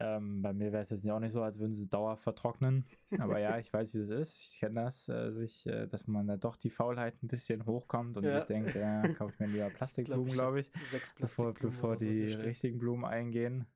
Ähm, 0.00 0.42
bei 0.42 0.52
mir 0.52 0.72
wäre 0.72 0.82
es 0.82 0.90
jetzt 0.90 1.08
auch 1.10 1.18
nicht 1.18 1.32
so, 1.32 1.42
als 1.42 1.58
würden 1.58 1.74
sie 1.74 1.88
dauerhaft 1.88 2.22
vertrocknen. 2.22 2.84
Aber 3.18 3.38
ja, 3.38 3.58
ich 3.58 3.72
weiß, 3.72 3.94
wie 3.94 3.98
das 4.00 4.10
ist. 4.10 4.52
Ich 4.54 4.58
kenne 4.60 4.82
das, 4.82 5.08
äh, 5.08 5.32
sich, 5.32 5.66
äh, 5.66 5.86
dass 5.88 6.06
man 6.06 6.26
da 6.26 6.36
doch 6.36 6.56
die 6.56 6.70
Faulheit 6.70 7.22
ein 7.22 7.28
bisschen 7.28 7.66
hochkommt 7.66 8.16
und 8.16 8.24
Ja. 8.24 8.38
ich 8.38 8.46
denke, 8.46 8.78
ja, 8.80 9.08
kaufe 9.08 9.34
ich 9.34 9.40
mir 9.40 9.46
lieber 9.48 9.70
Plastikblumen, 9.70 10.28
ich 10.28 10.34
glaube 10.34 10.60
ich, 10.60 10.72
Sechs 10.80 11.12
bevor, 11.18 11.52
Plastikblumen 11.52 11.70
bevor 11.70 11.96
so 11.96 12.04
die 12.04 12.26
stehen. 12.28 12.40
richtigen 12.42 12.78
Blumen 12.78 13.04
eingehen. 13.04 13.66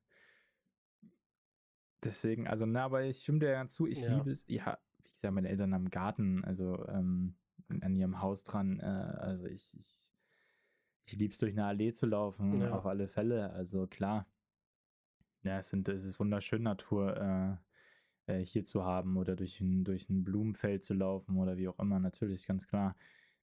Deswegen, 2.04 2.48
also, 2.48 2.66
na, 2.66 2.84
aber 2.84 3.04
ich 3.04 3.22
stimme 3.22 3.38
dir 3.38 3.52
ganz 3.52 3.74
zu. 3.74 3.86
Ich 3.86 4.00
Ja. 4.00 4.16
liebe 4.16 4.30
es. 4.30 4.44
Ja, 4.48 4.78
wie 5.04 5.10
gesagt, 5.12 5.34
meine 5.34 5.48
Eltern 5.48 5.72
haben 5.72 5.82
einen 5.82 5.90
Garten, 5.90 6.44
also 6.44 6.86
ähm, 6.88 7.34
an 7.80 7.94
ihrem 7.96 8.20
Haus 8.20 8.44
dran. 8.44 8.80
Äh, 8.80 8.84
also 8.84 9.46
ich, 9.46 9.76
ich, 9.78 10.02
ich 11.06 11.16
liebe 11.16 11.32
es, 11.32 11.38
durch 11.38 11.52
eine 11.52 11.66
Allee 11.66 11.92
zu 11.92 12.06
laufen, 12.06 12.60
Ja. 12.60 12.72
auf 12.72 12.86
alle 12.86 13.08
Fälle. 13.08 13.50
Also 13.52 13.86
klar. 13.86 14.26
Ja, 15.42 15.58
es, 15.58 15.68
sind, 15.70 15.88
es 15.88 16.04
ist 16.04 16.20
wunderschön, 16.20 16.62
Natur 16.62 17.60
äh, 18.26 18.32
äh, 18.32 18.44
hier 18.44 18.64
zu 18.64 18.84
haben 18.84 19.16
oder 19.16 19.34
durch 19.36 19.60
ein, 19.60 19.84
durch 19.84 20.08
ein 20.08 20.24
Blumenfeld 20.24 20.82
zu 20.82 20.94
laufen 20.94 21.36
oder 21.36 21.56
wie 21.56 21.68
auch 21.68 21.78
immer, 21.78 21.98
natürlich, 21.98 22.46
ganz 22.46 22.66
klar. 22.68 22.96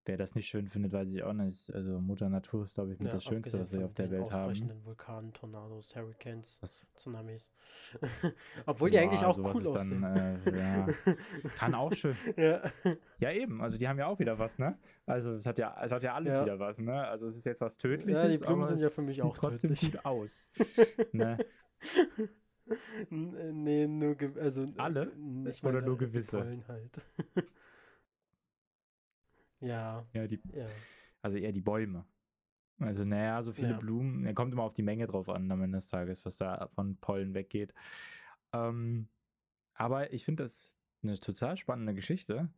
Wer 0.10 0.18
das 0.18 0.34
nicht 0.36 0.48
schön 0.48 0.68
findet, 0.68 0.92
weiß 0.92 1.10
ich 1.12 1.22
auch 1.24 1.34
nicht. 1.34 1.72
Also 1.74 2.00
Mutter 2.02 2.30
Natur 2.30 2.64
ist, 2.64 2.74
glaube 2.74 2.94
ich, 2.94 3.00
mit 3.00 3.10
Ja, 3.10 3.14
das 3.14 3.24
Schönste, 3.24 3.60
was 3.60 3.72
wir 3.72 3.86
auf 3.86 3.94
der 3.94 4.10
Welt 4.10 4.34
haben. 4.34 4.84
Vulkanen, 4.84 5.34
Tornados, 5.34 5.96
Hurricanes, 5.96 6.60
Was- 6.62 6.82
Tsunamis. 6.96 7.52
Obwohl 8.66 8.90
die 8.90 8.98
eigentlich 8.98 9.24
auch 9.24 9.38
cool 9.38 9.62
ist 9.62 9.76
dann, 9.76 10.04
aussehen. 10.04 10.46
äh, 10.46 10.58
ja, 10.58 10.88
kann 11.58 11.76
auch 11.76 11.94
schön. 11.94 12.16
ja. 12.36 12.62
Ja, 13.20 13.32
eben. 13.32 13.62
Also 13.62 13.78
die 13.78 13.88
haben 13.88 14.00
ja 14.00 14.08
auch 14.08 14.18
wieder 14.20 14.40
was, 14.40 14.58
ne? 14.58 14.78
Also 15.06 15.34
es 15.36 15.46
hat 15.46 15.58
ja, 15.60 15.76
es 15.84 15.92
hat 15.92 16.04
ja 16.04 16.16
alles 16.16 16.42
wieder 16.42 16.58
was, 16.60 16.80
ne? 16.80 17.08
Also 17.08 17.28
es 17.28 17.38
ist 17.38 17.46
jetzt 17.46 17.62
was 17.62 17.78
Tödliches. 17.78 18.22
Ja, 18.22 18.28
die 18.28 18.38
Blumen 18.38 18.66
sind 18.66 18.80
ja 18.80 18.90
für 18.90 19.02
mich 19.04 19.22
auch 19.22 19.38
trotzdem 19.38 19.76
tödlich. 19.76 19.92
gut 19.92 20.06
aus. 20.06 20.50
ne? 21.12 21.38
Äh, 23.12 23.52
nee, 23.52 23.88
nur 23.88 24.16
also 24.40 24.64
äh, 24.64 24.74
Alle? 24.78 25.12
nicht 25.16 25.64
Oder 25.64 25.82
nur 25.82 25.98
die 25.98 26.06
gewisse? 26.06 26.38
Pollen 26.38 26.64
halt. 26.68 27.02
Ja, 29.62 30.06
Ja, 30.14 30.28
die, 30.28 30.42
ja. 30.54 30.68
also 31.22 31.38
eher 31.38 31.52
die 31.52 31.62
Bäume. 31.62 32.06
Also, 32.80 33.06
naja, 33.06 33.44
so 33.44 33.52
viele 33.54 33.74
Ja. 33.74 33.80
Blumen, 33.80 34.26
er 34.26 34.34
kommt 34.34 34.54
immer 34.54 34.64
auf 34.64 34.74
die 34.74 34.84
Menge 34.84 35.08
drauf 35.08 35.30
an 35.30 35.52
am 35.52 35.62
Ende 35.62 35.78
des 35.78 35.90
Tages, 35.90 36.26
was 36.26 36.38
da 36.38 36.70
von 36.70 36.98
Pollen 37.00 37.34
weggeht. 37.34 37.74
Ähm, 38.54 39.10
aber 39.74 40.14
ich 40.14 40.26
finde 40.26 40.44
das 40.44 40.76
eine 41.04 41.20
total 41.20 41.58
spannende 41.58 41.94
Geschichte, 41.94 42.54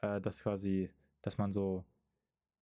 äh, 0.00 0.20
dass 0.20 0.42
quasi, 0.42 0.90
dass 1.22 1.38
man 1.38 1.52
so, 1.52 1.84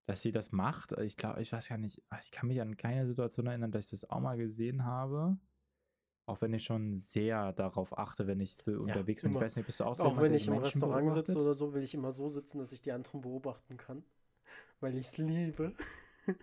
dass 0.06 0.22
sie 0.22 0.32
das 0.32 0.52
macht. 0.52 0.92
Ich 0.92 1.16
glaube, 1.16 1.42
ich 1.42 1.52
weiß 1.52 1.68
gar 1.68 1.78
nicht, 1.78 2.02
ich 2.22 2.30
kann 2.32 2.48
mich 2.48 2.60
an 2.60 2.76
keine 2.76 3.06
Situation 3.06 3.46
erinnern, 3.46 3.72
dass 3.72 3.86
ich 3.86 3.90
das 3.92 4.10
auch 4.10 4.20
mal 4.20 4.36
gesehen 4.38 4.84
habe. 4.84 5.38
Auch 6.28 6.42
wenn 6.42 6.52
ich 6.52 6.64
schon 6.64 7.00
sehr 7.00 7.54
darauf 7.54 7.96
achte, 7.96 8.26
wenn 8.26 8.38
ich 8.38 8.54
so 8.54 8.72
unterwegs 8.72 9.22
bin. 9.22 9.32
Ich 9.32 9.40
weiß 9.40 9.56
nicht, 9.56 9.64
bist 9.64 9.80
du 9.80 9.84
auch 9.84 9.96
so 9.96 10.02
Auch 10.02 10.20
wenn 10.20 10.34
ich 10.34 10.46
im 10.46 10.52
Menschen 10.52 10.66
Restaurant 10.66 11.10
sitze 11.10 11.32
beobachtet? 11.32 11.36
oder 11.42 11.54
so, 11.54 11.72
will 11.72 11.82
ich 11.82 11.94
immer 11.94 12.12
so 12.12 12.28
sitzen, 12.28 12.58
dass 12.58 12.70
ich 12.72 12.82
die 12.82 12.92
anderen 12.92 13.22
beobachten 13.22 13.78
kann. 13.78 14.04
Weil 14.80 14.98
ich 14.98 15.06
es 15.06 15.16
liebe. 15.16 15.72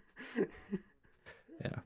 Ja. 1.63 1.83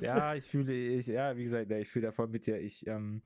Ja, 0.00 0.34
ich 0.34 0.44
fühle, 0.46 0.72
ich, 0.72 1.06
ja, 1.08 1.36
wie 1.36 1.42
gesagt, 1.42 1.70
ja, 1.70 1.78
ich 1.78 1.88
fühle 1.88 2.06
davon 2.06 2.30
mit 2.30 2.46
dir. 2.46 2.58
Ich, 2.60 2.86
ähm, 2.86 3.22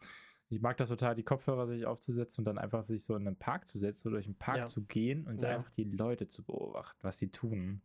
ich 0.49 0.61
mag 0.61 0.77
das 0.77 0.89
total, 0.89 1.15
die 1.15 1.23
Kopfhörer 1.23 1.67
sich 1.67 1.87
aufzusetzen 1.87 2.41
und 2.43 2.47
dann 2.47 2.59
einfach 2.59 2.83
sich 2.83 3.05
so 3.05 3.15
in 3.15 3.27
einen 3.27 3.37
Park 3.39 3.69
zu 3.69 3.79
setzen 3.79 4.09
oder 4.09 4.17
durch 4.17 4.27
den 4.27 4.35
Park 4.37 4.59
Ja. 4.59 4.67
zu 4.67 4.83
gehen 4.83 5.27
und 5.27 5.43
Ja. 5.43 5.59
einfach 5.59 5.71
die 5.71 5.85
Leute 5.85 6.29
zu 6.29 6.43
beobachten, 6.43 6.99
was 7.03 7.19
sie 7.19 7.31
tun 7.31 7.83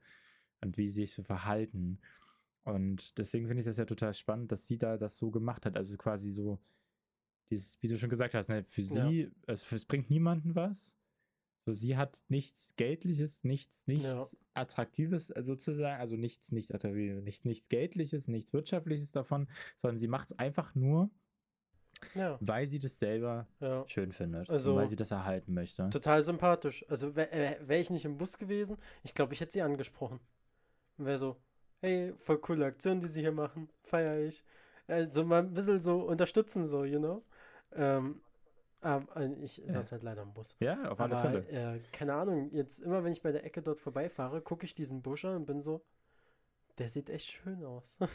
und 0.62 0.78
wie 0.78 0.88
sie 0.90 1.02
sich 1.02 1.14
so 1.14 1.24
verhalten. 1.24 2.00
Und 2.64 3.18
deswegen 3.18 3.48
finde 3.48 3.62
ich 3.62 3.66
das 3.68 3.78
ja 3.78 3.86
total 3.86 4.14
spannend, 4.14 4.52
dass 4.52 4.68
sie 4.68 4.78
da 4.78 4.98
das 4.98 5.18
so 5.18 5.32
gemacht 5.32 5.66
hat. 5.66 5.76
Also 5.76 5.98
quasi 5.98 6.32
so, 6.32 6.60
dieses, 7.50 7.82
wie 7.82 7.88
du 7.88 7.98
schon 7.98 8.10
gesagt 8.10 8.34
hast, 8.36 8.50
ne, 8.50 8.64
für 8.66 8.82
Ja. 8.82 9.08
sie, 9.08 9.32
also 9.48 9.76
es 9.76 9.86
bringt 9.86 10.10
niemanden 10.10 10.56
was. 10.56 10.96
So, 11.66 11.74
sie 11.74 11.98
hat 11.98 12.24
nichts 12.30 12.76
Geldliches, 12.78 13.44
nichts, 13.44 13.86
nichts 13.88 14.38
Attraktives 14.54 15.30
äh, 15.30 15.44
sozusagen, 15.44 16.00
also 16.00 16.16
nichts, 16.16 16.52
nicht 16.52 16.74
attraktives, 16.74 17.24
nichts, 17.24 17.46
nichts 17.46 17.70
Geldliches, 17.70 18.28
nichts 18.28 18.54
Wirtschaftliches 18.54 19.12
davon, 19.12 19.48
sondern 19.78 20.00
sie 20.00 20.08
macht 20.08 20.32
es 20.32 20.40
einfach 20.40 20.74
nur, 20.76 21.10
Ja, 22.16 22.38
weil 22.42 22.68
sie 22.68 22.80
das 22.80 22.98
selber 22.98 23.48
ja. 23.60 23.84
schön 23.88 24.12
findet 24.12 24.50
Also- 24.50 24.72
und 24.72 24.78
weil 24.78 24.88
sie 24.88 24.96
das 24.96 25.12
erhalten 25.12 25.54
möchte. 25.54 25.90
Total 25.90 26.22
sympathisch. 26.24 26.86
Also 26.88 27.16
wäre 27.16 27.32
äh, 27.32 27.68
wär 27.68 27.80
ich 27.80 27.90
nicht 27.90 28.06
im 28.06 28.18
Bus 28.18 28.38
gewesen, 28.38 28.78
ich 29.04 29.14
glaube, 29.14 29.34
ich 29.34 29.42
hätte 29.42 29.52
sie 29.54 29.62
angesprochen. 29.62 30.20
Wäre 30.98 31.18
so, 31.18 31.36
hey, 31.82 32.14
voll 32.18 32.38
coole 32.40 32.66
Aktion, 32.66 33.02
die 33.02 33.08
sie 33.08 33.22
hier 33.22 33.32
machen, 33.32 33.70
feiere 33.84 34.20
ich. 34.20 34.44
Also 34.88 35.24
mal 35.24 35.42
ein 35.44 35.54
bisschen 35.54 35.80
so 35.80 36.02
unterstützen, 36.02 36.66
so, 36.66 36.84
you 36.84 37.00
know. 37.00 37.24
Ähm, 37.74 38.22
aber 38.82 39.26
ich 39.42 39.62
saß 39.66 39.92
halt 39.92 40.04
leider 40.04 40.22
im 40.24 40.34
Bus. 40.34 40.56
Ja, 40.60 40.90
auf 40.90 41.00
alle 41.00 41.18
Aber, 41.18 41.42
Fälle. 41.42 41.76
äh, 41.76 41.80
keine 41.92 42.14
Ahnung, 42.14 42.50
jetzt 42.54 42.80
immer, 42.80 43.04
wenn 43.04 43.12
ich 43.12 43.22
bei 43.22 43.32
der 43.32 43.44
Ecke 43.44 43.62
dort 43.62 43.80
vorbeifahre, 43.80 44.42
gucke 44.42 44.66
ich 44.66 44.74
diesen 44.74 45.02
Busch 45.02 45.26
an 45.26 45.36
und 45.36 45.46
bin 45.46 45.62
so, 45.62 45.84
der 46.78 46.88
sieht 46.88 47.10
echt 47.10 47.28
schön 47.28 47.64
aus. 47.66 47.98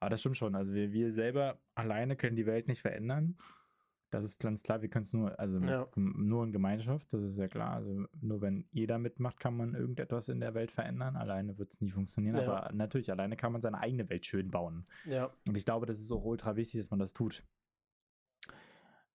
Aber 0.00 0.10
das 0.10 0.20
stimmt 0.20 0.36
schon. 0.36 0.54
Also 0.54 0.74
wir, 0.74 0.92
wir 0.92 1.12
selber 1.12 1.58
alleine 1.74 2.16
können 2.16 2.36
die 2.36 2.46
Welt 2.46 2.68
nicht 2.68 2.82
verändern. 2.82 3.38
Das 4.14 4.22
ist 4.24 4.38
ganz 4.40 4.62
klar, 4.62 4.80
wir 4.80 4.88
können 4.88 5.02
es 5.02 5.12
nur, 5.12 5.38
also 5.40 5.58
Ja. 5.58 5.88
nur 5.96 6.44
in 6.44 6.52
Gemeinschaft, 6.52 7.12
das 7.12 7.22
ist 7.22 7.36
ja 7.36 7.48
klar. 7.48 7.72
Also 7.74 8.06
nur 8.20 8.40
wenn 8.40 8.64
jeder 8.70 8.98
mitmacht, 8.98 9.40
kann 9.40 9.56
man 9.56 9.74
irgendetwas 9.74 10.28
in 10.28 10.38
der 10.38 10.54
Welt 10.54 10.70
verändern. 10.70 11.16
Alleine 11.16 11.58
wird 11.58 11.72
es 11.72 11.80
nie 11.80 11.90
funktionieren. 11.90 12.36
Ja. 12.36 12.42
Aber 12.48 12.72
natürlich, 12.72 13.10
alleine 13.10 13.36
kann 13.36 13.50
man 13.50 13.60
seine 13.60 13.78
eigene 13.80 14.08
Welt 14.08 14.24
schön 14.24 14.52
bauen. 14.52 14.86
ja, 15.04 15.32
Und 15.48 15.56
ich 15.56 15.64
glaube, 15.64 15.86
das 15.86 15.98
ist 16.00 16.12
auch 16.12 16.24
ultra 16.24 16.54
wichtig, 16.54 16.78
dass 16.80 16.90
man 16.90 17.00
das 17.00 17.12
tut. 17.12 17.42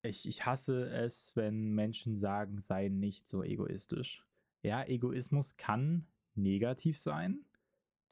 Ich, 0.01 0.27
ich 0.27 0.45
hasse 0.45 0.89
es, 0.89 1.33
wenn 1.37 1.73
Menschen 1.75 2.17
sagen, 2.17 2.59
sei 2.59 2.89
nicht 2.89 3.27
so 3.27 3.41
egoistisch. 3.43 4.25
Ja, 4.63 4.83
Egoismus 4.85 5.55
kann 5.55 6.07
negativ 6.35 6.99
sein. 6.99 7.45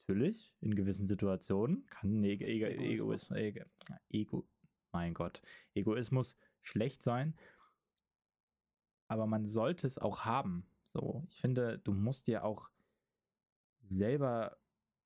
Natürlich, 0.06 0.54
in 0.62 0.74
gewissen 0.74 1.06
Situationen 1.06 1.84
kann 1.86 2.24
Ego 2.24 2.44
Egoismus. 2.44 3.30
Egoismus, 3.30 3.38
Ego, 3.38 3.64
Ego, 4.08 4.48
mein 4.92 5.12
Gott, 5.12 5.42
Egoismus 5.74 6.34
schlecht 6.62 7.02
sein. 7.02 7.34
Aber 9.08 9.26
man 9.26 9.46
sollte 9.46 9.86
es 9.86 9.98
auch 9.98 10.24
haben. 10.24 10.66
So, 10.92 11.24
ich 11.30 11.40
finde, 11.40 11.78
du 11.78 11.92
musst 11.92 12.26
dir 12.26 12.44
auch 12.44 12.70
selber, 13.86 14.58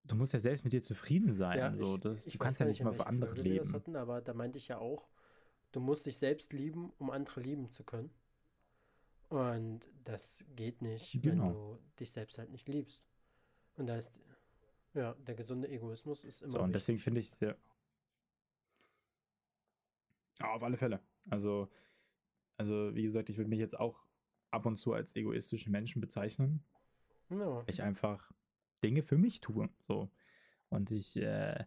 du 0.05 0.17
musst 0.17 0.33
ja 0.33 0.41
selbst 0.41 0.65
mit 0.65 0.73
dir 0.73 0.83
zufrieden 0.83 1.33
sein. 1.33 1.59
ja, 1.59 1.73
so, 1.77 1.95
ich, 1.95 2.01
das, 2.01 2.27
ich 2.27 2.35
du 2.35 2.38
weiß 2.41 2.45
kannst 2.45 2.61
ja 2.61 2.67
nicht 2.67 2.83
mal 2.83 2.93
für 2.95 3.07
andere 3.07 3.35
Folge 3.35 3.45
wir 3.45 3.59
das 3.59 3.67
leben. 3.69 3.77
hatten, 3.77 3.97
aber 3.97 4.21
da 4.21 4.35
meinte 4.35 4.59
ich 4.59 4.69
ja 4.69 4.79
auch, 4.79 5.09
du 5.73 5.81
musst 5.81 6.07
dich 6.07 6.19
selbst 6.19 6.53
lieben, 6.53 6.93
um 6.99 7.11
andere 7.11 7.41
lieben 7.41 7.71
zu 7.71 7.85
können. 7.85 8.11
Und 9.29 9.88
das 10.05 10.45
geht 10.57 10.83
nicht, 10.83 11.15
wenn 11.25 11.38
Genau. 11.38 11.53
du 11.53 11.79
dich 12.01 12.11
selbst 12.12 12.38
halt 12.38 12.51
nicht 12.51 12.69
liebst. 12.69 13.09
Und 13.77 13.87
da 13.87 13.97
ist, 13.97 14.21
ja, 14.95 15.15
der 15.15 15.35
gesunde 15.35 15.69
Egoismus 15.69 16.25
ist 16.25 16.43
immer 16.43 16.51
So, 16.53 16.59
und 16.59 16.69
wichtig. 16.69 16.81
deswegen 16.81 16.99
finde 16.99 17.21
ich. 17.21 17.31
Ja, 17.41 17.55
auf 20.41 20.62
alle 20.62 20.77
Fälle. 20.77 21.01
Also, 21.31 21.69
also, 22.57 22.95
wie 22.95 23.03
gesagt, 23.03 23.31
ich 23.31 23.37
würde 23.37 23.51
mich 23.51 23.59
jetzt 23.59 23.79
auch 23.79 24.07
ab 24.51 24.67
und 24.67 24.77
zu 24.77 24.93
als 24.93 25.17
egoistischen 25.17 25.73
Menschen 25.73 26.01
bezeichnen. 26.01 26.63
Ja, 27.31 27.39
weil 27.39 27.65
ich 27.67 27.83
einfach 27.83 28.31
Dinge 28.83 29.03
für 29.03 29.17
mich 29.17 29.41
tue. 29.41 29.69
So. 29.81 30.11
Und 30.69 30.91
ich, 30.91 31.17
äh, 31.17 31.65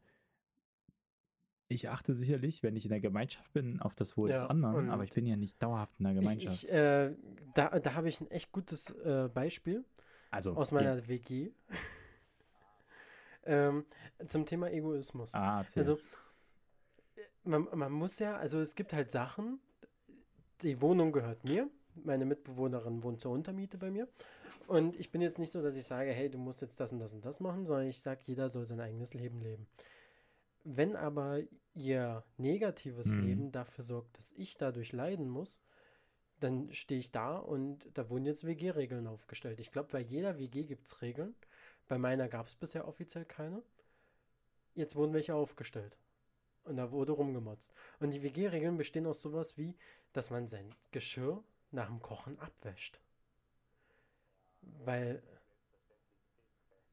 ich 1.68 1.90
achte 1.90 2.14
sicherlich, 2.14 2.62
wenn 2.64 2.76
ich 2.76 2.86
in 2.86 2.92
der 2.92 3.02
Gemeinschaft 3.02 3.52
bin, 3.54 3.82
auf 3.82 3.96
das 3.96 4.18
Wohl 4.18 4.30
Ja, 4.30 4.42
des 4.42 4.50
anderen, 4.50 4.90
aber 4.90 5.04
ich 5.04 5.12
bin 5.12 5.26
ja 5.26 5.36
nicht 5.36 5.62
dauerhaft 5.62 6.00
in 6.00 6.06
der 6.06 6.14
ich, 6.14 6.20
Gemeinschaft. 6.20 6.64
ich, 6.64 6.72
äh, 6.72 7.16
da 7.54 7.80
da 7.80 7.94
habe 7.96 8.08
ich 8.08 8.22
ein 8.22 8.30
echt 8.30 8.52
gutes 8.52 8.92
äh, 8.92 9.30
Beispiel 9.34 9.84
also, 10.32 10.54
aus 10.56 10.72
ja. 10.72 10.76
meiner 10.76 11.08
WG. 11.08 11.52
ähm, 13.46 13.86
zum 14.28 14.46
Thema 14.46 14.70
Egoismus. 14.70 15.34
Ah, 15.34 15.62
erzähl. 15.62 15.82
Also, 15.82 16.00
man, 17.46 17.68
man 17.74 17.92
muss 17.92 18.20
ja, 18.20 18.38
also 18.38 18.60
es 18.60 18.76
gibt 18.76 18.94
halt 18.94 19.12
Sachen, 19.12 19.60
die 20.62 20.82
Wohnung 20.82 21.12
gehört 21.12 21.44
mir, 21.44 21.70
meine 21.96 22.26
Mitbewohnerin 22.26 23.04
wohnt 23.04 23.22
zur 23.22 23.32
Untermiete 23.32 23.78
bei 23.78 23.92
mir. 23.92 24.08
Und 24.68 24.96
ich 25.00 25.12
bin 25.12 25.22
jetzt 25.22 25.38
nicht 25.38 25.52
so, 25.52 25.62
dass 25.62 25.76
ich 25.76 25.84
sage, 25.84 26.12
hey, 26.12 26.30
du 26.30 26.38
musst 26.38 26.62
jetzt 26.62 26.80
das 26.80 26.92
und 26.92 27.00
das 27.00 27.14
und 27.14 27.24
das 27.24 27.40
machen, 27.40 27.66
sondern 27.66 27.88
ich 27.88 28.00
sage, 28.02 28.22
jeder 28.24 28.50
soll 28.50 28.66
sein 28.66 28.80
eigenes 28.80 29.14
Leben 29.14 29.42
leben. 29.42 29.68
Wenn 30.64 30.96
aber 30.96 31.42
ihr 31.76 32.24
negatives 32.38 33.14
Mhm. 33.14 33.22
Leben 33.26 33.52
dafür 33.52 33.84
sorgt, 33.84 34.18
dass 34.18 34.32
ich 34.32 34.58
dadurch 34.58 34.92
leiden 34.92 35.30
muss, 35.30 35.62
dann 36.40 36.72
stehe 36.74 37.00
ich 37.00 37.12
da 37.12 37.38
und 37.38 37.88
da 37.94 38.10
wurden 38.10 38.26
jetzt 38.26 38.46
WG-Regeln 38.46 39.08
aufgestellt. 39.08 39.60
Ich 39.60 39.72
glaube, 39.72 39.90
bei 39.92 40.00
jeder 40.00 40.38
WG 40.40 40.64
gibt 40.64 40.88
es 40.88 41.02
Regeln. 41.02 41.36
Bei 41.88 41.98
meiner 41.98 42.28
gab 42.28 42.48
es 42.48 42.56
bisher 42.56 42.88
offiziell 42.88 43.26
keine. 43.26 43.62
Jetzt 44.74 44.96
wurden 44.96 45.14
welche 45.14 45.36
aufgestellt. 45.36 45.96
Und 46.66 46.78
da 46.78 46.92
wurde 46.92 47.14
rumgemotzt. 47.14 47.74
Und 48.00 48.14
die 48.14 48.24
WG-Regeln 48.24 48.78
bestehen 48.78 49.06
aus 49.06 49.22
sowas 49.22 49.58
wie, 49.58 49.76
dass 50.14 50.32
man 50.32 50.48
sein 50.48 50.74
Geschirr 50.92 51.44
nach 51.72 51.88
dem 51.88 52.02
Kochen 52.02 52.40
abwäscht. 52.40 53.00
Weil, 54.62 55.22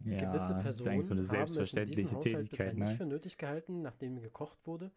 Ja, 0.01 0.19
gewisse 0.19 0.55
Personen 0.55 1.09
haben 1.31 1.57
es 1.57 1.73
in 1.73 1.87
diesem 1.87 2.11
Haushalt 2.13 2.51
bisher 2.51 2.71
Tätigkeit, 2.71 2.75
nicht 2.75 2.89
ne? 2.89 2.97
für 2.97 3.07
nötig 3.07 3.39
gehalten, 3.39 3.81
nachdem 3.81 4.21
gekocht 4.21 4.59
wurde, 4.67 4.93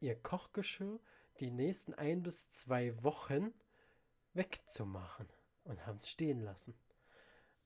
ihr 0.00 0.16
Kochgeschirr 0.16 0.98
die 1.38 1.50
nächsten 1.50 1.94
ein 1.94 2.22
bis 2.22 2.50
zwei 2.50 3.00
Wochen 3.04 3.52
wegzumachen 4.34 5.28
und 5.64 5.86
haben 5.86 5.96
es 5.96 6.08
stehen 6.08 6.40
lassen. 6.40 6.74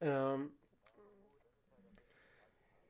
Ähm, 0.01 0.53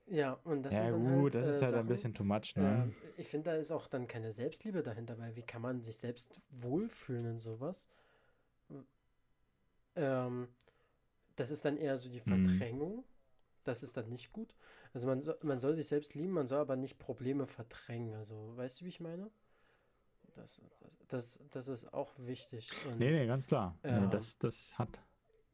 ja, 0.06 0.34
und 0.44 0.62
das 0.62 0.76
Ja, 0.76 0.78
sind 0.78 0.92
dann 0.92 1.06
gut, 1.06 1.08
halt, 1.08 1.34
das 1.34 1.46
ist 1.46 1.62
äh, 1.62 1.62
halt 1.62 1.76
ein 1.76 1.86
Sachen, 1.86 1.88
bisschen 1.88 2.14
too 2.14 2.24
much, 2.24 2.56
ne? 2.56 2.90
ähm, 2.90 2.94
ich 3.16 3.28
finde, 3.28 3.50
da 3.50 3.56
ist 3.56 3.70
auch 3.72 3.86
dann 3.88 4.06
keine 4.06 4.32
Selbstliebe 4.32 4.82
dahinter, 4.82 5.18
weil 5.18 5.36
wie 5.36 5.42
kann 5.42 5.62
man 5.62 5.82
sich 5.82 5.96
selbst 5.98 6.40
wohlfühlen 6.50 7.24
in 7.26 7.38
sowas? 7.38 7.88
Ähm, 9.96 10.48
das 11.36 11.50
ist 11.50 11.64
dann 11.64 11.76
eher 11.78 11.96
so 11.98 12.08
die 12.10 12.20
Mhm. 12.26 12.58
Verdrängung. 12.60 13.04
Das 13.64 13.82
ist 13.82 13.96
dann 13.96 14.10
nicht 14.10 14.32
gut. 14.32 14.54
Also 14.94 15.06
man 15.06 15.20
soll, 15.20 15.38
man 15.42 15.58
soll 15.60 15.74
sich 15.74 15.88
selbst 15.88 16.14
lieben, 16.14 16.32
man 16.32 16.46
soll 16.48 16.60
aber 16.60 16.76
nicht 16.76 16.98
Probleme 16.98 17.46
verdrängen. 17.46 18.14
Also, 18.14 18.56
weißt 18.56 18.80
du, 18.80 18.86
wie 18.86 18.90
ich 18.90 19.00
meine? 19.00 19.30
Das, 20.34 20.60
das, 20.80 20.90
das, 21.08 21.40
das 21.50 21.68
ist 21.68 21.92
auch 21.94 22.12
wichtig. 22.18 22.76
Und, 22.82 22.98
Nee, 22.98 23.10
nee, 23.10 23.26
ganz 23.26 23.46
klar. 23.46 23.78
Nee, 23.88 24.06
das, 24.08 24.38
das 24.38 24.78
hat. 24.78 25.00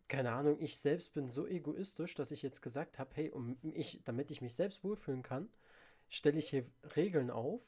Keine 0.08 0.32
Ahnung, 0.32 0.58
ich 0.60 0.78
selbst 0.78 1.12
bin 1.14 1.28
so 1.28 1.46
egoistisch, 1.46 2.14
dass 2.14 2.30
ich 2.30 2.42
jetzt 2.42 2.62
gesagt 2.62 2.98
habe, 2.98 3.10
hey, 3.14 3.30
um 3.30 3.56
ich, 3.62 4.00
damit 4.04 4.30
ich 4.30 4.40
mich 4.40 4.54
selbst 4.54 4.82
wohlfühlen 4.84 5.22
kann, 5.22 5.48
stelle 6.08 6.38
ich 6.38 6.50
hier 6.50 6.64
Regeln 6.96 7.30
auf, 7.30 7.60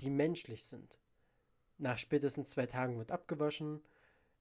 die 0.00 0.10
menschlich 0.10 0.64
sind. 0.64 0.98
Nach 1.78 1.98
spätestens 1.98 2.50
zwei 2.50 2.66
Tagen 2.66 2.98
wird 2.98 3.12
abgewaschen. 3.12 3.82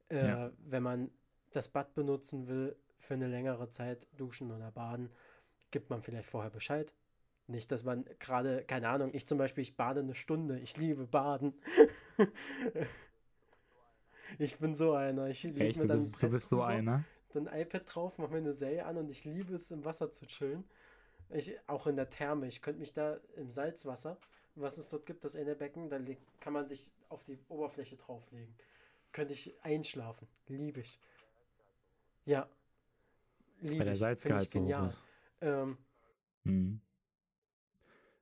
Äh, 0.09 0.27
Ja. 0.27 0.51
Wenn 0.59 0.83
man 0.83 1.11
das 1.51 1.69
Bad 1.69 1.93
benutzen 1.95 2.47
will 2.47 2.75
für 2.99 3.13
eine 3.15 3.27
längere 3.27 3.69
Zeit, 3.69 4.07
duschen 4.17 4.51
oder 4.51 4.71
baden, 4.71 5.09
gibt 5.71 5.89
man 5.89 6.01
vielleicht 6.01 6.27
vorher 6.29 6.51
Bescheid. 6.51 6.93
Nicht, 7.47 7.71
dass 7.71 7.83
man 7.83 8.05
gerade, 8.19 8.63
keine 8.65 8.89
Ahnung, 8.89 9.11
ich 9.13 9.25
zum 9.27 9.37
Beispiel, 9.37 9.61
ich 9.61 9.77
bade 9.77 10.01
eine 10.01 10.15
Stunde, 10.15 10.59
ich 10.59 10.77
liebe 10.77 11.07
Baden. 11.07 11.53
ich 14.37 14.57
bin 14.57 14.75
so 14.75 14.93
einer. 14.93 15.27
Ich 15.27 15.43
leg 15.43 15.59
Echt, 15.59 15.77
mir 15.77 15.83
du 15.83 15.87
dann 15.89 15.97
ein 15.99 16.03
bist, 16.03 16.23
du 16.23 16.29
bist 16.29 16.49
so 16.49 16.61
einer. 16.61 17.03
dann 17.33 17.47
iPad 17.47 17.83
drauf, 17.85 18.17
mache 18.17 18.31
mir 18.31 18.37
eine 18.37 18.53
Serie 18.53 18.85
an 18.85 18.97
und 18.97 19.09
ich 19.09 19.25
liebe 19.25 19.53
es, 19.53 19.71
im 19.71 19.85
Wasser 19.85 20.11
zu 20.11 20.25
chillen. 20.25 20.63
Ich, 21.29 21.53
auch 21.67 21.87
in 21.87 21.95
der 21.95 22.09
Therme. 22.09 22.47
Ich 22.47 22.61
könnte 22.61 22.79
mich 22.79 22.93
da 22.93 23.19
im 23.35 23.49
Salzwasser, 23.49 24.17
was 24.55 24.77
es 24.77 24.89
dort 24.89 25.05
gibt, 25.05 25.25
das 25.25 25.35
Ennebecken, 25.35 25.89
da 25.89 25.99
kann 26.39 26.53
man 26.53 26.67
sich 26.67 26.91
auf 27.09 27.23
die 27.23 27.37
Oberfläche 27.49 27.95
drauflegen. 27.97 28.53
Könnte 29.11 29.33
ich 29.33 29.55
einschlafen. 29.63 30.27
Liebe 30.47 30.79
ich. 30.81 30.99
Ja. 32.25 32.47
Liebe 33.59 33.79
Weil 33.79 33.85
der 33.85 33.95
Salzgehalt 33.95 34.49
so 34.49 34.59
genial. 34.59 34.93
Ähm, 35.41 35.77
Mhm. 36.43 36.79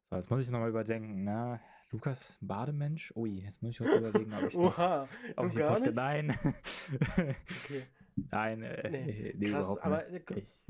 So, 0.10 0.16
jetzt 0.16 0.30
muss 0.30 0.41
ich 0.41 0.49
nochmal 0.49 0.70
überdenken. 0.70 1.24
Na, 1.24 1.60
Lukas, 1.96 2.38
Bademensch? 2.41 3.14
Ui, 3.16 3.30
jetzt 3.41 3.62
muss 3.62 3.72
ich 3.72 3.78
kurz 3.78 3.93
überlegen, 3.93 4.34
ob 4.34 4.43
ich 4.50 4.54
noch. 4.58 4.78
oha, 4.78 5.08
Ob 5.38 5.43
du 5.46 5.50
ich 5.50 5.56
gar 5.56 5.80
nicht? 5.80 5.96
Nein. 5.96 6.38
Okay. 6.43 7.86
Nein, 8.32 8.64
äh, 8.64 8.89
Nee, 8.89 9.34
nee, 9.38 9.50
krass, 9.50 9.78
aber, 9.78 10.04
nicht. 10.10 10.32
äh, 10.32 10.39
Ich, 10.39 10.64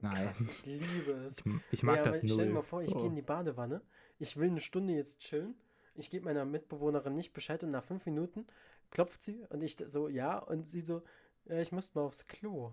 nein. 0.00 0.26
Krass, 0.26 0.40
ich 0.40 0.66
liebe 0.66 1.12
es. 1.26 1.38
Ich, 1.38 1.52
ich 1.72 1.82
mag 1.82 1.96
Ja, 1.98 2.02
das 2.04 2.22
null. 2.22 2.32
Stell 2.34 2.46
dir 2.48 2.52
mal 2.54 2.62
vor, 2.62 2.82
ich 2.82 2.90
So. 2.90 2.98
gehe 2.98 3.06
in 3.06 3.16
die 3.16 3.22
Badewanne. 3.22 3.82
Ich 4.18 4.36
will 4.36 4.48
eine 4.50 4.60
Stunde 4.60 4.92
jetzt 4.94 5.20
chillen. 5.20 5.54
Ich 5.96 6.10
gebe 6.10 6.24
meiner 6.24 6.44
Mitbewohnerin 6.44 7.14
nicht 7.14 7.32
Bescheid 7.32 7.62
und 7.64 7.70
nach 7.70 7.84
fünf 7.84 8.04
Minuten 8.06 8.46
klopft 8.90 9.22
sie 9.22 9.44
und 9.48 9.62
ich 9.62 9.76
so, 9.86 10.08
ja, 10.08 10.38
und 10.38 10.66
sie 10.68 10.80
so, 10.80 11.02
ja, 11.46 11.58
ich 11.60 11.72
muss 11.72 11.94
mal 11.94 12.02
aufs 12.02 12.26
Klo. 12.26 12.72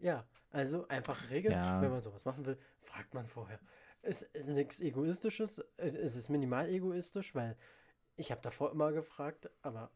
Ja, 0.00 0.26
also 0.50 0.86
einfach 0.88 1.30
regeln. 1.30 1.54
Ja. 1.54 1.80
Wenn 1.82 1.90
man 1.90 2.00
sowas 2.02 2.24
machen 2.24 2.46
will, 2.46 2.58
fragt 2.80 3.12
man 3.14 3.26
vorher. 3.26 3.58
Es 4.02 4.22
ist 4.22 4.48
nichts 4.48 4.80
Egoistisches. 4.80 5.62
Es 5.76 5.94
ist 5.94 6.28
minimal 6.28 6.68
egoistisch, 6.68 7.34
weil 7.34 7.56
ich 8.16 8.30
habe 8.30 8.40
davor 8.40 8.70
immer 8.72 8.92
gefragt, 8.92 9.50
aber 9.62 9.90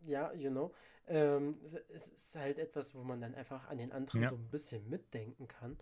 ja, 0.00 0.32
you 0.32 0.50
know. 0.50 0.74
Ähm, 1.08 1.58
es 1.88 2.08
ist 2.08 2.34
halt 2.36 2.58
etwas, 2.58 2.94
wo 2.94 3.02
man 3.02 3.20
dann 3.20 3.34
einfach 3.34 3.68
an 3.68 3.78
den 3.78 3.92
anderen 3.92 4.22
Ja. 4.22 4.28
so 4.28 4.36
ein 4.36 4.48
bisschen 4.50 4.88
mitdenken 4.88 5.46
kann. 5.48 5.78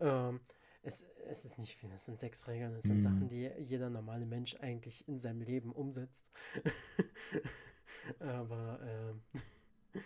Ähm, 0.00 0.40
es, 0.82 1.02
es 1.26 1.44
ist 1.44 1.58
nicht 1.58 1.76
viel, 1.76 1.90
es 1.92 2.04
sind 2.04 2.18
sechs 2.18 2.46
Regeln, 2.46 2.74
es 2.76 2.86
sind 2.86 2.96
Mhm. 2.98 3.00
Sachen, 3.02 3.28
die 3.28 3.50
jeder 3.58 3.90
normale 3.90 4.26
Mensch 4.26 4.54
eigentlich 4.60 5.08
in 5.08 5.18
seinem 5.18 5.40
Leben 5.40 5.72
umsetzt. 5.72 6.26
Aber 8.20 8.78
ähm, 8.82 9.22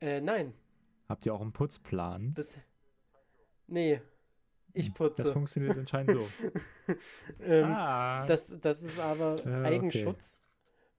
äh, 0.00 0.20
nein, 0.20 0.54
Habt 1.08 1.26
ihr 1.26 1.34
auch 1.34 1.40
einen 1.42 1.52
Putzplan? 1.52 2.32
bis 2.34 2.58
nee, 3.66 4.00
ich 4.74 4.88
Das 4.88 4.94
putze. 4.94 5.32
funktioniert 5.32 5.76
anscheinend 5.78 6.10
so. 6.12 6.28
Ähm, 7.40 7.64
ah, 7.64 8.26
das, 8.26 8.54
das 8.60 8.82
ist 8.82 8.98
aber 9.00 9.36
Ja, 9.36 9.60
okay. 9.60 9.64
Eigenschutz, 9.74 10.38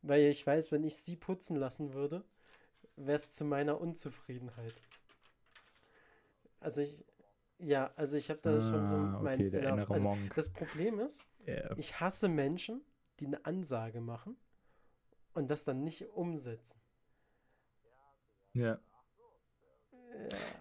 weil 0.01 0.23
ich 0.23 0.45
weiß, 0.45 0.71
wenn 0.71 0.83
ich 0.83 0.97
sie 0.97 1.15
putzen 1.15 1.55
lassen 1.57 1.93
würde, 1.93 2.23
wäre 2.95 3.17
es 3.17 3.29
zu 3.29 3.45
meiner 3.45 3.79
Unzufriedenheit. 3.79 4.73
Also 6.59 6.81
ich, 6.81 7.05
ja, 7.59 7.91
also 7.95 8.17
ich 8.17 8.29
habe 8.31 8.39
da 8.41 8.61
schon 8.61 8.85
so 8.87 8.95
Ah, 8.95 9.19
mein 9.21 9.39
okay, 9.39 9.49
der 9.51 9.59
inner- 9.61 9.73
innere 9.73 9.93
also 9.93 10.05
Monk. 10.07 10.33
Das 10.35 10.49
Problem 10.49 10.99
ist, 10.99 11.25
Ja. 11.45 11.75
ich 11.77 11.99
hasse 11.99 12.27
Menschen, 12.29 12.81
die 13.19 13.27
eine 13.27 13.45
Ansage 13.45 14.01
machen 14.01 14.35
und 15.33 15.49
das 15.51 15.63
dann 15.63 15.83
nicht 15.83 16.09
umsetzen. 16.09 16.79
ja. 18.53 18.79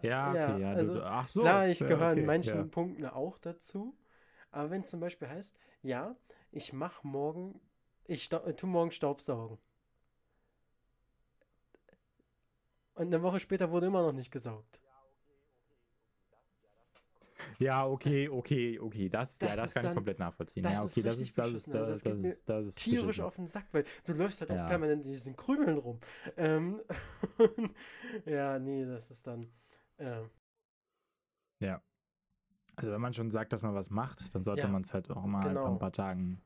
Ja, 0.02 0.30
okay, 0.30 0.60
ja. 0.60 0.72
also 0.72 0.94
du, 0.94 1.04
ach 1.04 1.28
so. 1.28 1.40
Klar, 1.40 1.68
ich 1.68 1.78
gehöre 1.78 2.10
okay, 2.10 2.20
in 2.20 2.26
manchen 2.26 2.56
Ja. 2.58 2.64
Punkten 2.64 3.06
auch 3.06 3.38
dazu. 3.38 3.96
Aber 4.50 4.70
wenn 4.70 4.82
es 4.82 4.90
zum 4.90 5.00
Beispiel 5.00 5.28
heißt, 5.28 5.56
ja, 5.82 6.14
ich 6.52 6.72
mache 6.72 7.06
morgen, 7.06 7.60
ich 8.04 8.30
äh, 8.32 8.52
tu 8.54 8.66
morgen 8.66 8.92
Staubsaugen. 8.92 9.58
Und 12.94 13.06
eine 13.06 13.22
Woche 13.22 13.40
später 13.40 13.70
wurde 13.70 13.86
immer 13.86 14.02
noch 14.02 14.12
nicht 14.12 14.30
gesaugt. 14.30 14.80
Ja, 17.58 17.86
okay, 17.86 18.28
okay, 18.28 18.78
okay. 18.78 19.08
Das, 19.08 19.38
ja, 19.40 19.48
Das 19.48 19.56
das 19.56 19.66
ist 19.66 19.74
kann 19.74 19.82
ich 19.82 19.88
dann- 19.88 19.94
komplett 19.94 20.18
nachvollziehen. 20.18 20.62
das 20.62 20.72
ja, 20.72 20.84
ist 20.84 20.92
okay, 20.92 21.02
das 21.02 21.18
ist, 21.18 21.38
das 21.38 21.50
ist, 21.50 21.68
das 21.68 21.74
Also 21.76 21.90
ist, 21.90 21.96
es 21.98 22.02
geht 22.04 22.12
das 22.12 22.18
mir 22.20 22.28
ist, 22.28 22.48
das 22.48 22.66
ist 22.66 22.78
Tierisch 22.78 23.20
auf 23.20 23.36
den 23.36 23.46
Sack, 23.46 23.66
weil 23.72 23.84
du 24.04 24.12
läufst 24.12 24.40
halt 24.40 24.50
Ja. 24.50 24.64
auch 24.64 24.68
permanent 24.68 25.04
in 25.04 25.12
diesen 25.12 25.36
Krümeln 25.36 25.78
rum. 25.78 26.00
Ähm, 26.36 26.80
ja, 28.26 28.58
nee, 28.58 28.84
das 28.84 29.10
ist 29.10 29.26
dann. 29.26 29.50
Ähm, 29.98 30.30
Ja. 31.60 31.80
Also 32.76 32.90
wenn 32.90 33.00
man 33.00 33.14
schon 33.14 33.30
sagt, 33.30 33.52
dass 33.52 33.62
man 33.62 33.74
was 33.74 33.90
macht, 33.90 34.34
dann 34.34 34.42
sollte 34.42 34.62
Ja, 34.62 34.68
man 34.68 34.82
es 34.82 34.92
halt 34.92 35.08
auch 35.10 35.24
mal 35.24 35.46
genau. 35.48 35.66
ein 35.72 35.78
paar 35.78 35.92
Tagen 35.92 36.42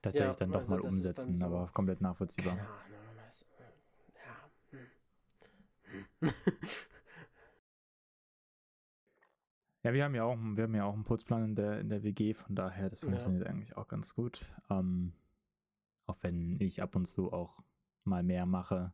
tatsächlich 0.00 0.36
dann 0.36 0.50
doch 0.52 0.60
also 0.60 0.70
mal 0.74 0.80
das 0.80 0.92
umsetzen, 0.92 1.36
so- 1.36 1.44
aber 1.44 1.70
komplett 1.74 2.00
nachvollziehbar. 2.00 2.56
keine 2.56 2.68
Ahnung, 2.68 2.78
äh, 3.58 4.80
ja. 4.80 4.80
hm. 6.20 6.30
Ja, 9.82 9.92
wir 9.94 10.04
haben 10.04 10.14
ja 10.14 10.24
auch, 10.24 10.36
wir 10.36 10.64
haben 10.64 10.74
ja 10.74 10.84
auch 10.84 10.92
einen 10.94 11.04
Putzplan 11.04 11.44
in 11.44 11.54
der, 11.54 11.80
in 11.80 11.88
der 11.88 12.02
WG, 12.02 12.34
von 12.34 12.54
daher, 12.54 12.90
das 12.90 13.00
Ja. 13.00 13.06
funktioniert 13.06 13.46
eigentlich 13.46 13.76
auch 13.76 13.88
ganz 13.88 14.14
gut. 14.14 14.54
Ähm, 14.68 15.14
auch 16.06 16.18
wenn 16.22 16.60
ich 16.60 16.82
ab 16.82 16.96
und 16.96 17.06
zu 17.06 17.32
auch 17.32 17.62
mal 18.04 18.22
mehr 18.22 18.46
mache, 18.46 18.92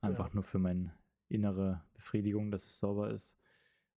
einfach 0.00 0.26
Ja. 0.26 0.34
nur 0.34 0.44
für 0.44 0.58
meine 0.58 0.94
innere 1.28 1.82
Befriedigung, 1.94 2.50
dass 2.50 2.64
es 2.66 2.78
sauber 2.78 3.10
ist. 3.10 3.38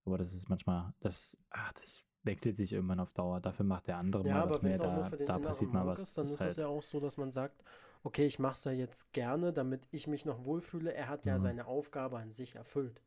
Aber 0.05 0.17
das 0.17 0.33
ist 0.33 0.49
manchmal, 0.49 0.93
das, 0.99 1.37
ach, 1.49 1.73
das 1.73 2.03
wechselt 2.23 2.57
sich 2.57 2.73
irgendwann 2.73 2.99
auf 2.99 3.13
Dauer. 3.13 3.39
Dafür 3.41 3.65
macht 3.65 3.87
der 3.87 3.97
andere 3.97 4.23
Ja, 4.23 4.45
mal 4.45 4.49
was 4.49 4.61
mehr, 4.61 4.77
da, 4.79 5.03
für 5.03 5.17
den 5.17 5.27
da 5.27 5.37
passiert 5.39 5.73
mal 5.73 5.85
was. 5.87 6.01
ist, 6.03 6.17
dann 6.17 6.25
ist 6.25 6.33
es 6.33 6.39
halt, 6.41 6.57
ja 6.57 6.67
auch 6.67 6.83
so, 6.83 6.99
dass 6.99 7.17
man 7.17 7.31
sagt, 7.31 7.63
okay, 8.03 8.25
ich 8.25 8.39
mache 8.39 8.53
es 8.53 8.63
ja 8.65 8.71
jetzt 8.71 9.13
gerne, 9.13 9.53
damit 9.53 9.87
ich 9.91 10.07
mich 10.07 10.25
noch 10.25 10.43
wohlfühle. 10.45 10.93
Er 10.93 11.07
hat 11.09 11.25
ja 11.25 11.33
Mhm. 11.35 11.39
seine 11.39 11.65
Aufgabe 11.67 12.17
an 12.19 12.31
sich 12.31 12.55
erfüllt. 12.55 13.01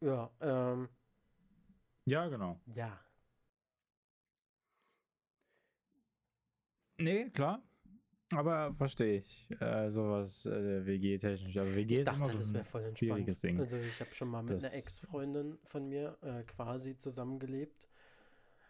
Ja, 0.00 0.30
ähm, 0.40 0.88
ja, 2.06 2.26
genau. 2.28 2.58
ja. 2.74 2.98
Nee, 6.98 7.28
klar. 7.30 7.62
Aber 8.34 8.74
verstehe 8.74 9.18
ich. 9.18 9.48
Äh, 9.60 9.90
sowas 9.90 10.46
äh, 10.46 10.84
WG-technisch. 10.86 11.56
Aber 11.58 11.74
WG 11.74 11.94
Ich 11.94 12.00
ist 12.00 12.08
immer 12.08 12.18
dachte, 12.18 12.32
so 12.32 12.38
das 12.38 12.52
wäre 12.54 12.64
voll 12.64 12.84
entspannt. 12.84 13.42
Ding. 13.42 13.60
Also 13.60 13.76
ich 13.76 14.00
habe 14.00 14.12
schon 14.14 14.28
mal 14.28 14.42
mit 14.42 14.52
einer 14.52 14.60
Das- 14.62 14.74
Ex-Freundin 14.74 15.58
von 15.62 15.88
mir 15.88 16.16
äh, 16.22 16.42
quasi 16.44 16.96
zusammengelebt. 16.96 17.88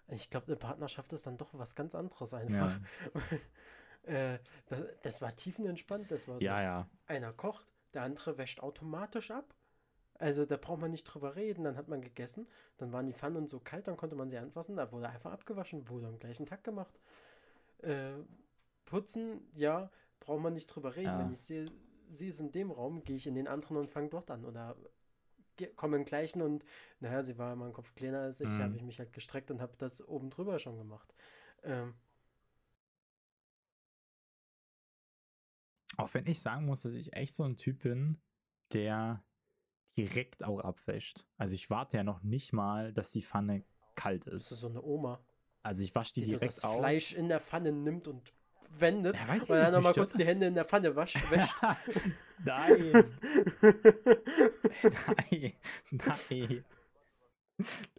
Ich 0.08 0.28
glaube, 0.30 0.46
eine 0.48 0.56
Partnerschaft 0.56 1.12
ist 1.14 1.26
dann 1.26 1.38
doch 1.38 1.54
was 1.54 1.74
ganz 1.74 1.94
anderes 1.94 2.34
einfach. 2.34 2.80
äh, 4.02 4.38
das, 4.66 4.80
das 5.02 5.20
war 5.22 5.34
tiefenentspannt. 5.34 6.10
Das 6.10 6.28
war 6.28 6.38
so, 6.38 6.44
Ja, 6.44 6.62
ja. 6.62 6.90
einer 7.06 7.32
kocht, 7.32 7.66
der 7.94 8.02
andere 8.02 8.36
wäscht 8.38 8.60
automatisch 8.60 9.30
ab. 9.30 9.54
Also 10.18 10.46
da 10.46 10.56
braucht 10.56 10.80
man 10.80 10.90
nicht 10.90 11.04
drüber 11.04 11.36
reden, 11.36 11.64
dann 11.64 11.76
hat 11.76 11.88
man 11.88 12.00
gegessen, 12.00 12.46
dann 12.78 12.92
waren 12.92 13.06
die 13.06 13.12
Pfannen 13.12 13.48
so 13.48 13.60
kalt, 13.60 13.86
dann 13.86 13.96
konnte 13.96 14.16
man 14.16 14.30
sie 14.30 14.38
anfassen, 14.38 14.76
da 14.76 14.90
wurde 14.92 15.08
einfach 15.08 15.32
abgewaschen, 15.32 15.88
wurde 15.88 16.06
am 16.06 16.18
gleichen 16.18 16.46
Tag 16.46 16.64
gemacht. 16.64 16.98
Äh, 17.82 18.14
putzen, 18.86 19.40
ja, 19.54 19.90
braucht 20.20 20.40
man 20.42 20.54
nicht 20.54 20.66
drüber 20.68 20.96
reden. 20.96 21.06
Ja. 21.12 21.18
Wenn 21.18 21.32
ich 21.32 21.40
sehe, 21.40 21.70
sie 22.08 22.28
ist 22.28 22.40
in 22.40 22.52
dem 22.52 22.70
Raum, 22.70 23.04
gehe 23.04 23.16
ich 23.16 23.26
in 23.26 23.34
den 23.34 23.48
anderen 23.48 23.76
und 23.76 23.90
fange 23.90 24.08
dort 24.08 24.30
an. 24.30 24.44
Oder 24.44 24.76
komme 25.76 25.96
den 25.98 26.04
gleichen 26.04 26.42
und 26.42 26.64
naja, 27.00 27.22
sie 27.22 27.38
war 27.38 27.52
immer 27.52 27.66
ein 27.66 27.72
Kopf 27.72 27.94
kleiner 27.94 28.20
als 28.20 28.40
ich, 28.40 28.48
Mhm. 28.48 28.62
habe 28.62 28.76
ich 28.76 28.82
mich 28.82 28.98
halt 28.98 29.12
gestreckt 29.12 29.50
und 29.50 29.60
habe 29.60 29.74
das 29.78 30.06
oben 30.06 30.30
drüber 30.30 30.58
schon 30.58 30.78
gemacht. 30.78 31.14
Ähm, 31.62 31.94
Auch 35.96 36.12
wenn 36.14 36.26
ich 36.26 36.40
sagen 36.40 36.66
muss, 36.66 36.82
dass 36.82 36.92
ich 36.92 37.14
echt 37.14 37.34
so 37.34 37.44
ein 37.44 37.56
Typ 37.56 37.82
bin, 37.82 38.20
der 38.72 39.22
direkt 39.96 40.44
auch 40.44 40.60
abwäscht. 40.60 41.24
Also 41.38 41.54
ich 41.54 41.70
warte 41.70 41.96
ja 41.96 42.04
noch 42.04 42.22
nicht 42.22 42.52
mal, 42.52 42.92
dass 42.92 43.12
die 43.12 43.22
Pfanne 43.22 43.64
kalt 43.94 44.26
das 44.26 44.34
ist 44.34 44.52
ist. 44.52 44.60
so 44.60 44.68
eine 44.68 44.82
Oma, 44.82 45.20
Also 45.62 45.82
ich 45.82 45.94
wasche 45.94 46.14
die, 46.14 46.20
die 46.20 46.26
so 46.26 46.32
direkt 46.32 46.56
das 46.56 46.64
aus. 46.64 46.78
Fleisch 46.78 47.12
in 47.14 47.28
der 47.28 47.40
Pfanne 47.40 47.72
nimmt 47.72 48.08
und 48.08 48.32
wendet 48.78 49.16
Ja, 49.16 49.34
und 49.34 49.48
dann 49.48 49.72
nochmal 49.72 49.94
kurz 49.94 50.12
die 50.12 50.24
Hände 50.24 50.46
in 50.46 50.54
der 50.54 50.64
Pfanne 50.64 50.94
wasch, 50.96 51.14
wäscht. 51.30 51.54
Nein, 52.44 53.18
nein, 54.82 55.52
nein. 55.90 56.64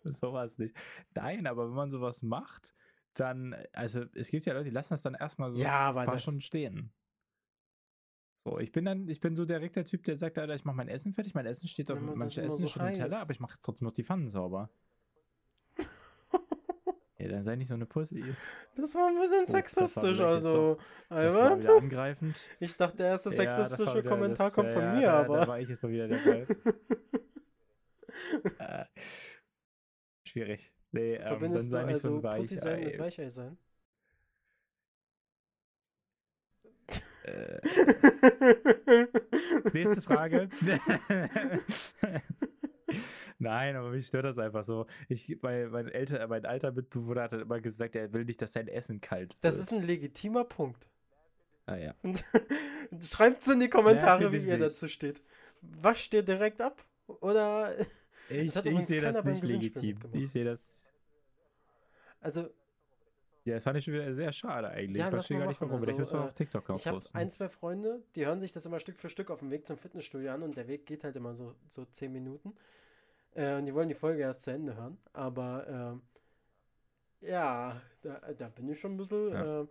sowas 0.03 0.57
nicht. 0.59 0.75
Nein, 1.15 1.47
aber 1.47 1.67
wenn 1.67 1.75
man 1.75 1.89
sowas 1.91 2.21
macht, 2.21 2.75
dann, 3.15 3.55
also 3.73 4.05
es 4.13 4.29
gibt 4.29 4.45
ja 4.45 4.53
Leute, 4.53 4.65
die 4.65 4.69
lassen 4.71 4.93
das 4.93 5.01
dann 5.01 5.15
erstmal 5.15 5.51
so 5.51 5.57
ja, 5.59 5.89
ein 5.95 6.05
paar 6.05 6.19
Stunden 6.19 6.41
stehen. 6.41 6.91
So, 8.47 8.59
ich 8.59 8.71
bin 8.71 8.85
dann, 8.85 9.09
ich 9.09 9.19
bin 9.19 9.35
so 9.35 9.43
direkt 9.43 9.75
der 9.75 9.83
Typ, 9.83 10.05
der 10.05 10.17
sagt, 10.17 10.37
Alter, 10.37 10.55
ich 10.55 10.63
mache 10.63 10.77
mein 10.77 10.87
Essen 10.87 11.11
fertig, 11.13 11.35
mein 11.35 11.45
Essen 11.45 11.67
steht 11.67 11.91
auf, 11.91 11.99
Ja, 11.99 12.05
das 12.05 12.13
immer 12.15 12.25
Essen 12.25 12.49
so 12.61 12.67
schon 12.67 12.87
im 12.87 12.93
Teller, 12.93 13.19
aber 13.19 13.31
ich 13.31 13.41
mache 13.41 13.57
trotzdem 13.61 13.85
noch 13.87 13.93
die 13.93 14.05
Pfannen 14.05 14.29
sauber. 14.29 14.69
ja, 17.17 17.27
dann 17.27 17.43
sei 17.43 17.57
nicht 17.57 17.67
so 17.67 17.73
eine 17.73 17.85
Pussy. 17.85 18.23
das 18.77 18.95
war 18.95 19.09
ein 19.09 19.19
bisschen 19.19 19.39
Oh, 19.39 19.41
das 19.41 19.53
war 19.53 19.57
sexistisch, 19.85 20.21
also. 20.21 20.77
Das 21.09 21.35
war 21.35 21.43
Albert, 21.51 21.63
wieder 21.63 21.77
angreifend. 21.77 22.49
ich 22.61 22.77
dachte, 22.77 22.95
der 22.97 23.07
erste 23.07 23.31
Ja, 23.31 23.35
das 23.43 23.57
war 23.57 23.65
sexistische 23.65 23.97
wieder- 23.99 24.09
Kommentar 24.09 24.47
das, 24.47 24.53
kommt 24.55 24.69
von 24.71 24.81
ja, 24.81 24.93
mir, 24.93 25.01
da, 25.07 25.19
aber. 25.19 25.37
Da 25.39 25.47
war 25.49 25.59
ich 25.59 25.67
jetzt 25.67 25.83
mal 25.83 25.91
wieder 25.91 26.07
dabei. 26.07 26.47
äh, 28.59 28.85
schwierig. 30.23 30.71
Nee, 30.91 31.15
ähm, 31.15 31.19
dann 31.19 31.27
Verbindest 31.31 31.65
du 31.65 31.71
sei 31.71 31.81
so 31.81 31.89
also 31.89 32.23
Weichei. 32.23 32.37
Pussy 32.39 32.55
sein 32.57 32.79
mit 32.85 32.97
Weichei 32.99 33.27
sein? 33.27 33.57
Äh, 37.27 37.59
nächste 39.73 40.01
Frage. 40.01 40.49
Nein, 43.39 43.75
aber 43.75 43.89
mich 43.91 44.07
stört 44.07 44.25
das 44.25 44.39
einfach 44.39 44.63
so. 44.63 44.87
Ich, 45.09 45.37
mein, 45.41 45.69
mein, 45.69 45.89
älter, 45.89 46.25
mein 46.27 46.45
alter 46.45 46.71
Mitbewohner 46.71 47.23
hat 47.23 47.33
immer 47.33 47.59
gesagt, 47.59 47.95
er 47.95 48.13
will 48.13 48.25
nicht, 48.25 48.41
dass 48.41 48.53
sein 48.53 48.67
Essen 48.67 49.01
kalt 49.01 49.33
wird. 49.33 49.43
Das 49.43 49.57
ist 49.57 49.71
ein 49.73 49.83
legitimer 49.83 50.43
Punkt. 50.45 50.89
ah, 51.65 51.75
ja. 51.75 51.93
Schreibt 53.01 53.41
es 53.41 53.49
in 53.49 53.59
die 53.59 53.69
Kommentare, 53.69 54.31
find 54.31 54.33
wie 54.33 54.47
ihr 54.47 54.57
nicht. 54.57 54.71
dazu 54.71 54.87
steht. 54.87 55.21
Wascht 55.61 56.13
ihr 56.13 56.23
direkt 56.23 56.61
ab? 56.61 56.83
Oder. 57.07 57.77
Ich, 58.29 58.55
ich 58.55 58.85
sehe 58.85 59.01
das 59.01 59.23
nicht 59.23 59.43
legitim. 59.43 59.99
Ich 60.13 60.31
sehe 60.31 60.45
das. 60.45 60.93
Also, 62.21 62.49
Ja, 63.47 63.55
das 63.55 63.63
fand 63.63 63.77
ich 63.77 63.85
schon 63.85 63.93
wieder 63.93 64.13
sehr 64.13 64.31
schade 64.33 64.69
eigentlich. 64.69 64.97
Ja, 64.97 65.05
ich 65.05 65.11
verstehe 65.11 65.37
mal 65.37 65.43
gar 65.43 65.49
nicht 65.49 65.61
warum. 65.61 65.75
Also, 65.75 65.91
müssen 65.93 66.13
wir 66.13 66.19
äh, 66.19 66.23
auf 66.25 66.33
TikTok 66.33 66.67
noch 66.67 66.75
ich 66.77 66.87
habe 66.87 67.01
ein, 67.13 67.29
zwei 67.29 67.47
Freunde, 67.47 68.03
die 68.15 68.25
hören 68.25 68.41
sich 68.41 68.51
das 68.51 68.65
immer 68.65 68.79
Stück 68.79 68.97
für 68.97 69.09
Stück 69.09 69.31
auf 69.31 69.39
dem 69.39 69.51
Weg 69.51 69.65
zum 69.65 69.77
Fitnessstudio 69.77 70.31
an 70.31 70.43
und 70.43 70.57
der 70.57 70.67
Weg 70.67 70.85
geht 70.85 71.05
halt 71.05 71.15
immer 71.15 71.33
so, 71.33 71.55
so 71.69 71.85
zehn 71.85 72.11
Minuten. 72.11 72.53
Äh, 73.35 73.55
und 73.55 73.65
die 73.65 73.73
wollen 73.73 73.87
die 73.87 73.95
Folge 73.95 74.21
erst 74.21 74.41
zu 74.41 74.51
Ende 74.51 74.75
hören. 74.75 74.97
Aber 75.13 75.65
ähm, 75.67 76.01
ja, 77.21 77.81
da, 78.01 78.19
da 78.37 78.49
bin 78.49 78.67
ich 78.67 78.79
schon 78.79 78.95
ein 78.95 78.97
bisschen. 78.97 79.31
Ja. 79.31 79.61
Äh, 79.61 79.67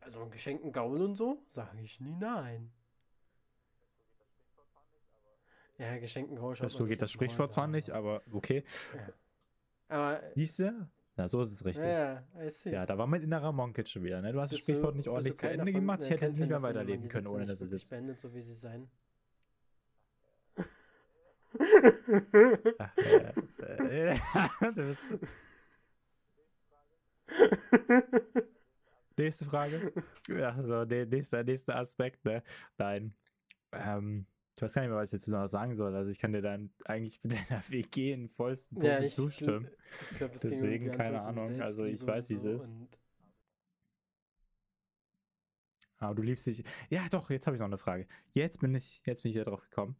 also 0.00 0.20
einen 0.20 0.30
geschenkten 0.30 0.70
Gaul 0.70 1.00
und 1.00 1.16
so, 1.16 1.42
sage 1.46 1.80
ich 1.80 1.98
nie 1.98 2.14
nein. 2.14 2.70
Ja, 5.78 5.96
geschenkten 5.96 6.36
Gaul 6.36 6.54
Das, 6.56 6.74
so 6.74 6.84
geht 6.84 7.00
das 7.00 7.10
Sprichwort 7.10 7.54
zwar 7.54 7.68
nicht, 7.68 7.88
aber 7.88 8.20
okay. 8.30 8.64
Aber, 9.88 10.20
Siehst 10.34 10.58
du? 10.58 10.88
Na, 11.16 11.28
so 11.28 11.42
ist 11.42 11.52
es 11.52 11.64
richtig. 11.64 11.84
ja, 11.86 12.24
I 12.44 12.50
see. 12.50 12.70
Ja, 12.72 12.86
da 12.86 12.98
war 12.98 13.06
mein 13.06 13.22
innerer 13.22 13.52
Monk 13.52 13.80
schon 13.88 14.02
wieder. 14.02 14.20
Ne? 14.20 14.32
Du 14.32 14.40
hast 14.40 14.50
das 14.52 14.58
Bist 14.58 14.68
du- 14.68 14.72
Sprichwort 14.72 14.96
nicht 14.96 15.06
du 15.06 15.12
ordentlich 15.12 15.36
zu 15.36 15.46
Ende 15.48 15.58
davon- 15.58 15.72
gemacht. 15.74 16.02
Ich 16.02 16.10
hätte 16.10 16.24
jetzt 16.26 16.38
nicht 16.38 16.48
mehr 16.48 16.62
weiterleben 16.62 17.06
können, 17.08 17.26
ohne 17.28 17.40
nicht 17.40 17.52
dass 17.52 17.60
es 17.60 17.70
jetzt. 17.70 17.88
beendet, 17.90 18.18
so 18.18 18.34
wie 18.34 18.42
sie 18.42 18.54
sein. 18.54 18.90
Ach, 22.78 22.96
äh, 22.98 24.10
äh, 24.14 24.18
du 24.60 24.72
bist, 24.74 25.02
nächste 29.16 29.44
Frage. 29.44 29.92
Ja, 30.28 30.60
so, 30.62 30.84
nächster, 30.84 31.44
nächster 31.44 31.76
Aspekt, 31.76 32.24
ne? 32.24 32.42
Nein. 32.76 33.14
Ähm, 33.72 34.26
ich 34.56 34.62
weiß 34.62 34.72
gar 34.72 34.82
nicht 34.82 34.90
mehr, 34.90 34.98
was 34.98 35.06
ich 35.06 35.12
jetzt 35.12 35.26
noch 35.28 35.48
sagen 35.48 35.74
soll. 35.74 35.94
Also 35.94 36.10
ich 36.10 36.18
kann 36.18 36.32
dir 36.32 36.42
dann 36.42 36.70
eigentlich 36.84 37.20
mit 37.22 37.32
deiner 37.50 37.62
WG 37.68 38.12
in 38.12 38.28
vollsten 38.28 38.80
Ja, 38.80 38.98
Punkten 38.98 39.06
ich, 39.06 39.14
zustimmen. 39.14 39.68
es 40.00 40.18
ging 40.18 40.30
Deswegen, 40.50 40.92
keine 40.92 41.22
Ahnung, 41.24 41.60
also 41.60 41.84
ich 41.84 42.06
weiß, 42.06 42.30
wie 42.30 42.34
es 42.34 42.44
ist. 42.44 42.72
Aber 45.98 46.14
du 46.14 46.22
liebst 46.22 46.46
dich. 46.46 46.62
Ja, 46.90 47.08
doch, 47.08 47.30
jetzt 47.30 47.46
habe 47.46 47.56
ich 47.56 47.60
noch 47.60 47.66
eine 47.66 47.78
Frage. 47.78 48.06
Jetzt 48.32 48.60
bin 48.60 48.74
ich, 48.74 49.02
jetzt 49.06 49.22
bin 49.22 49.30
ich 49.30 49.36
wieder 49.36 49.46
drauf 49.46 49.62
gekommen. 49.62 49.96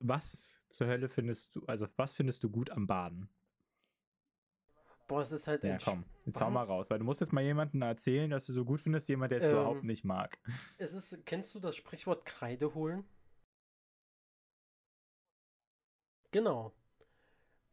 Was 0.00 0.60
zur 0.70 0.86
Hölle 0.86 1.08
findest 1.08 1.54
du, 1.54 1.64
also 1.66 1.86
was 1.96 2.14
findest 2.14 2.42
du 2.44 2.50
gut 2.50 2.70
am 2.70 2.86
Baden? 2.86 3.28
Boah, 5.08 5.22
es 5.22 5.32
ist 5.32 5.46
halt 5.46 5.64
Ja, 5.64 5.78
komm, 5.82 6.04
jetzt 6.26 6.40
hau 6.40 6.50
mal 6.50 6.64
raus, 6.64 6.90
weil 6.90 6.98
du 6.98 7.04
musst 7.04 7.20
jetzt 7.20 7.32
mal 7.32 7.42
jemanden 7.42 7.80
erzählen, 7.82 8.30
dass 8.30 8.46
du 8.46 8.52
so 8.52 8.64
gut 8.64 8.80
findest, 8.80 9.08
jemand, 9.08 9.32
der 9.32 9.38
es 9.38 9.46
Ähm, 9.46 9.52
überhaupt 9.52 9.84
nicht 9.84 10.04
mag. 10.04 10.38
Es 10.78 10.92
ist, 10.92 11.24
kennst 11.24 11.54
du 11.54 11.60
das 11.60 11.74
Sprichwort 11.76 12.24
Kreide 12.26 12.74
holen? 12.74 13.04
Genau. 16.30 16.72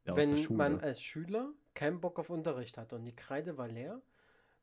Ja, 0.06 0.16
Wenn 0.16 0.56
man 0.56 0.80
als 0.80 1.02
Schüler 1.02 1.54
keinen 1.74 2.00
Bock 2.00 2.20
auf 2.20 2.30
Unterricht 2.30 2.78
hat 2.78 2.94
und 2.94 3.04
die 3.06 3.16
Kreide 3.16 3.58
war 3.58 3.68
leer, 3.68 4.02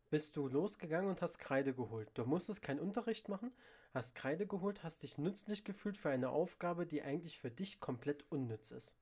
bist 0.08 0.36
du 0.36 0.48
losgegangen 0.48 1.10
und 1.10 1.20
hast 1.20 1.38
Kreide 1.38 1.74
geholt. 1.74 2.10
Du 2.14 2.24
musstest 2.24 2.62
keinen 2.62 2.80
Unterricht 2.80 3.28
machen, 3.28 3.52
hast 3.92 4.14
Kreide 4.14 4.46
geholt, 4.46 4.82
hast 4.82 5.02
dich 5.02 5.18
nützlich 5.18 5.64
gefühlt 5.64 5.98
für 5.98 6.10
eine 6.10 6.30
Aufgabe, 6.30 6.86
die 6.86 7.02
eigentlich 7.02 7.38
für 7.38 7.50
dich 7.50 7.80
komplett 7.80 8.24
unnütz 8.30 8.70
ist. 8.70 8.96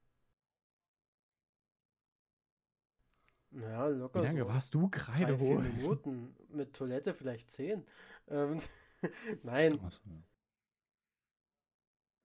Naja, 3.50 3.88
locker 3.88 4.20
Wie 4.22 4.26
lange 4.26 4.42
so 4.42 4.48
warst 4.48 4.74
du 4.74 4.88
drei, 4.88 4.98
Kreide 4.98 5.38
vier 5.38 5.48
holen? 5.48 5.76
Minuten. 5.76 6.36
Mit 6.50 6.74
Toilette 6.74 7.14
vielleicht 7.14 7.50
zehn. 7.50 7.84
Ähm, 8.28 8.58
Nein, 9.42 9.78
Ach 9.82 9.90
so. 9.90 10.00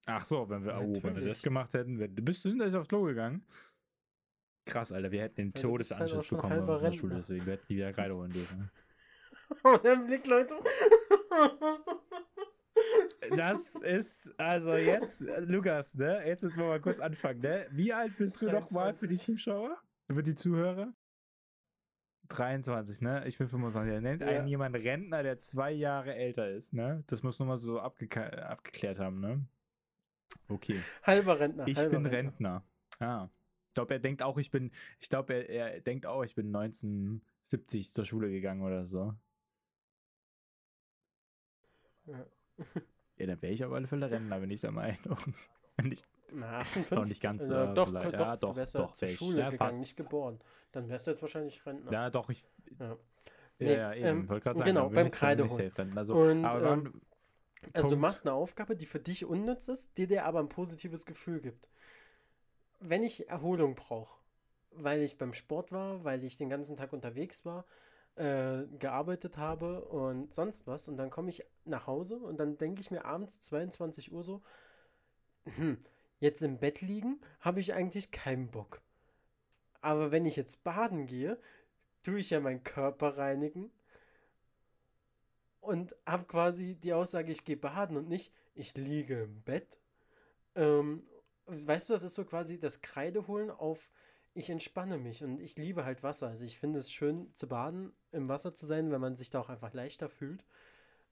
Ach 0.07 0.25
so, 0.25 0.49
wenn 0.49 0.63
wir, 0.63 0.77
oh, 0.77 1.01
wenn 1.01 1.15
wir 1.15 1.25
das 1.25 1.41
gemacht 1.41 1.73
hätten, 1.73 1.97
wir, 1.97 2.07
bist 2.07 2.45
du 2.45 2.51
sind 2.51 2.75
aufs 2.75 2.89
Klo 2.89 3.03
gegangen? 3.03 3.43
Krass, 4.65 4.91
Alter, 4.91 5.11
wir 5.11 5.21
hätten 5.21 5.35
den 5.35 5.47
Ja, 5.47 5.53
halt 5.55 5.61
Todesanschluss 5.63 6.27
schon 6.27 6.37
bekommen 6.37 6.59
in 6.59 6.81
der 6.81 6.91
Schule, 6.93 7.15
deswegen 7.15 7.45
wir 7.45 7.53
hätten 7.53 7.65
die 7.67 7.75
wieder 7.77 7.93
Kreide 7.93 8.15
holen 8.15 8.31
dürfen. 8.31 8.71
Oh, 9.63 9.77
der 9.77 9.97
Blick, 9.97 10.25
Leute. 10.25 10.55
Das 13.35 13.75
ist, 13.75 14.33
also 14.39 14.73
jetzt, 14.73 15.21
äh, 15.21 15.39
Lukas, 15.41 15.95
ne? 15.95 16.23
Jetzt 16.25 16.43
müssen 16.43 16.57
wir 16.57 16.65
mal 16.65 16.81
kurz 16.81 16.99
anfangen, 16.99 17.41
ne? 17.41 17.67
Wie 17.71 17.93
alt 17.93 18.17
bist 18.17 18.41
du 18.41 18.47
nochmal 18.49 18.93
für 18.95 19.07
die 19.07 19.17
23. 19.17 19.21
Zuschauer? 19.21 19.77
Für 20.11 20.23
die 20.23 20.35
Zuhörer? 20.35 20.93
23, 22.29 23.01
ne? 23.01 23.27
Ich 23.27 23.37
bin 23.37 23.47
25. 23.47 23.93
Er 23.93 24.01
nennt 24.01 24.21
Ja. 24.21 24.27
einen 24.27 24.47
jemand 24.47 24.75
Rentner, 24.75 25.23
der 25.23 25.39
zwei 25.39 25.71
Jahre 25.71 26.15
älter 26.15 26.49
ist, 26.49 26.73
ne? 26.73 27.03
Das 27.07 27.23
muss 27.23 27.39
nur 27.39 27.47
mal 27.47 27.57
so 27.57 27.79
abgeka- 27.79 28.39
abgeklärt 28.39 28.99
haben, 28.99 29.19
ne? 29.19 29.45
Okay. 30.47 30.79
Halber 31.03 31.39
Rentner. 31.39 31.67
Ich 31.67 31.77
halber 31.77 31.97
bin 31.99 32.05
Rentner. 32.05 32.63
Ah. 32.99 33.29
Ich 33.69 33.73
glaube, 33.73 33.93
er 33.93 33.99
denkt 33.99 34.21
auch, 34.21 34.37
ich 34.37 34.51
bin, 34.51 34.71
ich 34.99 35.09
glaube, 35.09 35.33
er, 35.33 35.73
er 35.75 35.81
denkt 35.81 36.05
auch, 36.05 36.23
ich 36.23 36.33
bin 36.35 36.47
1970 36.55 37.91
zur 37.93 38.05
Schule 38.05 38.29
gegangen 38.29 38.61
oder 38.63 38.85
so. 38.85 39.13
Ja. 42.05 42.25
Ja, 43.17 43.25
dann 43.27 43.41
wäre 43.41 43.53
ich 43.53 43.63
auf 43.65 43.71
alle 43.73 43.87
Fälle 43.87 44.09
Rentner, 44.11 44.41
wenn 44.41 44.51
ich 44.51 44.61
der 44.61 44.71
Meinung. 44.71 45.17
Wenn 45.77 45.91
ich, 45.91 46.01
Na, 46.31 46.59
Noch 46.91 47.05
58. 47.05 47.09
nicht 47.09 47.21
ganz, 47.21 47.49
Äh, 47.49 47.53
äh, 47.53 47.73
doch, 47.73 47.91
doch, 47.91 48.11
Ja, 48.11 48.35
du 48.35 48.41
doch, 48.41 48.55
wärst 48.55 48.75
doch, 48.75 48.91
zur. 48.93 49.07
Schule 49.07 49.39
Ja, 49.39 49.49
gegangen, 49.49 49.69
fast. 49.71 49.79
nicht 49.79 49.97
geboren. 49.97 50.39
Dann 50.71 50.89
wärst 50.89 51.07
du 51.07 51.11
jetzt 51.11 51.21
wahrscheinlich 51.21 51.65
Rentner. 51.65 51.91
ja, 51.91 52.09
doch, 52.09 52.29
ich. 52.29 52.43
Ja. 52.79 52.97
Nee, 53.59 53.75
ja, 53.75 53.93
eben. 53.93 54.05
ähm, 54.07 54.29
wollte 54.29 54.43
gerade 54.43 54.57
sagen, 54.59 54.69
genau, 54.69 54.89
dann 54.89 54.89
bin 54.89 54.95
beim 54.95 55.47
Rentner. 55.47 55.97
Also, 55.97 56.13
Und, 56.15 56.45
aber 56.45 56.73
ähm, 56.73 57.01
Also 57.73 57.89
du 57.89 57.95
machst 57.97 58.25
eine 58.25 58.33
Aufgabe, 58.35 58.75
die 58.75 58.85
für 58.85 58.99
dich 58.99 59.25
unnütz 59.25 59.67
ist, 59.69 59.97
die 59.97 60.07
dir 60.07 60.25
aber 60.25 60.39
ein 60.39 60.49
positives 60.49 61.05
Gefühl 61.05 61.39
gibt. 61.41 61.67
Wenn 62.79 63.03
ich 63.03 63.29
Erholung 63.29 63.75
brauche, 63.75 64.19
weil 64.71 65.01
ich 65.01 65.17
beim 65.17 65.33
Sport 65.33 65.71
war, 65.71 66.03
weil 66.03 66.23
ich 66.23 66.37
den 66.37 66.49
ganzen 66.49 66.75
Tag 66.77 66.93
unterwegs 66.93 67.45
war, 67.45 67.65
äh, 68.15 68.63
gearbeitet 68.79 69.37
habe 69.37 69.81
und 69.85 70.33
sonst 70.33 70.67
was, 70.67 70.87
und 70.87 70.97
dann 70.97 71.09
komme 71.09 71.29
ich 71.29 71.45
nach 71.65 71.87
Hause 71.87 72.17
und 72.17 72.37
dann 72.39 72.57
denke 72.57 72.81
ich 72.81 72.91
mir 72.91 73.05
abends 73.05 73.41
22 73.41 74.11
Uhr 74.11 74.23
so, 74.23 74.41
hm, 75.45 75.77
jetzt 76.19 76.41
im 76.43 76.59
Bett 76.59 76.81
liegen, 76.81 77.19
habe 77.39 77.59
ich 77.59 77.73
eigentlich 77.73 78.11
keinen 78.11 78.49
Bock. 78.49 78.81
Aber 79.81 80.11
wenn 80.11 80.25
ich 80.25 80.35
jetzt 80.35 80.63
baden 80.63 81.05
gehe, 81.07 81.39
tue 82.03 82.19
ich 82.19 82.31
ja 82.31 82.39
meinen 82.39 82.63
Körper 82.63 83.17
reinigen 83.17 83.71
und 85.61 85.95
habe 86.05 86.25
quasi 86.25 86.75
die 86.75 86.93
Aussage, 86.93 87.31
ich 87.31 87.45
gehe 87.45 87.57
baden 87.57 87.97
und 87.97 88.07
nicht, 88.09 88.31
ich 88.55 88.75
liege 88.75 89.23
im 89.23 89.41
Bett 89.43 89.79
Ähm, 90.55 91.03
weißt 91.47 91.89
du, 91.89 91.93
das 91.93 92.03
ist 92.03 92.15
so 92.15 92.25
quasi 92.25 92.59
das 92.59 92.81
Kreideholen 92.81 93.51
auf 93.51 93.91
ich 94.35 94.49
entspanne 94.49 94.97
mich 94.97 95.23
und 95.23 95.39
ich 95.41 95.55
liebe 95.57 95.85
halt 95.85 96.03
Wasser. 96.03 96.27
Also 96.27 96.45
ich 96.45 96.59
finde 96.59 96.79
es 96.79 96.91
schön 96.91 97.33
zu 97.35 97.47
baden, 97.47 97.93
im 98.11 98.27
Wasser 98.29 98.53
zu 98.53 98.65
sein, 98.65 98.91
wenn 98.91 99.01
man 99.01 99.15
sich 99.15 99.31
da 99.31 99.39
auch 99.39 99.49
einfach 99.49 99.73
leichter 99.73 100.09
fühlt. 100.09 100.43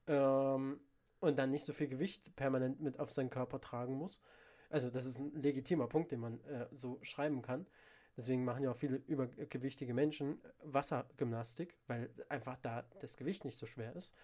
Ähm, 0.06 0.80
und 1.24 1.36
dann 1.36 1.50
nicht 1.50 1.64
so 1.64 1.72
viel 1.72 1.88
Gewicht 1.88 2.34
permanent 2.36 2.80
mit 2.80 2.98
auf 2.98 3.10
seinen 3.10 3.30
Körper 3.30 3.60
tragen 3.60 3.94
muss. 3.94 4.20
Also 4.70 4.90
das 4.90 5.06
ist 5.06 5.18
ein 5.18 5.34
legitimer 5.40 5.86
Punkt, 5.86 6.12
den 6.12 6.20
man 6.20 6.40
äh, 6.44 6.66
so 6.72 6.98
schreiben 7.02 7.42
kann. 7.42 7.66
Deswegen 8.16 8.44
machen 8.44 8.62
ja 8.62 8.70
auch 8.70 8.76
viele 8.76 8.96
übergewichtige 8.96 9.92
Menschen 9.92 10.38
Wassergymnastik, 10.62 11.76
weil 11.88 12.10
einfach 12.28 12.56
da 12.62 12.84
das 13.00 13.16
Gewicht 13.16 13.44
nicht 13.44 13.58
so 13.58 13.66
schwer 13.66 13.94
ist. 13.96 14.14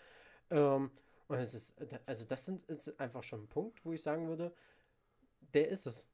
Ähm, 0.51 0.91
und 1.29 1.39
es 1.39 1.55
ist, 1.55 1.75
also 2.07 2.25
das 2.25 2.45
sind, 2.45 2.65
ist 2.67 2.99
einfach 3.01 3.23
schon 3.23 3.45
ein 3.45 3.49
Punkt, 3.49 3.85
wo 3.85 3.93
ich 3.93 4.03
sagen 4.03 4.29
würde, 4.29 4.53
der 5.55 5.69
ist 5.69 5.87
es. 5.87 6.09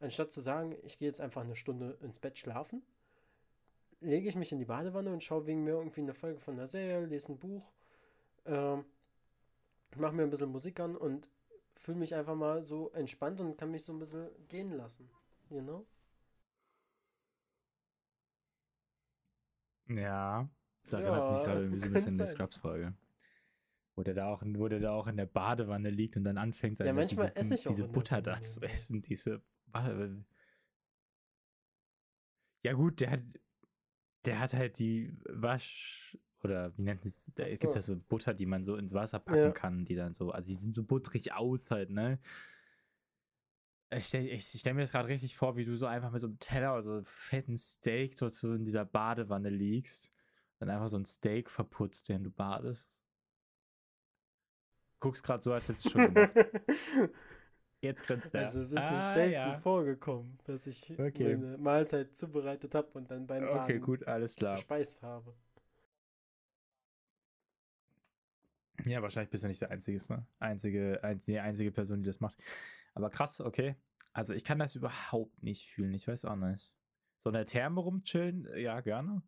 Anstatt 0.00 0.30
zu 0.30 0.40
sagen, 0.40 0.76
ich 0.82 0.98
gehe 0.98 1.08
jetzt 1.08 1.20
einfach 1.20 1.42
eine 1.42 1.56
Stunde 1.56 1.98
ins 2.02 2.20
Bett 2.20 2.38
schlafen, 2.38 2.82
lege 4.00 4.28
ich 4.28 4.36
mich 4.36 4.52
in 4.52 4.58
die 4.58 4.64
Badewanne 4.64 5.12
und 5.12 5.24
schaue 5.24 5.46
wegen 5.46 5.64
mir 5.64 5.72
irgendwie 5.72 6.02
eine 6.02 6.14
Folge 6.14 6.38
von 6.38 6.56
der 6.56 6.66
Serie, 6.66 7.06
lese 7.06 7.32
ein 7.32 7.38
Buch, 7.38 7.72
ähm, 8.46 8.84
mache 9.96 10.14
mir 10.14 10.22
ein 10.22 10.30
bisschen 10.30 10.50
Musik 10.50 10.80
an 10.80 10.96
und 10.96 11.28
fühle 11.76 11.98
mich 11.98 12.14
einfach 12.14 12.34
mal 12.34 12.62
so 12.62 12.90
entspannt 12.90 13.40
und 13.40 13.56
kann 13.56 13.70
mich 13.70 13.84
so 13.84 13.92
ein 13.92 13.98
bisschen 13.98 14.28
gehen 14.48 14.72
lassen. 14.76 15.08
You 15.50 15.60
know? 15.62 15.86
Ja, 19.88 20.48
das 20.82 20.92
erinnert 20.92 21.14
Ja, 21.14 21.30
mich 21.30 21.42
gerade 21.42 21.60
irgendwie 21.62 21.80
so 21.80 21.86
ein 21.86 21.92
bisschen 21.94 22.12
an 22.12 22.18
die. 22.18 22.26
Scrubs-Folge. 22.26 22.94
Wo 23.96 24.02
der, 24.04 24.14
da 24.14 24.26
auch, 24.26 24.42
wo 24.44 24.68
der 24.68 24.78
da 24.78 24.92
auch 24.92 25.08
in 25.08 25.16
der 25.16 25.26
Badewanne 25.26 25.90
liegt 25.90 26.16
und 26.16 26.24
dann 26.24 26.38
anfängt, 26.38 26.78
seine, 26.78 26.92
manchmal 26.92 27.26
diese, 27.26 27.36
esse 27.36 27.54
ich 27.54 27.62
diese 27.64 27.88
Butter 27.88 28.22
da 28.22 28.40
zu 28.40 28.60
ja. 28.60 28.68
essen, 28.68 29.02
diese. 29.02 29.42
Wa- 29.66 30.08
Ja, 32.62 32.72
gut, 32.74 33.00
der 33.00 33.10
hat. 33.10 33.20
Der 34.24 34.40
hat 34.40 34.52
halt 34.52 34.78
die 34.78 35.16
Wasch. 35.28 36.16
Oder 36.42 36.76
wie 36.76 36.82
nennt 36.82 37.04
es? 37.04 37.30
Da 37.34 37.44
gibt 37.48 37.64
es 37.64 37.74
ja 37.74 37.80
so. 37.82 37.96
Butter, 38.08 38.34
die 38.34 38.46
man 38.46 38.64
so 38.64 38.76
ins 38.76 38.94
Wasser 38.94 39.18
packen 39.18 39.52
Ja. 39.52 39.54
kann, 39.54 39.84
die 39.84 39.96
dann 39.96 40.14
so. 40.14 40.30
Also 40.30 40.48
die 40.48 40.56
sind 40.56 40.74
so 40.74 40.84
butterig 40.84 41.32
aus 41.32 41.70
halt, 41.70 41.90
ne? 41.90 42.18
Ich 43.90 44.06
stelle 44.06 44.38
stell 44.40 44.74
mir 44.74 44.82
das 44.82 44.92
gerade 44.92 45.08
richtig 45.08 45.36
vor, 45.36 45.56
wie 45.56 45.64
du 45.64 45.76
so 45.76 45.86
einfach 45.86 46.10
mit 46.10 46.20
so 46.20 46.26
einem 46.26 46.38
Teller 46.38 46.74
oder 46.74 46.82
so 46.82 46.92
einem 46.92 47.04
fetten 47.06 47.56
Steak 47.56 48.16
dort 48.18 48.34
so 48.34 48.52
in 48.54 48.64
dieser 48.64 48.84
Badewanne 48.84 49.48
liegst. 49.50 50.12
Dann 50.58 50.68
einfach 50.70 50.88
so 50.88 50.98
ein 50.98 51.06
Steak 51.06 51.48
verputzt, 51.50 52.08
während 52.08 52.26
du 52.26 52.30
badest. 52.30 53.00
Guckst 55.00 55.24
gerade 55.24 55.42
so, 55.42 55.52
als 55.52 55.64
hättest 55.68 55.86
du 55.86 55.90
schon 55.90 56.04
gemacht. 56.04 56.32
Jetzt 57.80 58.04
grinst 58.04 58.34
er. 58.34 58.42
Also 58.42 58.60
es 58.60 58.72
ist 58.72 58.90
nicht 58.90 59.06
Ah, 59.06 59.12
selten 59.12 59.32
ja. 59.32 59.62
vorgekommen, 59.62 60.38
dass 60.44 60.66
ich 60.66 60.92
Okay. 60.98 61.34
meine 61.34 61.58
Mahlzeit 61.58 62.16
zubereitet 62.16 62.74
habe 62.74 62.88
und 62.94 63.10
dann 63.10 63.26
beim 63.26 63.42
Okay, 63.42 63.52
Baden 63.52 63.80
gut, 63.80 64.06
alles 64.06 64.36
klar. 64.36 64.64
verspeist 64.66 65.02
habe. 65.02 65.34
Ja, 68.84 69.02
wahrscheinlich 69.02 69.30
bist 69.30 69.44
du 69.44 69.48
nicht 69.48 69.60
der 69.60 69.70
Einzige, 69.70 70.00
ne? 70.08 70.24
Einzige, 70.38 71.00
ein, 71.02 71.20
die 71.20 71.38
einzige 71.38 71.72
Person, 71.72 72.02
die 72.02 72.06
das 72.06 72.20
macht. 72.20 72.38
Aber 72.94 73.10
krass, 73.10 73.40
okay. 73.40 73.76
Also 74.12 74.34
ich 74.34 74.44
kann 74.44 74.58
das 74.58 74.74
überhaupt 74.74 75.42
nicht 75.42 75.68
fühlen. 75.68 75.92
Ich 75.94 76.08
weiß 76.08 76.24
auch 76.24 76.36
nicht. 76.36 76.72
So 77.22 77.30
in 77.30 77.34
der 77.34 77.46
Therme 77.46 77.80
rumchillen, 77.80 78.46
äh, 78.46 78.60
ja, 78.60 78.80
gerne. 78.80 79.22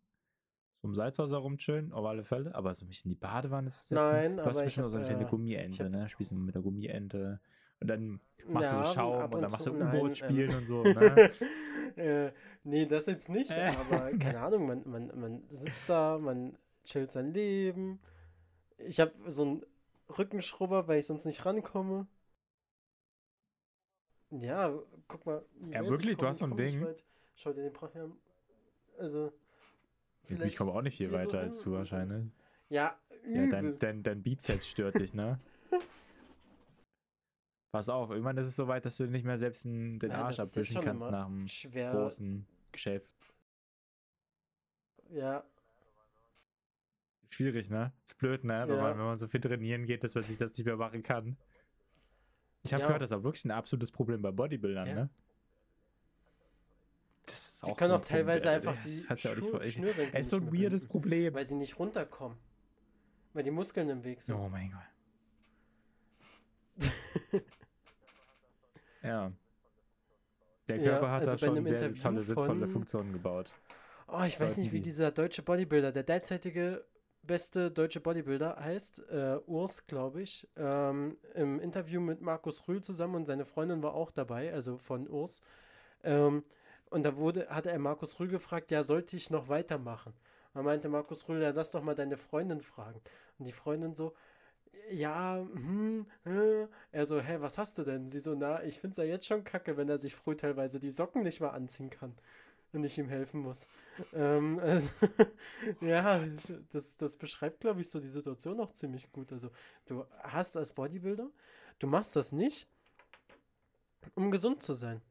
So 0.83 0.89
im 0.89 0.95
Salzwasser 0.95 1.37
rumchillen, 1.37 1.93
auf 1.93 2.07
alle 2.07 2.25
Fälle. 2.25 2.55
Aber 2.55 2.75
so 2.75 2.87
mich 2.87 3.05
in 3.05 3.11
die 3.11 3.17
Badewanne 3.17 3.71
zu 3.71 3.81
setzen. 3.81 3.95
Nein, 3.97 4.37
du 4.37 4.45
hast 4.45 4.57
aber 4.57 4.61
ich 4.61 4.65
bestimmt 4.65 4.87
auch 4.87 4.91
so 4.91 4.97
eine 4.97 5.21
äh, 5.21 5.25
Gummiente, 5.29 5.85
hab- 5.85 5.91
ne? 5.93 6.09
Spielst 6.09 6.33
du 6.33 6.37
mit 6.37 6.55
der 6.55 6.63
Gummiente. 6.63 7.41
Und 7.81 7.89
dann 7.89 8.21
machst 8.49 8.73
Ja, 8.73 8.79
du 8.81 8.85
so 8.85 8.95
Schaum 8.95 9.25
und, 9.25 9.35
und 9.35 9.43
dann 9.43 9.51
machst 9.51 9.67
du 9.67 9.71
nein, 9.73 9.97
U-Boot 9.97 10.11
ähm, 10.13 10.17
spielen 10.17 10.55
und 10.55 10.67
so, 10.67 10.85
ne? 10.95 11.31
äh, 11.97 12.33
nee, 12.65 12.87
das 12.87 13.07
jetzt 13.07 13.29
nicht, 13.29 13.51
aber 13.51 14.13
keine 14.19 14.41
Ahnung, 14.41 14.67
man, 14.67 14.83
man, 14.89 15.21
man 15.21 15.43
sitzt 15.51 15.89
da, 15.89 16.19
man 16.19 16.57
chillt 16.85 17.11
sein 17.11 17.33
Leben. 17.33 18.01
Ich 18.87 19.01
habe 19.01 19.13
so 19.31 19.43
einen 19.43 19.67
Rückenschrubber, 20.19 20.89
weil 20.89 21.01
ich 21.01 21.07
sonst 21.07 21.25
nicht 21.25 21.45
rankomme. 21.45 22.07
Ja, 24.31 24.73
guck 25.09 25.27
mal. 25.27 25.45
Ja, 25.73 25.85
wirklich? 25.87 26.13
Du 26.17 26.19
komm, 26.21 26.29
hast 26.29 26.39
so 26.39 26.45
ein 26.47 26.57
Ding? 26.57 26.87
Schau 27.35 27.53
dir 27.53 27.63
den 27.63 27.73
Brachhelm. 27.73 28.17
Also. 28.99 29.33
Ich 30.29 30.57
komme 30.57 30.73
auch 30.73 30.83
nicht 30.83 30.97
viel 30.97 31.09
so 31.09 31.15
weiter 31.15 31.41
hin 31.41 31.49
als 31.49 31.63
du 31.63 31.73
wahrscheinlich. 31.73 32.31
Ja, 32.69 32.97
Ja, 33.09 33.45
übel. 33.45 33.51
dein, 33.51 33.79
dein, 33.79 34.03
dein 34.03 34.23
Bizeps 34.23 34.69
stört 34.69 34.97
dich, 34.99 35.13
ne? 35.15 35.41
Pass 37.73 37.89
auf, 37.89 38.11
irgendwann 38.11 38.37
ist 38.37 38.47
es 38.47 38.57
so 38.57 38.69
weit, 38.69 38.85
dass 38.85 38.97
du 38.97 39.07
nicht 39.07 39.25
mehr 39.25 39.39
selbst 39.39 39.65
den 39.65 39.99
den 39.99 40.11
Ja, 40.11 40.25
Arsch 40.25 40.39
abwischen 40.39 40.81
kannst 40.81 41.09
nach 41.09 41.27
dem 41.27 41.47
großen 41.73 42.47
Geschäft. 42.73 43.09
Ja, 45.11 45.45
Schwierig, 47.31 47.71
ne? 47.71 47.93
Ist 48.05 48.19
blöd, 48.19 48.45
ne? 48.45 48.65
Wenn, 48.67 48.77
Ja. 48.77 48.83
man, 48.83 48.99
wenn 48.99 49.05
man 49.07 49.17
so 49.17 49.27
viel 49.29 49.41
trainieren 49.41 49.87
geht, 49.87 50.05
dass 50.05 50.15
man 50.15 50.23
sich 50.23 50.37
das 50.37 50.51
nicht 50.57 50.65
mehr 50.67 50.77
machen 50.77 51.03
kann. 51.03 51.37
Ich 52.63 52.73
habe 52.75 52.83
Ja. 52.83 52.87
gehört, 52.89 53.03
das 53.03 53.11
ist 53.13 53.17
auch 53.17 53.23
wirklich 53.23 53.45
ein 53.45 53.53
absolutes 53.53 53.91
Problem 53.91 54.21
bei 54.21 54.31
Bodybuildern, 54.31 54.87
Ja. 54.89 54.95
ne? 54.95 55.11
Das 57.27 57.35
ist 57.55 57.67
die 57.67 57.71
auch 57.73 57.77
können 57.77 57.91
so 57.91 57.97
auch 57.97 58.05
teilweise 58.05 58.49
ey. 58.49 58.57
einfach 58.57 58.77
die 58.85 59.05
Das 59.09 59.23
ja 59.23 59.33
Schnürsenkel 59.35 60.11
Es 60.13 60.27
ist 60.27 60.31
so 60.31 60.37
ein 60.37 60.53
weirdes 60.53 60.87
Problem. 60.87 61.33
Weil 61.35 61.47
sie 61.47 61.55
nicht 61.55 61.79
runterkommen. 61.79 62.37
Weil 63.33 63.45
die 63.45 63.51
Muskeln 63.53 63.89
im 63.89 64.03
Weg 64.03 64.23
sind. 64.23 64.35
Oh 64.35 64.49
mein 64.49 64.73
Gott. 64.73 64.81
Ja. 69.03 69.33
Der 70.69 70.77
Ja, 70.77 70.83
Körper 70.91 71.11
hat 71.11 71.21
also 71.23 71.33
da 71.33 71.39
schon 71.39 71.65
sehr 71.65 71.73
Interview 71.73 72.03
tolle, 72.03 72.23
sinnvolle 72.23 72.69
Funktionen 72.69 73.13
gebaut. 73.15 73.55
Oh, 74.09 74.21
ich 74.27 74.35
weiß 74.35 74.39
Sollten 74.39 74.61
nicht, 74.61 74.73
wie 74.73 74.79
die- 74.79 74.83
dieser 74.85 75.11
deutsche 75.11 75.43
Bodybuilder, 75.43 75.91
der 75.93 76.03
derzeitige 76.03 76.85
beste 77.23 77.71
deutsche 77.71 78.01
Bodybuilder 78.01 78.57
heißt, 78.59 79.09
äh, 79.11 79.39
Urs, 79.47 79.87
glaube 79.87 80.23
ich, 80.23 80.49
ähm, 80.57 81.17
im 81.35 81.61
Interview 81.61 82.01
mit 82.01 82.21
Markus 82.21 82.67
Rühl 82.67 82.81
zusammen 82.81 83.15
und 83.17 83.25
seine 83.27 83.45
Freundin 83.45 83.83
war 83.83 83.95
auch 83.95 84.11
dabei, 84.11 84.53
also 84.53 84.79
von 84.79 85.09
Urs. 85.09 85.43
Ähm, 86.03 86.45
und 86.91 87.05
da 87.05 87.17
wurde, 87.17 87.49
hatte 87.49 87.71
er 87.71 87.79
Markus 87.79 88.19
Rühl 88.19 88.29
gefragt, 88.29 88.71
ja, 88.71 88.83
sollte 88.83 89.17
ich 89.17 89.31
noch 89.31 89.49
weitermachen? 89.49 90.13
Da 90.55 90.63
meinte 90.63 90.89
Markus 90.89 91.29
Rühl, 91.29 91.43
ja, 91.43 91.51
lass 91.51 91.71
doch 91.71 91.83
mal 91.83 91.95
deine 91.95 92.17
Freundin 92.17 92.61
fragen. 92.61 93.01
Und 93.39 93.45
die 93.45 93.53
Freundin 93.53 93.95
so, 93.95 94.15
ja, 94.91 95.37
hm, 95.37 96.07
äh. 96.25 96.67
er 96.91 97.07
so, 97.07 97.21
hä, 97.21 97.37
was 97.41 97.59
hast 97.59 97.79
du 97.79 97.85
denn? 97.85 98.09
Sie 98.09 98.19
so, 98.19 98.35
na, 98.35 98.63
ich 98.65 98.81
find's 98.81 98.97
ja 98.97 99.05
jetzt 99.05 99.27
schon 99.27 99.45
kacke, 99.45 99.77
wenn 99.77 99.89
er 99.89 99.99
sich 99.99 100.15
früh 100.17 100.37
teilweise 100.37 100.81
die 100.81 100.91
Socken 100.91 101.23
nicht 101.23 101.41
mal 101.41 101.51
anziehen 101.51 101.91
kann 101.91 102.15
und 102.73 102.85
ich 102.85 102.99
ihm 102.99 103.09
helfen 103.09 103.41
muss. 103.41 103.69
Ähm, 104.13 104.59
also, 104.63 104.89
ja, 105.81 106.23
das, 106.73 106.97
das 106.97 107.17
beschreibt, 107.17 107.61
glaube 107.61 107.81
ich, 107.81 107.91
so 107.91 108.01
die 108.01 108.09
Situation 108.09 108.61
auch 108.61 108.71
ziemlich 108.71 109.11
gut. 109.13 109.33
Also, 109.33 109.51
du 109.87 110.05
hast 110.23 110.57
als 110.57 110.73
Bodybuilder, 110.73 111.31
du 111.79 111.87
machst 111.87 112.17
das 112.17 112.33
nicht, 112.33 112.67
um 114.15 114.31
gesund 114.31 114.63
zu 114.63 114.75
sein. 114.75 115.03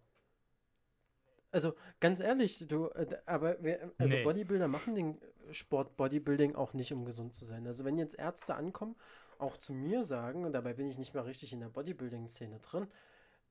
Also, 1.51 1.73
ganz 1.99 2.19
ehrlich, 2.19 2.67
du, 2.67 2.87
äh, 2.89 3.07
aber 3.25 3.57
wer, 3.61 3.91
also 3.97 4.15
Nee. 4.15 4.23
Bodybuilder 4.23 4.67
machen 4.67 4.95
den 4.95 5.19
Sport 5.51 5.97
Bodybuilding 5.97 6.55
auch 6.55 6.73
nicht, 6.73 6.93
um 6.93 7.05
gesund 7.05 7.33
zu 7.33 7.43
sein. 7.43 7.65
Also, 7.65 7.85
wenn 7.85 7.97
jetzt 7.97 8.17
Ärzte 8.19 8.55
ankommen, 8.55 8.95
auch 9.39 9.57
zu 9.57 9.73
mir 9.73 10.03
sagen, 10.03 10.45
und 10.45 10.53
dabei 10.53 10.73
bin 10.73 10.87
ich 10.87 10.97
nicht 10.97 11.13
mal 11.15 11.21
richtig 11.21 11.53
in 11.53 11.61
der 11.61 11.69
Bodybuilding-Szene 11.69 12.59
drin, 12.59 12.87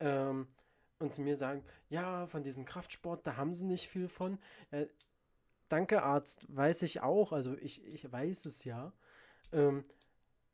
ähm, 0.01 0.47
und 0.99 1.13
zu 1.15 1.23
mir 1.23 1.37
sagen, 1.37 1.65
ja, 1.89 2.27
von 2.27 2.43
diesem 2.43 2.65
Kraftsport, 2.65 3.27
da 3.27 3.37
haben 3.37 3.55
sie 3.55 3.65
nicht 3.65 3.89
viel 3.89 4.09
von. 4.09 4.39
Äh, 4.71 4.87
danke, 5.69 6.03
Arzt, 6.03 6.45
weiß 6.55 6.83
ich 6.83 7.01
auch, 7.01 7.33
also 7.33 7.57
ich, 7.59 7.85
ich 7.87 8.11
weiß 8.11 8.47
es 8.47 8.65
ja. 8.65 8.93
Ähm, 9.53 9.83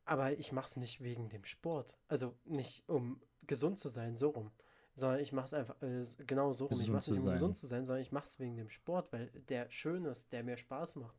aber 0.05 0.37
ich 0.37 0.51
mache 0.51 0.67
es 0.67 0.77
nicht 0.77 1.01
wegen 1.01 1.29
dem 1.29 1.43
Sport. 1.45 1.97
Also 2.07 2.35
nicht 2.45 2.87
um 2.87 3.19
gesund 3.47 3.79
zu 3.79 3.89
sein, 3.89 4.15
so 4.15 4.29
rum. 4.29 4.51
Sondern 4.93 5.19
ich 5.19 5.33
mache 5.33 5.45
es 5.45 5.53
einfach, 5.53 5.81
äh, 5.81 6.05
genau 6.25 6.53
so 6.53 6.67
rum. 6.67 6.79
Ich 6.79 6.89
mache 6.89 6.99
es 6.99 7.07
nicht, 7.07 7.17
um 7.17 7.23
sein. 7.23 7.33
gesund 7.33 7.57
zu 7.57 7.67
sein, 7.67 7.85
sondern 7.85 8.03
ich 8.03 8.11
mache 8.11 8.25
es 8.25 8.39
wegen 8.39 8.55
dem 8.55 8.69
Sport, 8.69 9.11
weil 9.11 9.27
der 9.49 9.69
schön 9.71 10.05
ist, 10.05 10.31
der 10.31 10.43
mir 10.43 10.57
Spaß 10.57 10.97
macht. 10.97 11.17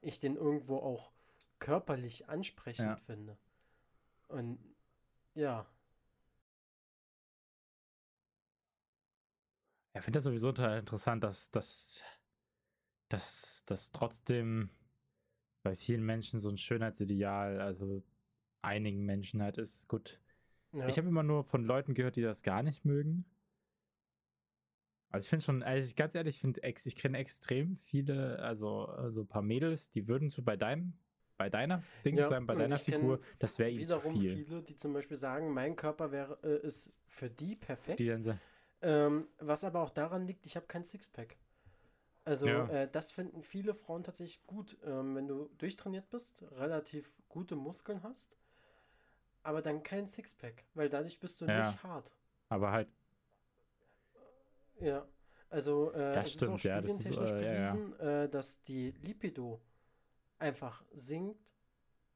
Ich 0.00 0.20
den 0.20 0.36
irgendwo 0.36 0.76
auch 0.78 1.10
körperlich 1.58 2.28
ansprechend 2.28 2.86
Ja. 2.86 2.96
finde. 2.96 3.36
Und 4.28 4.58
ja, 5.34 5.66
Ja, 9.94 9.98
ich 10.00 10.04
finde 10.04 10.18
das 10.18 10.24
sowieso 10.24 10.52
total 10.52 10.78
interessant, 10.78 11.22
dass, 11.22 11.50
dass, 11.50 12.02
dass, 13.08 13.64
dass 13.66 13.92
trotzdem 13.92 14.70
bei 15.62 15.76
vielen 15.76 16.02
Menschen 16.04 16.40
so 16.40 16.48
ein 16.48 16.58
Schönheitsideal, 16.58 17.60
also 17.60 18.02
einigen 18.62 19.04
Menschen 19.04 19.42
halt 19.42 19.58
ist, 19.58 19.88
gut. 19.88 20.20
ja. 20.72 20.88
Ich 20.88 20.98
habe 20.98 21.08
immer 21.08 21.22
nur 21.22 21.44
von 21.44 21.64
Leuten 21.64 21.94
gehört, 21.94 22.16
die 22.16 22.22
das 22.22 22.42
gar 22.42 22.62
nicht 22.62 22.84
mögen. 22.84 23.24
Also 25.10 25.26
ich 25.26 25.28
finde 25.28 25.44
schon, 25.44 25.62
also 25.62 25.86
ich, 25.86 25.94
ganz 25.94 26.14
ehrlich, 26.14 26.36
ich 26.36 26.40
finde, 26.40 26.60
ich 26.64 26.96
kenne 26.96 27.18
extrem 27.18 27.76
viele, 27.76 28.38
also, 28.38 28.86
also 28.86 29.20
ein 29.22 29.26
paar 29.26 29.42
Mädels, 29.42 29.90
die 29.90 30.08
würden 30.08 30.30
so 30.30 30.42
bei 30.42 30.56
deinem 30.56 30.94
bei 31.38 31.50
deiner 31.50 31.82
Dings 32.04 32.20
Ja, 32.20 32.28
sein, 32.28 32.46
bei 32.46 32.54
deiner 32.54 32.78
Figur, 32.78 33.20
das 33.40 33.58
wäre 33.58 33.70
ihm 33.70 33.78
zu 33.78 33.86
Wiederum 33.86 34.12
viel. 34.14 34.34
viele, 34.34 34.62
die 34.62 34.76
zum 34.76 34.92
Beispiel 34.92 35.16
sagen, 35.16 35.52
mein 35.52 35.76
Körper 35.76 36.12
wäre, 36.12 36.38
äh, 36.44 36.64
ist 36.64 36.92
für 37.08 37.28
die 37.30 37.56
perfekt. 37.56 37.98
Die 37.98 38.06
dann 38.06 38.22
sagen, 38.22 38.40
Ähm, 38.82 39.28
was 39.38 39.64
aber 39.64 39.80
auch 39.82 39.90
daran 39.90 40.26
liegt, 40.26 40.46
ich 40.46 40.56
habe 40.56 40.66
kein 40.66 40.84
Sixpack. 40.84 41.36
Also 42.24 42.46
Ja. 42.48 42.68
äh, 42.68 42.88
das 42.90 43.12
finden 43.12 43.42
viele 43.42 43.74
Frauen 43.74 44.04
tatsächlich 44.04 44.46
gut, 44.46 44.78
ähm, 44.84 45.16
wenn 45.16 45.28
du 45.28 45.50
durchtrainiert 45.58 46.10
bist, 46.10 46.44
relativ 46.52 47.12
gute 47.28 47.56
Muskeln 47.56 48.02
hast, 48.02 48.38
aber 49.44 49.62
dann 49.62 49.84
kein 49.84 50.08
Sixpack, 50.08 50.64
weil 50.74 50.88
dadurch 50.88 51.20
bist 51.20 51.40
du 51.40 51.46
Ja. 51.46 51.54
nicht 51.58 51.84
hart. 51.84 52.12
aber 52.50 52.72
halt, 52.72 52.88
Ja, 54.80 55.06
also 55.50 55.92
äh, 55.92 56.20
Das 56.20 56.26
es 56.26 56.34
ist 56.34 56.48
auch 56.48 56.58
stimmt, 56.58 56.64
ja, 56.64 56.80
das 56.80 57.00
ist, 57.00 57.10
studientechnisch 57.10 57.10
äh, 57.10 57.36
bewiesen, 57.38 57.98
Äh, 58.00 58.28
dass 58.28 58.62
die 58.62 58.90
Lipido 59.02 59.60
einfach 60.38 60.84
sinkt, 60.92 61.54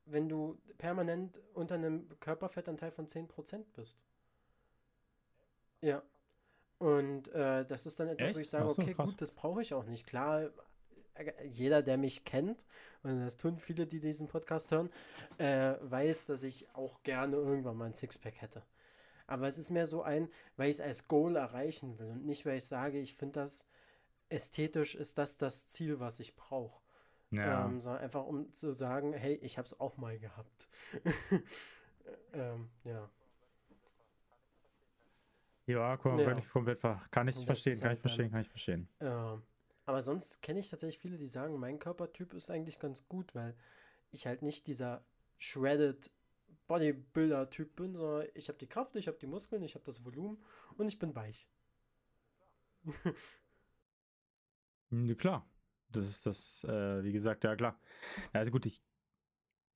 wenn 0.07 0.29
du 0.29 0.61
permanent 0.79 1.41
unter 1.55 1.77
einem 1.77 2.09
Körperfettanteil 2.21 2.91
von 2.93 3.09
10% 3.09 3.73
bist. 3.75 4.05
Ja. 5.83 6.03
Und 6.79 7.29
äh, 7.29 7.65
das 7.65 7.87
ist 7.87 7.99
dann 8.01 8.09
etwas, 8.09 8.35
wo 8.35 8.39
Echt? 8.39 8.41
ich 8.41 8.51
sage, 8.51 8.69
so, 8.69 8.83
okay, 8.83 8.95
krass. 8.95 9.07
gut, 9.07 9.21
das 9.21 9.33
brauche 9.33 9.63
ich 9.63 9.73
auch 9.73 9.85
nicht. 9.85 10.07
Klar, 10.07 10.51
äh, 11.15 11.47
jeder, 11.47 11.83
der 11.83 11.97
mich 11.97 12.25
kennt, 12.25 12.67
und 13.03 13.21
das 13.21 13.37
tun 13.37 13.59
viele, 13.59 13.87
die 13.87 14.01
diesen 14.01 14.29
Podcast 14.29 14.71
hören, 14.73 14.91
äh, 15.39 15.75
weiß, 15.81 16.27
dass 16.27 16.43
ich 16.43 16.69
auch 16.75 17.03
gerne 17.03 17.37
irgendwann 17.37 17.77
mal 17.77 17.87
ein 17.87 17.95
Sixpack 17.95 18.41
hätte. 18.41 18.63
Aber 19.27 19.49
es 19.49 19.59
ist 19.59 19.71
mehr 19.71 19.87
so 19.87 20.03
ein, 20.03 20.29
weil 20.57 20.71
ich 20.71 20.77
es 20.77 20.81
als 20.81 21.09
Goal 21.09 21.37
erreichen 21.37 21.99
will 21.99 22.07
und 22.09 22.27
nicht, 22.27 22.47
weil 22.47 22.59
ich 22.59 22.67
sage, 22.67 22.99
ich 23.01 23.15
finde 23.15 23.41
das 23.41 23.65
ästhetisch, 24.29 24.95
ist 24.95 25.19
das 25.19 25.39
das 25.39 25.67
Ziel, 25.69 25.99
was 25.99 26.21
ich 26.21 26.37
brauche. 26.37 26.81
ja. 27.31 27.65
Ähm, 27.65 27.81
sondern 27.81 28.03
einfach 28.03 28.25
um 28.25 28.53
zu 28.53 28.73
sagen, 28.73 29.13
hey, 29.13 29.35
ich 29.43 29.59
habe 29.59 29.67
es 29.67 29.81
auch 29.81 29.97
mal 29.97 30.19
gehabt. 30.19 30.69
ähm, 32.33 32.69
ja. 32.85 33.11
Ja, 35.67 35.97
komm, 35.97 36.19
ja. 36.19 36.39
ich 36.39 36.49
komplett 36.49 36.81
ver 36.81 37.01
kann 37.11 37.29
ich 37.29 37.45
verstehen, 37.45 37.79
kann 37.79 37.89
halt 37.89 37.99
ich 37.99 38.01
verstehen, 38.03 38.31
kann 38.31 38.41
ich 38.43 38.49
verstehen. 38.49 38.89
Ähm, 39.01 39.43
aber 39.85 40.03
sonst 40.03 40.43
kenne 40.43 40.61
ich 40.61 40.71
tatsächlich 40.71 40.99
viele, 40.99 41.19
die 41.19 41.29
sagen, 41.29 41.59
mein 41.59 41.79
Körpertyp 41.79 42.35
ist 42.35 42.51
eigentlich 42.51 42.79
ganz 42.79 43.09
gut, 43.09 43.35
weil 43.35 43.57
ich 44.11 44.27
halt 44.27 44.43
nicht 44.43 44.67
dieser 44.67 45.05
shredded 45.39 46.11
Bodybuilder-Typ 46.67 47.77
bin, 47.77 47.95
sondern 47.95 48.27
ich 48.35 48.49
habe 48.49 48.59
die 48.59 48.67
Kraft, 48.67 48.97
ich 48.97 49.07
habe 49.07 49.19
die 49.19 49.27
Muskeln, 49.27 49.63
ich 49.63 49.75
habe 49.75 49.85
das 49.85 50.05
Volumen 50.05 50.43
und 50.77 50.89
ich 50.89 50.99
bin 50.99 51.15
weich. 51.15 51.49
Hm, 54.91 55.07
Ja, 55.09 55.15
klar. 55.17 55.45
Das 55.89 56.09
ist 56.09 56.27
das, 56.27 56.65
äh, 56.65 57.03
wie 57.03 57.13
gesagt, 57.13 57.45
ja 57.45 57.57
klar. 57.57 57.81
Ja, 58.33 58.41
Also 58.41 58.53
gut, 58.53 58.67
ich, 58.67 58.83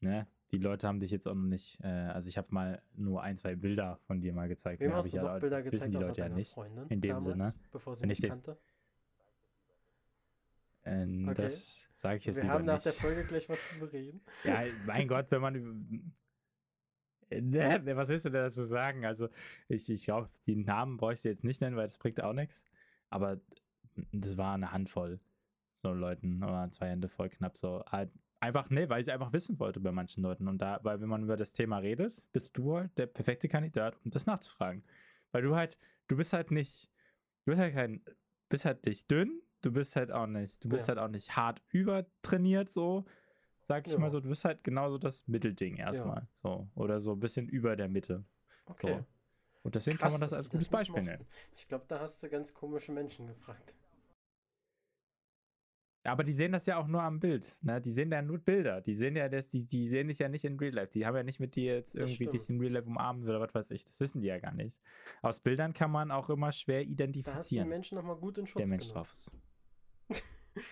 ne, 0.00 0.26
die 0.52 0.58
Leute 0.58 0.88
haben 0.88 1.00
dich 1.00 1.10
jetzt 1.10 1.26
auch 1.28 1.34
noch 1.34 1.42
nicht, 1.48 1.78
äh, 1.82 1.86
also 1.86 2.28
ich 2.28 2.36
habe 2.38 2.48
mal 2.50 2.82
nur 2.96 3.22
ein, 3.22 3.36
zwei 3.36 3.54
Bilder 3.54 3.98
von 4.06 4.20
dir 4.20 4.32
mal 4.32 4.48
gezeigt. 4.48 4.80
Wem 4.80 4.92
hast 4.92 5.06
ich 5.06 5.12
du 5.12 5.18
ja, 5.18 5.22
noch 5.34 5.40
Bilder 5.40 5.56
das 5.58 5.66
wissen 5.66 5.90
gezeigt 5.92 5.94
die 5.94 6.08
Leute 6.08 6.20
ja 6.20 6.28
nicht. 6.28 6.52
Freundin 6.52 6.86
in 6.88 7.00
dem 7.00 7.10
damals, 7.22 7.54
Sinne. 7.54 7.64
bevor 7.70 7.94
sie 7.94 8.02
Wenn 8.02 8.08
mich 8.08 8.20
den- 8.20 8.30
kannte? 8.30 8.58
Ähm, 10.84 11.28
Okay. 11.28 11.42
Das 11.42 11.90
sage 11.94 12.16
ich 12.18 12.24
jetzt 12.24 12.36
Wir 12.36 12.48
haben 12.48 12.64
nach 12.64 12.74
nicht. 12.74 12.86
der 12.86 12.92
Folge 12.94 13.24
gleich 13.24 13.48
was 13.48 13.68
zu 13.70 13.78
bereden. 13.80 14.20
Ja, 14.44 14.62
mein 14.86 15.06
Gott, 15.08 15.30
wenn 15.30 15.40
man. 15.40 16.12
Äh, 17.28 17.40
Ne, 17.42 17.82
was 17.96 18.08
willst 18.08 18.24
du 18.24 18.30
denn 18.30 18.42
dazu 18.42 18.64
sagen? 18.64 19.04
Also, 19.04 19.28
ich, 19.68 19.88
ich 19.88 20.04
glaube, 20.04 20.28
die 20.46 20.56
Namen 20.56 20.96
bräuchte 20.96 21.28
ich 21.28 21.34
jetzt 21.34 21.44
nicht 21.44 21.60
nennen, 21.60 21.76
weil 21.76 21.86
das 21.86 21.98
bringt 21.98 22.20
auch 22.22 22.32
nichts. 22.32 22.64
Aber 23.08 23.40
das 24.12 24.36
war 24.36 24.54
eine 24.54 24.72
Handvoll 24.72 25.20
so 25.82 25.92
Leuten 25.92 26.42
oder 26.42 26.68
zwei 26.72 26.88
Hände 26.88 27.08
voll 27.08 27.28
knapp 27.28 27.56
so. 27.56 27.84
Einfach, 28.40 28.70
nee, 28.70 28.88
weil 28.88 29.02
ich 29.02 29.12
einfach 29.12 29.32
wissen 29.34 29.58
wollte 29.60 29.80
bei 29.80 29.92
manchen 29.92 30.22
Leuten. 30.22 30.48
Und 30.48 30.58
da, 30.58 30.80
weil 30.82 31.00
wenn 31.00 31.08
man 31.08 31.22
über 31.22 31.36
das 31.36 31.52
Thema 31.52 31.78
redet, 31.78 32.24
bist 32.32 32.56
du 32.56 32.74
halt 32.74 32.96
der 32.96 33.06
perfekte 33.06 33.48
Kandidat, 33.48 33.96
um 34.02 34.10
das 34.10 34.24
nachzufragen. 34.24 34.82
Weil 35.30 35.42
du 35.42 35.54
halt, 35.54 35.78
du 36.08 36.16
bist 36.16 36.32
halt 36.32 36.50
nicht, 36.50 36.90
du 37.44 37.52
bist 37.52 37.60
halt 37.60 37.74
kein, 37.74 38.02
bist 38.48 38.64
halt 38.64 38.84
nicht 38.86 39.10
dünn, 39.10 39.42
du 39.60 39.72
bist 39.72 39.94
halt 39.94 40.10
auch 40.10 40.26
nicht, 40.26 40.64
du 40.64 40.70
bist 40.70 40.88
Ja. 40.88 40.94
halt 40.94 40.98
auch 41.04 41.10
nicht 41.10 41.36
hart 41.36 41.62
übertrainiert, 41.68 42.70
so, 42.70 43.04
sag 43.60 43.86
ich 43.86 43.92
Ja. 43.92 43.98
mal 43.98 44.10
so, 44.10 44.20
du 44.20 44.30
bist 44.30 44.44
halt 44.46 44.64
genauso 44.64 44.96
das 44.96 45.28
Mittelding 45.28 45.76
erstmal. 45.76 46.26
So. 46.42 46.66
Oder 46.74 47.00
so 47.00 47.12
ein 47.12 47.20
bisschen 47.20 47.46
über 47.46 47.76
der 47.76 47.88
Mitte. 47.88 48.24
Okay. 48.64 48.94
So. 48.94 49.04
Und 49.62 49.74
deswegen 49.74 49.98
Krass, 49.98 50.04
kann 50.04 50.12
man 50.12 50.20
das 50.22 50.32
als 50.32 50.48
gutes 50.48 50.70
Beispiel 50.70 51.02
nennen. 51.02 51.26
Ich 51.54 51.68
glaube, 51.68 51.84
da 51.86 52.00
hast 52.00 52.22
du 52.22 52.30
ganz 52.30 52.54
komische 52.54 52.92
Menschen 52.92 53.26
gefragt. 53.26 53.74
Aber 56.02 56.24
die 56.24 56.32
sehen 56.32 56.52
das 56.52 56.64
ja 56.64 56.78
auch 56.78 56.86
nur 56.86 57.02
am 57.02 57.20
Bild. 57.20 57.58
Ne? 57.60 57.78
Die 57.80 57.90
sehen 57.90 58.10
ja 58.10 58.22
nur 58.22 58.38
Bilder. 58.38 58.80
Die 58.80 58.94
sehen 58.94 59.16
ja 59.16 59.28
das, 59.28 59.50
die, 59.50 59.66
die 59.66 59.86
sehen 59.88 60.08
dich 60.08 60.18
ja 60.18 60.28
nicht 60.30 60.44
in 60.44 60.58
Real 60.58 60.72
Life. 60.72 60.92
Die 60.92 61.04
haben 61.04 61.14
ja 61.14 61.22
nicht 61.22 61.40
mit 61.40 61.56
dir 61.56 61.74
jetzt 61.74 61.94
irgendwie 61.94 62.26
dich 62.26 62.48
in 62.48 62.58
Real 62.58 62.72
Life 62.72 62.86
umarmen 62.88 63.24
oder 63.24 63.40
was 63.40 63.54
weiß 63.54 63.70
ich. 63.72 63.84
Das 63.84 64.00
wissen 64.00 64.22
die 64.22 64.28
ja 64.28 64.38
gar 64.38 64.54
nicht. 64.54 64.80
Aus 65.20 65.40
Bildern 65.40 65.74
kann 65.74 65.90
man 65.90 66.10
auch 66.10 66.30
immer 66.30 66.52
schwer 66.52 66.78
Da 66.78 66.80
hast 66.80 66.88
du 66.88 66.92
identifizieren, 66.92 67.68
Menschen 67.68 67.96
nochmal 67.96 68.16
gut 68.16 68.38
in 68.38 68.46
Schutz 68.46 68.56
der 68.56 68.68
Mensch 68.68 68.88
genommen. 68.88 69.04
drauf 69.04 69.12
ist. 69.12 69.38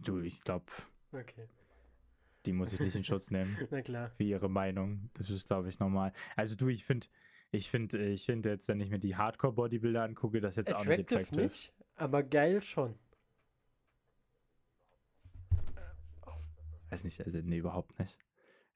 Du, 0.00 0.20
ich 0.20 0.42
glaube, 0.42 0.66
Okay, 1.12 1.48
die 2.46 2.52
muss 2.52 2.72
ich 2.72 2.80
nicht 2.80 2.94
in 2.94 3.04
Schutz 3.04 3.30
nehmen 3.30 3.56
na 3.70 3.82
klar. 3.82 4.10
für 4.10 4.22
ihre 4.22 4.48
Meinung. 4.48 5.10
Das 5.14 5.30
ist, 5.30 5.48
glaube 5.48 5.68
ich, 5.68 5.78
normal. 5.78 6.12
Also 6.36 6.54
du, 6.54 6.68
ich 6.68 6.84
finde, 6.84 7.06
ich 7.50 7.70
finde, 7.70 7.98
ich 8.06 8.26
finde 8.26 8.50
jetzt, 8.50 8.68
wenn 8.68 8.80
ich 8.80 8.90
mir 8.90 8.98
die 8.98 9.16
Hardcore-Bodybuilder 9.16 10.02
angucke, 10.02 10.40
das 10.40 10.56
jetzt 10.56 10.72
auch 10.72 10.84
nicht 10.84 11.00
Attractive 11.00 11.20
attractive. 11.20 11.42
nicht, 11.42 11.72
aber 11.96 12.22
geil 12.22 12.60
schon. 12.60 12.98
Weiß 16.90 17.04
nicht, 17.04 17.20
also 17.24 17.38
nee, 17.40 17.58
überhaupt 17.58 17.98
nicht. 17.98 18.18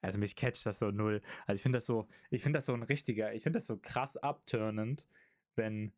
Also 0.01 0.19
mich 0.19 0.37
catcht 0.37 0.67
das 0.67 0.79
so 0.79 0.91
null. 0.91 1.23
Also 1.47 1.59
ich 1.59 1.63
finde 1.63 1.77
das 1.77 1.87
so, 1.87 2.09
ich 2.31 2.43
finde 2.43 2.59
das 2.59 2.67
so 2.67 2.75
ein 2.75 2.83
richtiger, 2.83 3.33
ich 3.35 3.43
finde 3.43 3.59
das 3.59 3.67
so 3.67 3.79
krass 3.79 4.17
abturnend, 4.17 5.07
wenn, 5.55 5.93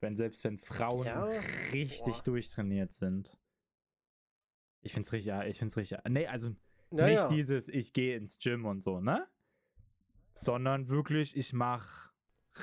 wenn 0.00 0.16
selbst 0.16 0.42
wenn 0.44 0.58
Frauen 0.58 1.06
Ja, 1.06 1.24
richtig 1.72 2.14
boah. 2.14 2.22
durchtrainiert 2.24 2.92
sind. 2.92 3.38
Ich 4.80 4.92
finde 4.92 5.06
es 5.06 5.12
richtig, 5.12 5.28
ja, 5.28 5.44
ich 5.44 5.58
finde 5.58 5.70
es 5.70 5.76
richtig, 5.76 5.98
nee, 6.08 6.26
also 6.26 6.56
Naja, 6.90 7.22
nicht 7.24 7.30
dieses, 7.30 7.68
ich 7.68 7.92
gehe 7.92 8.16
ins 8.16 8.38
Gym 8.38 8.64
und 8.64 8.82
so, 8.82 9.00
ne? 9.00 9.28
Sondern 10.34 10.88
wirklich, 10.88 11.36
ich 11.36 11.52
mache 11.52 12.11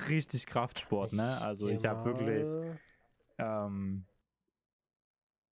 richtig 0.10 0.46
Kraftsport, 0.46 1.14
ne? 1.14 1.40
Also 1.42 1.68
ich 1.70 1.86
habe 1.86 2.06
wirklich, 2.06 2.48
ähm, 3.38 4.06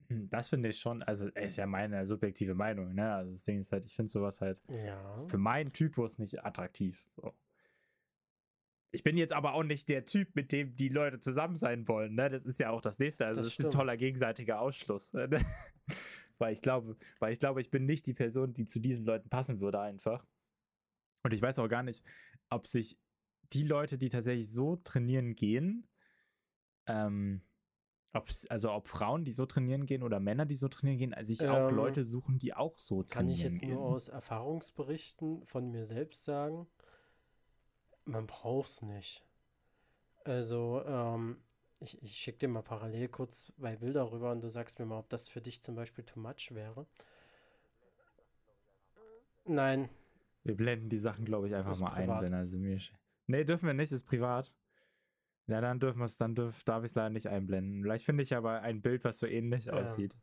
hm, 0.08 0.30
das 0.30 0.50
finde 0.50 0.70
ich 0.70 0.80
schon, 0.80 1.04
also 1.04 1.28
ist 1.28 1.58
ja 1.58 1.66
meine 1.66 2.06
subjektive 2.06 2.54
Meinung, 2.56 2.94
ne? 2.94 3.14
Also 3.14 3.32
das 3.32 3.44
Ding 3.44 3.60
ist 3.60 3.72
halt, 3.72 3.86
ich 3.86 3.96
finde 3.96 4.12
sowas 4.12 4.42
halt 4.42 4.60
Ja. 4.70 5.26
für 5.28 5.38
meinen 5.38 5.74
Typus 5.74 6.18
nicht 6.20 6.44
attraktiv. 6.46 7.06
So. 7.16 7.34
Ich 8.92 9.04
bin 9.04 9.18
jetzt 9.18 9.34
aber 9.34 9.54
auch 9.54 9.64
nicht 9.64 9.90
der 9.90 10.06
Typ, 10.06 10.36
mit 10.36 10.52
dem 10.52 10.76
die 10.76 10.90
Leute 10.90 11.20
zusammen 11.20 11.56
sein 11.56 11.88
wollen, 11.88 12.16
ne? 12.16 12.30
Das 12.30 12.46
ist 12.46 12.60
ja 12.60 12.70
auch 12.70 12.82
das 12.82 13.00
nächste. 13.00 13.26
Also 13.26 13.42
Das 13.42 13.48
das, 13.48 13.60
ist 13.60 13.66
ein 13.66 13.72
toller 13.72 13.98
gegenseitiger 13.98 14.60
Ausschluss. 14.62 15.14
ne? 15.14 15.30
weil 16.38 16.54
ich 16.54 16.62
glaube, 16.62 16.96
weil 17.20 17.34
ich 17.34 17.40
glaube, 17.40 17.62
ich 17.62 17.70
bin 17.70 17.86
nicht 17.86 18.06
die 18.08 18.14
Person, 18.14 18.54
die 18.54 18.66
zu 18.66 18.80
diesen 18.80 19.06
Leuten 19.06 19.30
passen 19.30 19.60
würde, 19.60 19.80
einfach. 19.82 20.26
Und 21.24 21.34
ich 21.34 21.42
weiß 21.42 21.60
auch 21.60 21.68
gar 21.68 21.84
nicht, 21.84 22.04
ob 22.50 22.68
sich 22.68 22.98
die 23.54 23.64
Leute, 23.64 23.98
die 23.98 24.10
tatsächlich 24.10 24.52
so 24.52 24.76
trainieren 24.78 25.36
gehen, 25.36 25.88
ähm, 26.88 27.42
also 28.50 28.72
ob 28.72 28.88
Frauen, 28.88 29.26
die 29.26 29.32
so 29.34 29.46
trainieren 29.46 29.86
gehen 29.86 30.04
oder 30.04 30.20
Männer, 30.20 30.46
die 30.46 30.56
so 30.56 30.68
trainieren 30.68 30.98
gehen, 31.00 31.14
also 31.14 31.34
auch 31.48 31.70
Ähm, 31.70 31.72
Leute 31.72 32.04
suchen, 32.04 32.40
die 32.40 32.54
auch 32.54 32.80
so 32.80 33.04
Kann 33.10 33.28
trainieren 33.28 33.30
ich 33.30 33.44
jetzt 33.44 33.62
gehen. 33.62 33.68
nur 33.68 33.82
aus 33.82 34.08
Erfahrungsberichten 34.08 35.46
von 35.46 35.70
mir 35.72 35.84
selbst 35.84 36.24
sagen, 36.24 36.68
man 38.06 38.26
braucht 38.26 38.70
es 38.70 38.82
nicht. 38.82 39.24
Also, 40.26 40.84
ähm, 40.86 41.38
ich, 41.80 42.02
ich 42.04 42.18
schicke 42.18 42.40
dir 42.40 42.48
mal 42.50 42.62
parallel 42.62 43.08
kurz 43.10 43.46
zwei 43.46 43.76
Bilder 43.78 44.12
rüber 44.12 44.32
und 44.32 44.42
du 44.42 44.50
sagst 44.50 44.78
mir 44.80 44.86
mal, 44.86 45.00
ob 45.00 45.10
das 45.10 45.30
für 45.30 45.42
dich 45.42 45.62
zum 45.64 45.76
Beispiel 45.76 46.04
too 46.04 46.20
much 46.20 46.52
wäre. 46.54 46.86
Nein, 49.46 49.90
Wir 50.44 50.56
blenden 50.58 50.90
die 50.90 50.98
Sachen, 50.98 51.26
glaube 51.26 51.48
ich, 51.48 51.54
einfach 51.54 51.76
Ist 51.76 51.78
mal 51.78 51.92
privat. 51.92 51.94
ein, 51.94 52.20
wenn 52.20 52.34
er 52.34 52.48
sie 52.48 52.58
mir 52.58 52.80
sch- 52.80 52.92
Nee, 53.28 53.44
dürfen 53.44 53.68
wir 53.68 53.74
nicht, 53.74 53.92
ist 53.92 54.06
privat. 54.06 54.54
Ja, 55.48 55.62
dann 55.62 55.80
dürfen 55.80 56.00
wir 56.00 56.06
es, 56.06 56.18
dann 56.18 56.36
dürf, 56.36 56.64
darf 56.64 56.84
ich 56.84 56.92
es 56.92 56.96
leider 56.96 57.10
nicht 57.10 57.28
einblenden. 57.28 57.82
Vielleicht 57.82 58.06
finde 58.06 58.24
ich 58.24 58.36
aber 58.36 58.62
ein 58.62 58.82
Bild, 58.82 59.04
was 59.04 59.20
so 59.20 59.28
ähnlich 59.28 59.66
Ja. 59.66 59.74
aussieht. 59.74 60.18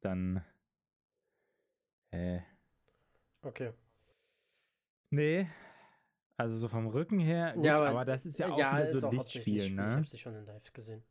Dann. 0.00 0.44
Äh. 2.10 2.40
okay. 3.42 3.72
Nee. 5.10 5.48
Also 6.36 6.56
so 6.56 6.68
vom 6.68 6.86
Rücken 6.88 7.20
her. 7.20 7.52
Gut, 7.54 7.64
Ja, 7.64 7.76
aber, 7.76 7.88
aber- 7.90 8.04
das 8.04 8.26
ist 8.26 8.38
ja 8.38 8.48
auch 8.48 8.58
ja, 8.58 8.94
so 8.94 9.06
hauptsächlich 9.06 9.12
Lichtspiel, 9.12 9.54
Lichtspiel. 9.54 9.70
Ich 9.70 9.76
ne? 9.76 9.92
habe 9.96 10.08
sie 10.08 10.18
schon 10.18 10.34
in 10.34 10.44
live 10.44 10.72
gesehen. 10.72 11.04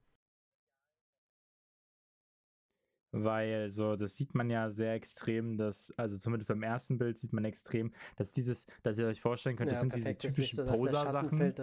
Weil 3.14 3.72
so, 3.72 3.97
das 3.97 4.16
sieht 4.16 4.34
man 4.36 4.49
ja 4.49 4.70
sehr 4.70 4.93
extrem, 4.93 5.57
dass, 5.57 5.93
also 5.97 6.18
zumindest 6.18 6.47
beim 6.47 6.64
ersten 6.64 6.97
Bild 6.97 7.18
sieht 7.18 7.34
man 7.34 7.43
extrem, 7.43 7.91
dass 8.16 8.32
dieses, 8.32 8.68
dass 8.84 8.97
ihr 8.99 9.07
euch 9.07 9.20
vorstellen 9.20 9.57
könnt, 9.57 9.70
das 9.70 9.80
Ja, 9.80 9.82
sind 9.82 9.93
diese 9.95 10.05
perfekt 10.05 10.22
typischen 10.22 10.66
so, 10.66 10.66
Poser-Sachen. 10.66 11.53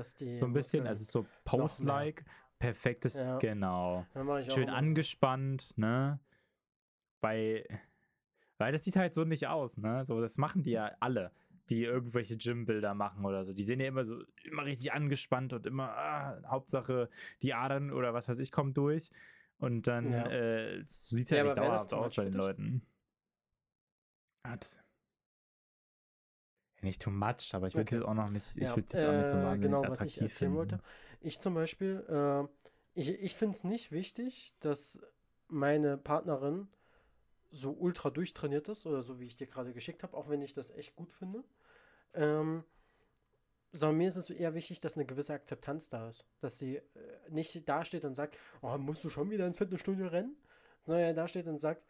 So 0.40 0.46
ein 0.46 0.52
bisschen, 0.52 0.86
also 0.86 1.04
so. 1.04 1.26
Post-like, 1.44 2.24
perfektes, 2.58 3.14
Ja. 3.14 3.38
genau. 3.38 4.04
Schön 4.50 4.68
angespannt, 4.68 5.72
ne? 5.78 6.20
Bei, 7.20 7.64
weil 8.58 8.72
das 8.72 8.84
sieht 8.84 8.96
halt 8.96 9.14
so 9.14 9.24
nicht 9.24 9.46
aus, 9.46 9.78
ne? 9.78 10.04
So, 10.04 10.20
das 10.20 10.36
machen 10.36 10.62
die 10.62 10.72
ja 10.72 10.92
alle, 11.00 11.32
die 11.70 11.84
irgendwelche 11.84 12.36
Gym-Bilder 12.36 12.92
machen 12.94 13.24
oder 13.24 13.44
so. 13.46 13.54
Die 13.54 13.64
sehen 13.64 13.80
ja 13.80 13.86
immer 13.88 14.04
so, 14.04 14.22
immer 14.44 14.64
richtig 14.66 14.92
angespannt 14.92 15.52
und 15.54 15.66
immer, 15.66 15.88
ah, 15.96 16.42
Hauptsache 16.46 17.08
die 17.42 17.54
Adern 17.54 17.90
oder 17.90 18.12
was 18.12 18.28
weiß 18.28 18.38
ich 18.38 18.52
kommen 18.52 18.74
durch. 18.74 19.10
Und 19.58 19.86
dann 19.86 20.12
Ja. 20.12 20.26
äh, 20.26 20.82
sieht 20.86 21.26
es 21.26 21.30
ja, 21.30 21.38
Ja, 21.38 21.44
nicht 21.44 21.56
dauerhaft 21.58 21.92
aus 21.92 22.14
bei 22.14 22.24
den? 22.24 22.34
Leuten. 22.34 22.82
Ja, 24.44 24.56
das, 24.56 24.80
nicht 26.80 27.02
too 27.02 27.10
much, 27.10 27.54
aber 27.54 27.66
ich 27.68 27.76
würde 27.76 27.86
es 27.88 27.92
Okay. 27.92 27.96
jetzt 27.96 28.06
auch 28.06 28.14
noch 28.14 28.30
nicht, 28.30 28.56
ich 28.56 28.62
Ja, 28.62 28.76
würde 28.76 28.86
es 28.86 28.92
jetzt 28.92 29.04
auch 29.04 29.12
nicht 29.12 29.28
so 29.28 29.36
äh, 29.36 29.42
wahnsinnig 29.42 29.72
genau, 29.72 29.88
was 29.88 30.04
ich 30.04 30.18
erzählen 30.18 30.54
finden. 30.54 30.56
wollte. 30.56 30.80
Ich 31.20 31.40
zum 31.40 31.54
Beispiel, 31.54 32.04
äh, 32.08 32.44
ich, 32.94 33.10
ich 33.10 33.34
finde 33.36 33.56
es 33.56 33.64
nicht 33.64 33.92
wichtig, 33.92 34.54
dass 34.60 35.00
meine 35.48 35.96
Partnerin 35.98 36.68
so 37.50 37.72
ultra 37.72 38.10
durchtrainiert 38.10 38.68
ist 38.68 38.86
oder 38.86 39.02
so, 39.02 39.20
wie 39.20 39.26
ich 39.26 39.36
dir 39.36 39.46
gerade 39.46 39.72
geschickt 39.72 40.02
habe, 40.02 40.16
auch 40.16 40.28
wenn 40.28 40.42
ich 40.42 40.54
das 40.54 40.70
echt 40.72 40.96
gut 40.96 41.12
finde. 41.12 41.44
Ähm, 42.14 42.64
sondern 43.72 43.98
mir 43.98 44.08
ist 44.08 44.16
es 44.16 44.30
eher 44.30 44.54
wichtig, 44.54 44.80
dass 44.80 44.96
eine 44.96 45.04
gewisse 45.06 45.34
Akzeptanz 45.34 45.88
da 45.88 46.08
ist. 46.08 46.26
Dass 46.40 46.58
sie 46.58 46.76
äh, 46.76 46.82
nicht 47.28 47.68
dasteht 47.68 48.04
und 48.04 48.14
sagt, 48.14 48.36
oh, 48.62 48.76
musst 48.78 49.04
du 49.04 49.10
schon 49.10 49.30
wieder 49.30 49.46
ins 49.46 49.58
Fitnessstudio 49.58 50.06
rennen? 50.08 50.36
Sondern 50.84 51.04
er 51.04 51.14
dasteht 51.14 51.46
und 51.46 51.60
sagt, 51.60 51.82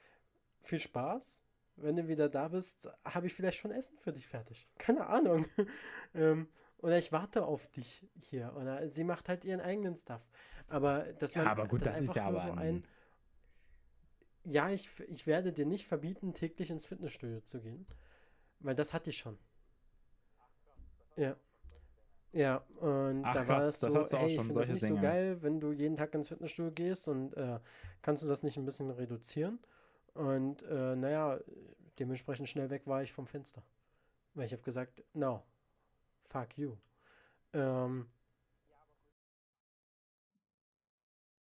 viel 0.63 0.81
Spaß. 0.81 1.43
Wenn 1.77 1.95
du 1.95 2.09
wieder 2.09 2.29
da 2.29 2.49
bist, 2.49 2.89
habe 3.05 3.29
ich 3.29 3.35
vielleicht 3.35 3.59
schon 3.59 3.71
Essen 3.71 3.97
für 3.99 4.13
dich 4.13 4.27
fertig. 4.27 4.69
Keine 4.79 5.07
Ahnung. 5.07 5.47
ähm, 6.15 6.49
oder 6.79 6.99
ich 6.99 7.13
warte 7.13 7.47
auf 7.47 7.69
dich 7.69 8.05
hier. 8.21 8.53
Oder 8.57 8.89
sie 8.91 9.05
macht 9.05 9.29
halt 9.29 9.45
ihren 9.45 9.61
eigenen 9.61 9.95
Stuff. 9.97 10.27
Aber 10.67 11.05
dass 11.15 11.35
Ja, 11.35 11.43
man 11.43 11.49
aber 11.53 11.69
gut, 11.69 11.83
das 11.83 11.91
ist 11.91 11.97
einfach 12.11 12.17
ja 12.17 12.25
aber 12.27 12.41
so 12.41 12.51
ein- 12.53 12.59
ein. 12.59 12.85
Ja, 14.45 14.71
ich, 14.71 14.91
ich 15.09 15.27
werde 15.27 15.53
dir 15.53 15.67
nicht 15.67 15.87
verbieten, 15.87 16.35
täglich 16.35 16.71
ins 16.71 16.87
Fitnessstudio 16.87 17.41
zu 17.43 17.61
gehen. 17.61 17.87
Weil 18.61 18.75
das 18.75 18.93
hatte 18.93 19.11
ich 19.11 19.19
schon. 19.19 19.39
Ja. 21.17 21.37
Ja, 22.33 22.57
und 22.81 23.23
Ach, 23.25 23.35
da 23.35 23.49
war 23.49 23.63
krass, 23.63 23.69
es 23.69 23.81
das 23.81 23.93
so, 23.93 24.01
auch 24.01 24.11
ey, 24.21 24.27
ich 24.37 24.37
finde 24.37 24.55
das 24.61 24.69
nicht 24.69 24.81
so 24.83 24.87
Dinge. 24.87 25.01
geil, 25.01 25.43
wenn 25.43 25.61
du 25.61 25.73
jeden 25.73 25.97
Tag 25.97 26.15
ins 26.15 26.29
Fitnessstudio 26.29 26.73
gehst 26.73 27.09
und 27.09 27.35
äh, 27.37 27.59
kannst 28.03 28.23
du 28.23 28.29
das 28.29 28.43
nicht 28.43 28.57
ein 28.59 28.65
bisschen 28.65 28.91
reduzieren? 28.91 29.59
Und 30.15 30.63
äh, 30.63 30.95
naja, 30.97 31.41
dementsprechend 31.99 32.49
schnell 32.49 32.71
weg 32.71 32.87
war 32.87 33.03
ich 33.03 33.13
vom 33.13 33.27
Fenster. 33.27 33.63
Weil 34.35 34.47
ich 34.47 34.53
habe 34.53 34.63
gesagt, 34.63 35.05
no, 35.15 35.43
fuck 36.29 36.57
you. 36.59 36.77
Ähm, 37.55 38.07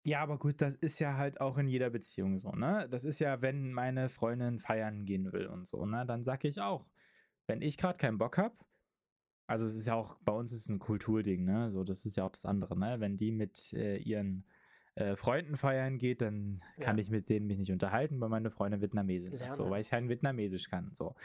Ja, 0.04 0.22
aber 0.24 0.40
gut, 0.40 0.62
das 0.62 0.76
ist 0.76 1.00
ja 1.00 1.16
halt 1.18 1.40
auch 1.42 1.58
in 1.60 1.68
jeder 1.68 1.92
Beziehung 1.92 2.40
so, 2.40 2.52
ne? 2.54 2.88
Das 2.90 3.04
ist 3.04 3.20
ja, 3.20 3.42
wenn 3.42 3.72
meine 3.72 4.10
Freundin 4.10 4.60
feiern 4.60 5.06
gehen 5.06 5.32
will 5.32 5.46
und 5.48 5.68
so, 5.68 5.86
ne? 5.86 6.06
Dann 6.08 6.24
sag 6.24 6.44
ich 6.44 6.60
auch, 6.60 6.88
wenn 7.46 7.62
ich 7.62 7.78
gerade 7.78 7.98
keinen 8.00 8.18
Bock 8.18 8.38
hab, 8.40 8.66
also 9.48 9.66
es 9.66 9.76
ist 9.76 9.86
ja 9.88 9.96
auch, 9.96 10.18
bei 10.24 10.32
uns 10.34 10.52
ist 10.52 10.62
es 10.62 10.70
ein 10.70 10.80
Kulturding, 10.80 11.44
ne? 11.46 11.72
So, 11.72 11.84
das 11.84 12.06
ist 12.06 12.16
ja 12.18 12.24
auch 12.26 12.32
das 12.32 12.46
andere, 12.46 12.78
ne? 12.78 13.00
Wenn 13.00 13.18
die 13.18 13.32
mit 13.32 13.74
äh, 13.74 13.98
ihren 13.98 14.46
äh, 14.96 15.16
Freunden 15.16 15.58
feiern 15.58 15.98
geht, 15.98 16.22
dann 16.22 16.60
kann 16.80 16.98
Ja. 16.98 17.02
ich 17.02 17.10
mit 17.10 17.30
denen 17.30 17.48
mich 17.48 17.58
nicht 17.58 17.72
unterhalten, 17.72 18.20
weil 18.20 18.30
meine 18.30 18.52
Freundin 18.52 18.82
Vietnamesisch 18.82 19.34
ist, 19.34 19.40
Lerne 19.40 19.56
so, 19.56 19.70
weil 19.70 19.82
ich 19.82 19.90
kein 19.90 20.10
Vietnamesisch 20.10 20.70
kann, 20.70 20.94
so. 20.94 21.16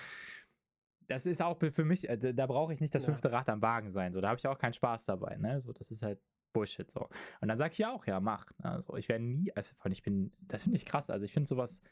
Das 1.08 1.24
ist 1.24 1.40
auch 1.40 1.56
für 1.58 1.84
mich, 1.84 2.08
äh, 2.08 2.32
da- 2.34 2.46
brauche 2.46 2.74
ich 2.74 2.80
nicht 2.80 2.94
das 2.94 3.02
Ja. 3.02 3.10
fünfte 3.10 3.30
Rad 3.30 3.48
am 3.48 3.62
Wagen 3.62 3.90
sein, 3.90 4.12
so, 4.12 4.20
da 4.20 4.28
habe 4.28 4.38
ich 4.38 4.46
auch 4.46 4.58
keinen 4.58 4.72
Spaß 4.72 5.04
dabei, 5.06 5.36
ne? 5.36 5.60
So, 5.60 5.72
das 5.72 5.90
ist 5.90 6.02
halt 6.02 6.20
Bullshit, 6.52 6.90
so. 6.90 7.08
Und 7.40 7.48
dann 7.48 7.58
sag 7.58 7.72
ich 7.72 7.78
ja 7.78 7.92
auch, 7.92 8.06
ja, 8.06 8.18
mach. 8.18 8.50
Ne? 8.58 8.70
Also 8.70 8.96
ich 8.96 9.08
werde 9.08 9.24
nie, 9.24 9.52
also 9.54 9.74
ich 9.90 10.02
bin, 10.02 10.32
das 10.40 10.62
finde 10.62 10.76
ich 10.76 10.86
krass. 10.86 11.10
Also 11.10 11.24
ich 11.24 11.32
finde 11.32 11.46
sowas 11.48 11.82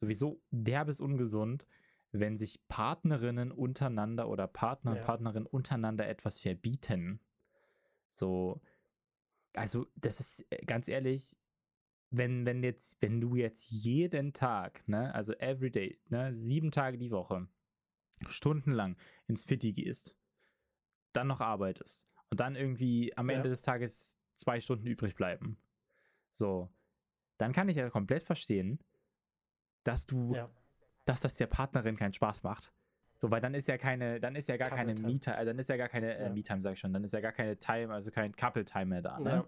sowieso 0.00 0.42
derbes 0.50 1.00
ungesund, 1.00 1.64
wenn 2.12 2.36
sich 2.36 2.66
Partnerinnen 2.68 3.50
untereinander 3.50 4.28
oder 4.28 4.46
Partner 4.46 4.92
und 4.92 4.98
Ja. 4.98 5.04
Partnerinnen 5.04 5.46
untereinander 5.46 6.06
etwas 6.08 6.38
verbieten. 6.38 7.20
So, 8.14 8.60
also 9.54 9.86
das 9.96 10.20
ist 10.20 10.46
äh, 10.50 10.64
ganz 10.64 10.88
ehrlich, 10.88 11.36
wenn, 12.10 12.44
wenn 12.44 12.62
jetzt, 12.62 13.00
wenn 13.00 13.20
du 13.20 13.36
jetzt 13.36 13.70
jeden 13.70 14.34
Tag, 14.34 14.86
ne, 14.86 15.14
also 15.14 15.32
everyday, 15.34 15.98
ne, 16.10 16.34
sieben 16.34 16.70
Tage 16.70 16.98
die 16.98 17.10
Woche, 17.10 17.48
stundenlang 18.26 18.96
ins 19.26 19.44
Fitti 19.44 19.72
gehst, 19.72 20.14
dann 21.14 21.26
noch 21.28 21.40
arbeitest 21.40 22.06
und 22.30 22.40
dann 22.40 22.54
irgendwie 22.54 23.16
am 23.16 23.30
Ja. 23.30 23.36
Ende 23.36 23.48
des 23.48 23.62
Tages 23.62 24.18
zwei 24.36 24.60
Stunden 24.60 24.86
übrig 24.86 25.14
bleiben. 25.14 25.56
So, 26.34 26.70
dann 27.38 27.52
kann 27.52 27.68
ich 27.70 27.76
ja 27.76 27.88
komplett 27.88 28.22
verstehen, 28.22 28.78
dass 29.84 30.06
du, 30.06 30.34
ja. 30.34 30.50
Dass 31.04 31.20
das 31.20 31.36
der 31.36 31.46
Partnerin 31.46 31.96
keinen 31.96 32.12
Spaß 32.12 32.42
macht. 32.42 32.72
So, 33.16 33.30
weil 33.30 33.40
dann 33.40 33.54
ist 33.54 33.68
ja 33.68 33.78
keine, 33.78 34.18
dann 34.18 34.34
ist 34.34 34.48
ja 34.48 34.56
gar 34.56 34.70
keine 34.70 34.94
Couple 34.94 35.02
Time. 35.02 35.12
Me-Time, 35.14 35.36
äh, 35.36 35.44
dann 35.44 35.58
ist 35.58 35.68
ja 35.68 35.76
gar 35.76 35.88
keine 35.88 36.16
äh, 36.18 36.22
Ja. 36.24 36.30
Me-Time, 36.30 36.60
sag 36.62 36.72
ich 36.72 36.80
schon, 36.80 36.92
dann 36.92 37.04
ist 37.04 37.12
ja 37.12 37.20
gar 37.20 37.32
keine 37.32 37.56
Time, 37.56 37.92
also 37.94 38.10
kein 38.10 38.34
Couple-Time 38.34 38.86
mehr 38.86 39.02
da, 39.02 39.20
ne? 39.20 39.30
Ja. 39.30 39.44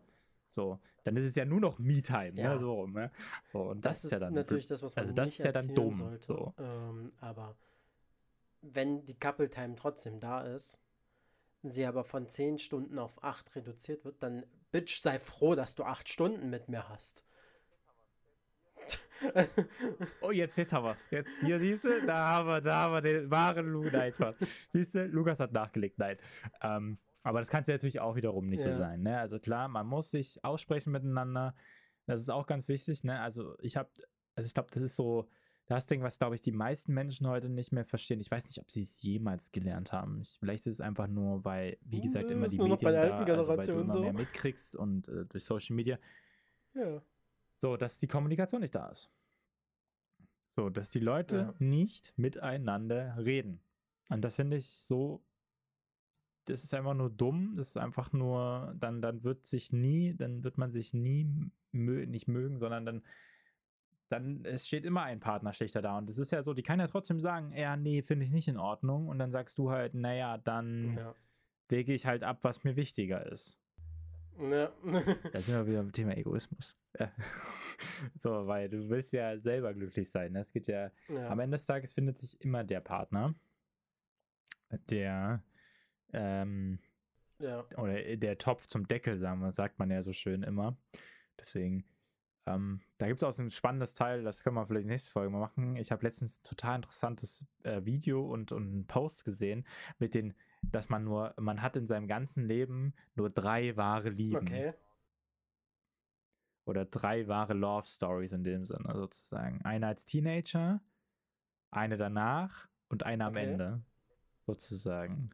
So, 0.50 0.78
dann 1.02 1.16
ist 1.16 1.24
es 1.24 1.34
ja 1.34 1.44
nur 1.44 1.60
noch 1.60 1.78
Me-Time, 1.80 2.40
Ja. 2.40 2.54
ne? 2.54 2.58
So 2.60 2.86
ne? 2.86 3.10
So, 3.46 3.62
und 3.62 3.84
das, 3.84 3.94
Das, 3.94 4.04
ist 4.04 4.10
ja 4.12 4.18
dann 4.20 4.34
natürlich 4.34 4.68
das, 4.68 4.82
was 4.84 4.94
man 4.94 5.02
also 5.02 5.12
das 5.12 5.26
nicht 5.26 5.38
ist 5.40 5.44
ja 5.44 5.50
dann 5.52 5.74
dumm, 5.74 5.92
sollte. 5.92 6.24
so. 6.24 6.54
Ähm, 6.58 7.12
aber 7.20 7.56
wenn 8.62 9.04
die 9.06 9.18
Couple 9.18 9.50
Time 9.50 9.74
trotzdem 9.74 10.20
da 10.20 10.42
ist, 10.42 10.78
sie 11.64 11.84
aber 11.84 12.04
von 12.04 12.28
10 12.28 12.58
Stunden 12.58 12.98
auf 12.98 13.24
8 13.24 13.56
reduziert 13.56 14.04
wird, 14.04 14.22
dann 14.22 14.44
bitch, 14.70 15.00
sei 15.00 15.18
froh, 15.18 15.54
dass 15.56 15.74
du 15.74 15.82
8 15.84 16.08
Stunden 16.08 16.48
mit 16.50 16.68
mir 16.68 16.88
hast. 16.88 17.24
Oh, 20.20 20.30
jetzt, 20.30 20.56
jetzt 20.58 20.72
haben 20.72 20.84
wir 20.84 20.96
Jetzt, 21.10 21.40
hier 21.40 21.58
siehst 21.58 21.84
du, 21.84 21.88
da 22.06 22.28
haben 22.28 22.48
wir, 22.48 22.60
da 22.60 22.74
haben 22.74 22.94
wir 22.94 23.00
den 23.00 23.30
wahren 23.30 23.66
Lu. 23.66 23.84
Nein, 23.84 24.12
Spaß. 24.12 24.68
Siehst 24.70 24.94
du, 24.94 25.06
Lukas 25.06 25.40
hat 25.40 25.52
nachgelegt, 25.52 25.98
nein. 25.98 26.16
Ähm, 26.62 26.98
aber 27.22 27.38
das 27.40 27.48
kann 27.48 27.62
es 27.62 27.68
ja 27.68 27.74
natürlich 27.74 28.00
auch 28.00 28.16
wiederum 28.16 28.46
nicht 28.46 28.62
so 28.62 28.68
Ja. 28.68 28.76
sein, 28.76 29.02
ne? 29.02 29.18
Also 29.18 29.38
klar, 29.38 29.68
man 29.68 29.86
muss 29.86 30.10
sich 30.10 30.44
aussprechen 30.44 30.92
miteinander. 30.92 31.54
Das 32.06 32.20
ist 32.20 32.28
auch 32.28 32.46
ganz 32.46 32.68
wichtig, 32.68 33.02
ne? 33.04 33.20
Also 33.20 33.56
ich 33.60 33.76
habe, 33.76 33.88
also 34.34 34.46
ich 34.46 34.54
glaube, 34.54 34.68
das 34.72 34.82
ist 34.82 34.96
so 34.96 35.28
das 35.66 35.86
Ding, 35.86 36.02
was, 36.02 36.18
glaube 36.18 36.34
ich, 36.34 36.42
die 36.42 36.52
meisten 36.52 36.92
Menschen 36.92 37.26
heute 37.26 37.48
nicht 37.48 37.72
mehr 37.72 37.86
verstehen. 37.86 38.20
Ich 38.20 38.30
weiß 38.30 38.46
nicht, 38.48 38.60
ob 38.60 38.70
sie 38.70 38.82
es 38.82 39.00
jemals 39.00 39.50
gelernt 39.50 39.92
haben. 39.92 40.20
Ich, 40.20 40.36
vielleicht 40.38 40.66
ist 40.66 40.74
es 40.74 40.80
einfach 40.82 41.06
nur, 41.06 41.42
weil, 41.46 41.78
wie 41.80 42.02
gesagt, 42.02 42.26
Nö, 42.26 42.34
immer 42.34 42.48
die 42.48 42.58
Medien 42.58 42.92
da, 42.92 43.24
also 43.24 43.48
weil 43.56 43.66
du 43.66 43.72
immer 43.72 43.92
so. 43.94 44.02
mehr 44.02 44.12
mitkriegst 44.12 44.76
und 44.76 45.08
äh, 45.08 45.24
durch 45.24 45.44
Social 45.44 45.74
Media. 45.74 45.98
ja. 46.74 47.00
So, 47.60 47.76
dass 47.76 47.98
die 47.98 48.06
Kommunikation 48.08 48.60
nicht 48.60 48.74
da 48.74 48.88
ist. 48.88 49.12
So, 50.56 50.70
dass 50.70 50.90
die 50.90 51.00
Leute 51.00 51.36
Ja. 51.36 51.54
nicht 51.58 52.16
miteinander 52.16 53.16
reden. 53.18 53.64
Und 54.08 54.22
das 54.22 54.36
finde 54.36 54.56
ich 54.56 54.70
so, 54.70 55.24
das 56.44 56.62
ist 56.62 56.74
einfach 56.74 56.94
nur 56.94 57.10
dumm, 57.10 57.54
das 57.56 57.70
ist 57.70 57.76
einfach 57.78 58.12
nur, 58.12 58.74
dann, 58.78 59.00
dann 59.00 59.24
wird 59.24 59.46
sich 59.46 59.72
nie, 59.72 60.14
dann 60.14 60.44
wird 60.44 60.58
man 60.58 60.70
sich 60.70 60.92
nie 60.92 61.50
mö 61.72 62.06
nicht 62.06 62.28
mögen, 62.28 62.58
sondern 62.58 62.84
dann, 62.86 63.02
dann, 64.08 64.44
es 64.44 64.66
steht 64.66 64.84
immer 64.84 65.02
ein 65.02 65.20
Partnerschlichter 65.20 65.82
da. 65.82 65.98
Und 65.98 66.08
es 66.10 66.18
ist 66.18 66.30
ja 66.30 66.42
so, 66.42 66.54
die 66.54 66.62
kann 66.62 66.78
ja 66.80 66.86
trotzdem 66.86 67.18
sagen, 67.20 67.52
ja, 67.52 67.76
nee, 67.76 68.02
finde 68.02 68.26
ich 68.26 68.30
nicht 68.32 68.48
in 68.48 68.58
Ordnung. 68.58 69.08
Und 69.08 69.18
dann 69.18 69.32
sagst 69.32 69.58
du 69.58 69.70
halt, 69.70 69.94
naja, 69.94 70.38
dann 70.38 70.96
Ja. 70.96 71.14
wege 71.68 71.94
ich 71.94 72.06
halt 72.06 72.24
ab, 72.24 72.40
was 72.44 72.64
mir 72.64 72.76
wichtiger 72.76 73.26
ist. 73.26 73.63
Ja. 74.38 74.72
Da 75.32 75.40
sind 75.40 75.54
wir 75.54 75.66
wieder 75.66 75.82
beim 75.82 75.92
Thema 75.92 76.16
Egoismus. 76.16 76.74
Ja. 76.98 77.12
so, 78.18 78.46
weil 78.46 78.68
du 78.68 78.88
willst 78.88 79.12
ja 79.12 79.38
selber 79.38 79.74
glücklich 79.74 80.10
sein. 80.10 80.32
ne? 80.32 80.40
Es 80.40 80.52
geht 80.52 80.66
ja, 80.66 80.90
ja. 81.08 81.28
am 81.28 81.40
Ende 81.40 81.56
des 81.56 81.66
Tages 81.66 81.92
findet 81.92 82.18
sich 82.18 82.40
immer 82.40 82.64
der 82.64 82.80
Partner, 82.80 83.34
der, 84.90 85.42
ähm, 86.12 86.78
ja. 87.38 87.64
oder 87.76 88.16
der 88.16 88.38
Topf 88.38 88.66
zum 88.66 88.88
Deckel, 88.88 89.18
sagen 89.18 89.40
wir, 89.40 89.52
sagt 89.52 89.78
man 89.78 89.90
ja 89.90 90.02
so 90.02 90.12
schön 90.12 90.42
immer. 90.42 90.76
Deswegen, 91.38 91.84
ähm, 92.46 92.80
da 92.98 93.06
gibt 93.06 93.22
es 93.22 93.26
auch 93.26 93.32
so 93.32 93.42
ein 93.42 93.50
spannendes 93.50 93.94
Teil, 93.94 94.22
das 94.22 94.44
können 94.44 94.56
wir 94.56 94.66
vielleicht 94.66 94.86
nächste 94.86 95.10
Folge 95.10 95.30
mal 95.30 95.40
machen. 95.40 95.76
Ich 95.76 95.90
habe 95.90 96.02
letztens 96.04 96.38
ein 96.40 96.42
total 96.44 96.76
interessantes 96.76 97.46
äh, 97.62 97.84
Video 97.84 98.30
und, 98.30 98.52
und 98.52 98.62
einen 98.72 98.86
Post 98.86 99.24
gesehen 99.24 99.66
mit 99.98 100.14
den, 100.14 100.34
dass 100.62 100.88
man 100.88 101.04
nur, 101.04 101.34
man 101.38 101.62
hat 101.62 101.76
in 101.76 101.86
seinem 101.86 102.06
ganzen 102.06 102.44
Leben 102.44 102.94
nur 103.14 103.30
drei 103.30 103.76
wahre 103.76 104.10
Lieben 104.10 104.36
Okay. 104.36 104.74
oder 106.66 106.84
drei 106.84 107.28
wahre 107.28 107.54
Love 107.54 107.86
Stories 107.86 108.32
in 108.32 108.44
dem 108.44 108.66
Sinne 108.66 108.92
sozusagen. 108.94 109.62
Eine 109.62 109.86
als 109.88 110.04
Teenager, 110.04 110.82
eine 111.70 111.96
danach 111.96 112.68
und 112.88 113.04
eine 113.04 113.24
am 113.24 113.32
Okay. 113.32 113.52
Ende 113.52 113.82
sozusagen. 114.46 115.30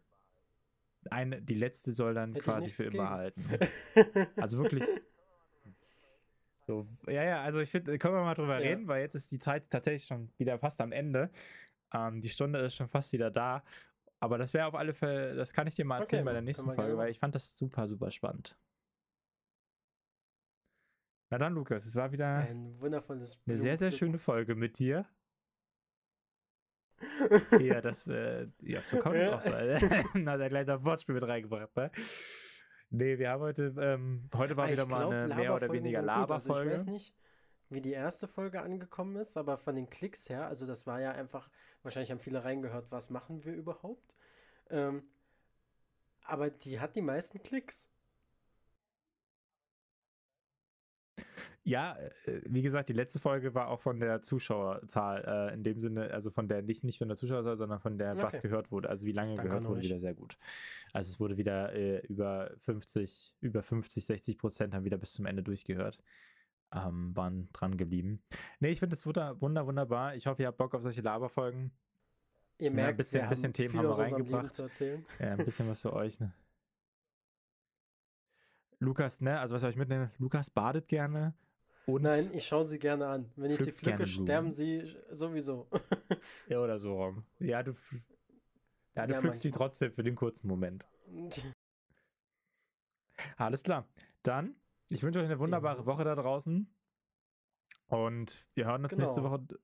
Eine, 1.11 1.41
die 1.41 1.55
letzte 1.55 1.93
soll 1.93 2.15
dann 2.15 2.35
Hätte 2.35 2.45
quasi 2.45 2.71
für 2.71 2.85
immer 2.85 2.93
gegen. 2.93 3.09
halten. 3.09 3.45
Also 4.37 4.59
wirklich. 4.59 4.85
So, 6.71 6.87
ja, 7.09 7.25
ja, 7.25 7.43
also 7.43 7.59
ich 7.59 7.69
finde, 7.69 7.99
können 7.99 8.15
wir 8.15 8.23
mal 8.23 8.35
drüber 8.35 8.61
Ja. 8.61 8.71
reden, 8.71 8.87
weil 8.87 9.01
jetzt 9.03 9.17
ist 9.17 9.33
die 9.33 9.41
Zeit 9.41 9.69
tatsächlich 9.71 10.07
schon 10.07 10.31
wieder 10.39 10.57
fast 10.57 10.81
am 10.81 10.93
Ende. 10.93 11.29
Ähm, 11.93 12.21
die 12.21 12.29
Stunde 12.29 12.61
ist 12.61 12.77
schon 12.77 12.89
fast 12.89 13.13
wieder 13.13 13.29
da. 13.29 13.65
Aber 14.21 14.39
das 14.39 14.55
wäre 14.55 14.67
auf 14.69 14.77
alle 14.77 14.95
Fälle, 14.95 15.35
das 15.35 15.53
kann 15.53 15.67
ich 15.67 15.75
dir 15.75 15.85
mal 15.85 15.97
Okay, 15.97 16.03
erzählen 16.03 16.25
bei 16.25 16.33
der 16.33 16.43
nächsten 16.43 16.73
Folge, 16.73 16.97
weil 16.97 17.11
ich 17.11 17.19
fand 17.19 17.35
das 17.35 17.57
super, 17.57 17.89
super 17.89 18.13
spannend. 18.13 18.57
Na 21.31 21.39
dann, 21.39 21.55
Lukas, 21.55 21.87
es 21.87 21.97
war 21.97 22.13
wieder 22.13 22.37
Ein 22.37 22.81
wundervolles 22.81 23.37
eine 23.47 23.59
sehr, 23.59 23.77
sehr 23.79 23.91
schöne 23.91 24.19
Folge 24.19 24.55
mit 24.55 24.79
dir. 24.79 25.07
Ja, 27.61 27.81
das, 27.81 28.07
äh, 28.07 28.47
ja, 28.63 28.81
so 28.83 28.99
kann 28.99 29.17
es 29.17 29.27
Ja. 29.27 29.37
auch 29.37 29.41
sein. 29.41 30.05
Na, 30.15 30.37
der 30.37 30.49
gleich 30.51 30.69
Wortspiel 30.85 31.17
mit 31.17 31.25
reingebracht, 31.27 31.75
ne? 31.77 31.91
Nee, 32.91 33.19
wir 33.19 33.31
haben 33.31 33.41
heute, 33.43 33.73
ähm, 33.79 34.29
heute 34.35 34.57
war 34.57 34.67
Ah, 34.67 34.73
wieder 34.73 34.87
mal 34.87 34.99
glaub, 34.99 35.13
eine 35.13 35.35
mehr 35.35 35.55
oder 35.55 35.73
weniger 35.73 36.01
gut. 36.01 36.09
Also 36.11 36.21
Laberfolge. 36.21 36.71
ich 36.71 36.77
weiß 36.77 36.87
nicht, 36.87 37.15
wie 37.69 37.81
die 37.81 37.93
erste 37.93 38.27
Folge 38.27 38.63
angekommen 38.63 39.17
ist, 39.17 39.37
aber 39.37 39.59
von 39.59 39.77
den 39.77 39.89
Klicks 39.89 40.29
her, 40.29 40.47
also 40.47 40.67
das 40.67 40.87
war 40.87 41.01
ja 41.01 41.13
einfach, 41.13 41.49
wahrscheinlich 41.83 42.11
haben 42.11 42.19
viele 42.19 42.45
reingehört, 42.45 42.91
was 42.91 43.11
machen 43.11 43.45
wir 43.45 43.55
überhaupt? 43.55 44.17
Ähm, 44.71 45.05
aber 46.23 46.51
die 46.51 46.81
hat 46.81 46.97
die 46.97 47.03
meisten 47.03 47.43
Klicks. 47.43 47.89
Ja, 51.63 51.97
äh, 52.25 52.41
wie 52.47 52.63
gesagt, 52.63 52.89
die 52.89 52.95
letzte 52.95 53.19
Folge 53.19 53.55
war 53.55 53.69
auch 53.69 53.81
von 53.81 54.01
der 54.01 54.23
Zuschauerzahl, 54.23 55.51
äh, 55.51 55.55
in 55.55 55.63
dem 55.63 55.81
Sinne, 55.81 56.11
also 56.11 56.31
von 56.31 56.49
der, 56.49 56.63
nicht, 56.63 56.85
nicht 56.85 56.99
von 56.99 57.09
der 57.09 57.17
Zuschauerzahl, 57.19 57.59
sondern 57.59 57.81
von 57.81 57.99
der, 57.99 58.17
was 58.17 58.35
Okay. 58.35 58.49
gehört 58.49 58.71
wurde, 58.73 58.89
also 58.89 59.07
wie 59.07 59.13
lange 59.13 59.35
Danke 59.35 59.49
gehört 59.51 59.65
wurde, 59.67 59.83
wieder 59.83 60.01
sehr 60.01 60.15
gut. 60.15 60.39
Also 60.95 61.11
es 61.13 61.21
wurde 61.21 61.37
wieder 61.37 61.73
äh, 61.75 61.99
über 62.07 62.51
50, 62.61 63.35
über 63.41 63.63
50, 63.63 64.05
60 64.07 64.39
Prozent 64.39 64.75
haben 64.75 64.85
wieder 64.85 64.97
bis 64.99 65.13
zum 65.13 65.27
Ende 65.27 65.43
durchgehört. 65.43 66.03
Ähm, 66.73 67.15
waren 67.17 67.49
dran 67.53 67.77
geblieben. 67.77 68.23
Nee, 68.61 68.69
ich 68.71 68.79
finde 68.79 68.95
es 68.95 69.05
wunder, 69.05 69.41
wunder, 69.41 69.67
wunderbar. 69.67 70.15
Ich 70.15 70.27
hoffe, 70.29 70.43
ihr 70.43 70.49
habt 70.49 70.57
Bock 70.59 70.73
auf 70.75 70.83
solche 70.83 71.01
Laberfolgen. 71.03 71.73
Ihr 72.59 72.69
Ja, 72.69 72.73
merkt, 72.73 72.99
bisschen- 72.99 73.23
wir 73.23 73.29
bisschen 73.29 73.45
haben 73.47 73.53
Themen 73.53 73.77
haben 73.77 73.89
wir 73.89 73.99
reingebracht. 73.99 74.55
zu 74.55 74.63
erzählen. 74.63 75.05
Ja, 75.19 75.33
ein 75.33 75.45
bisschen 75.45 75.69
was 75.69 75.83
für 75.83 75.93
euch, 75.93 76.21
ne? 76.21 76.33
Lukas, 78.79 79.21
ne, 79.21 79.39
also 79.41 79.55
was 79.55 79.61
soll 79.61 79.71
ich 79.71 79.77
mitnehmen? 79.77 80.11
Lukas 80.19 80.49
badet 80.49 80.89
gerne 80.89 81.35
und 81.87 82.03
Nein, 82.03 82.31
ich 82.35 82.47
schaue 82.47 82.65
sie 82.65 82.79
gerne 82.79 83.07
an. 83.09 83.31
Wenn 83.37 83.51
ich 83.51 83.59
sie 83.59 83.73
pflücke, 83.73 84.07
sterben 84.07 84.53
sie 84.53 84.95
sowieso. 85.11 85.69
ja, 86.49 86.61
oder 86.61 86.79
so 86.79 86.95
rum. 87.03 87.25
Ja, 87.39 87.63
du, 87.63 87.73
ja, 88.95 89.07
du 89.07 89.13
Ja, 89.15 89.21
pflückst 89.21 89.45
manchmal. 89.45 89.59
trotzdem 89.69 89.93
für 89.93 90.03
den 90.03 90.15
kurzen 90.15 90.47
Moment. 90.49 90.87
Alles 93.37 93.63
klar. 93.63 93.87
Dann, 94.23 94.55
ich 94.89 95.03
wünsche 95.03 95.19
euch 95.19 95.27
eine 95.27 95.39
wunderbare. 95.39 95.87
Woche 95.87 96.05
da 96.05 96.15
draußen. 96.15 96.73
Und 97.89 98.47
wir 98.55 98.67
hören 98.67 98.85
uns 98.85 98.97
nächste 98.97 99.21
Genau. 99.21 99.31
Woche 99.33 99.41
D- 99.43 99.57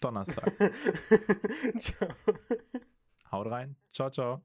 Donnerstag. 0.00 0.52
Ciao. 1.80 2.08
Haut 3.30 3.46
rein. 3.46 3.76
Ciao, 3.92 4.10
ciao. 4.10 4.42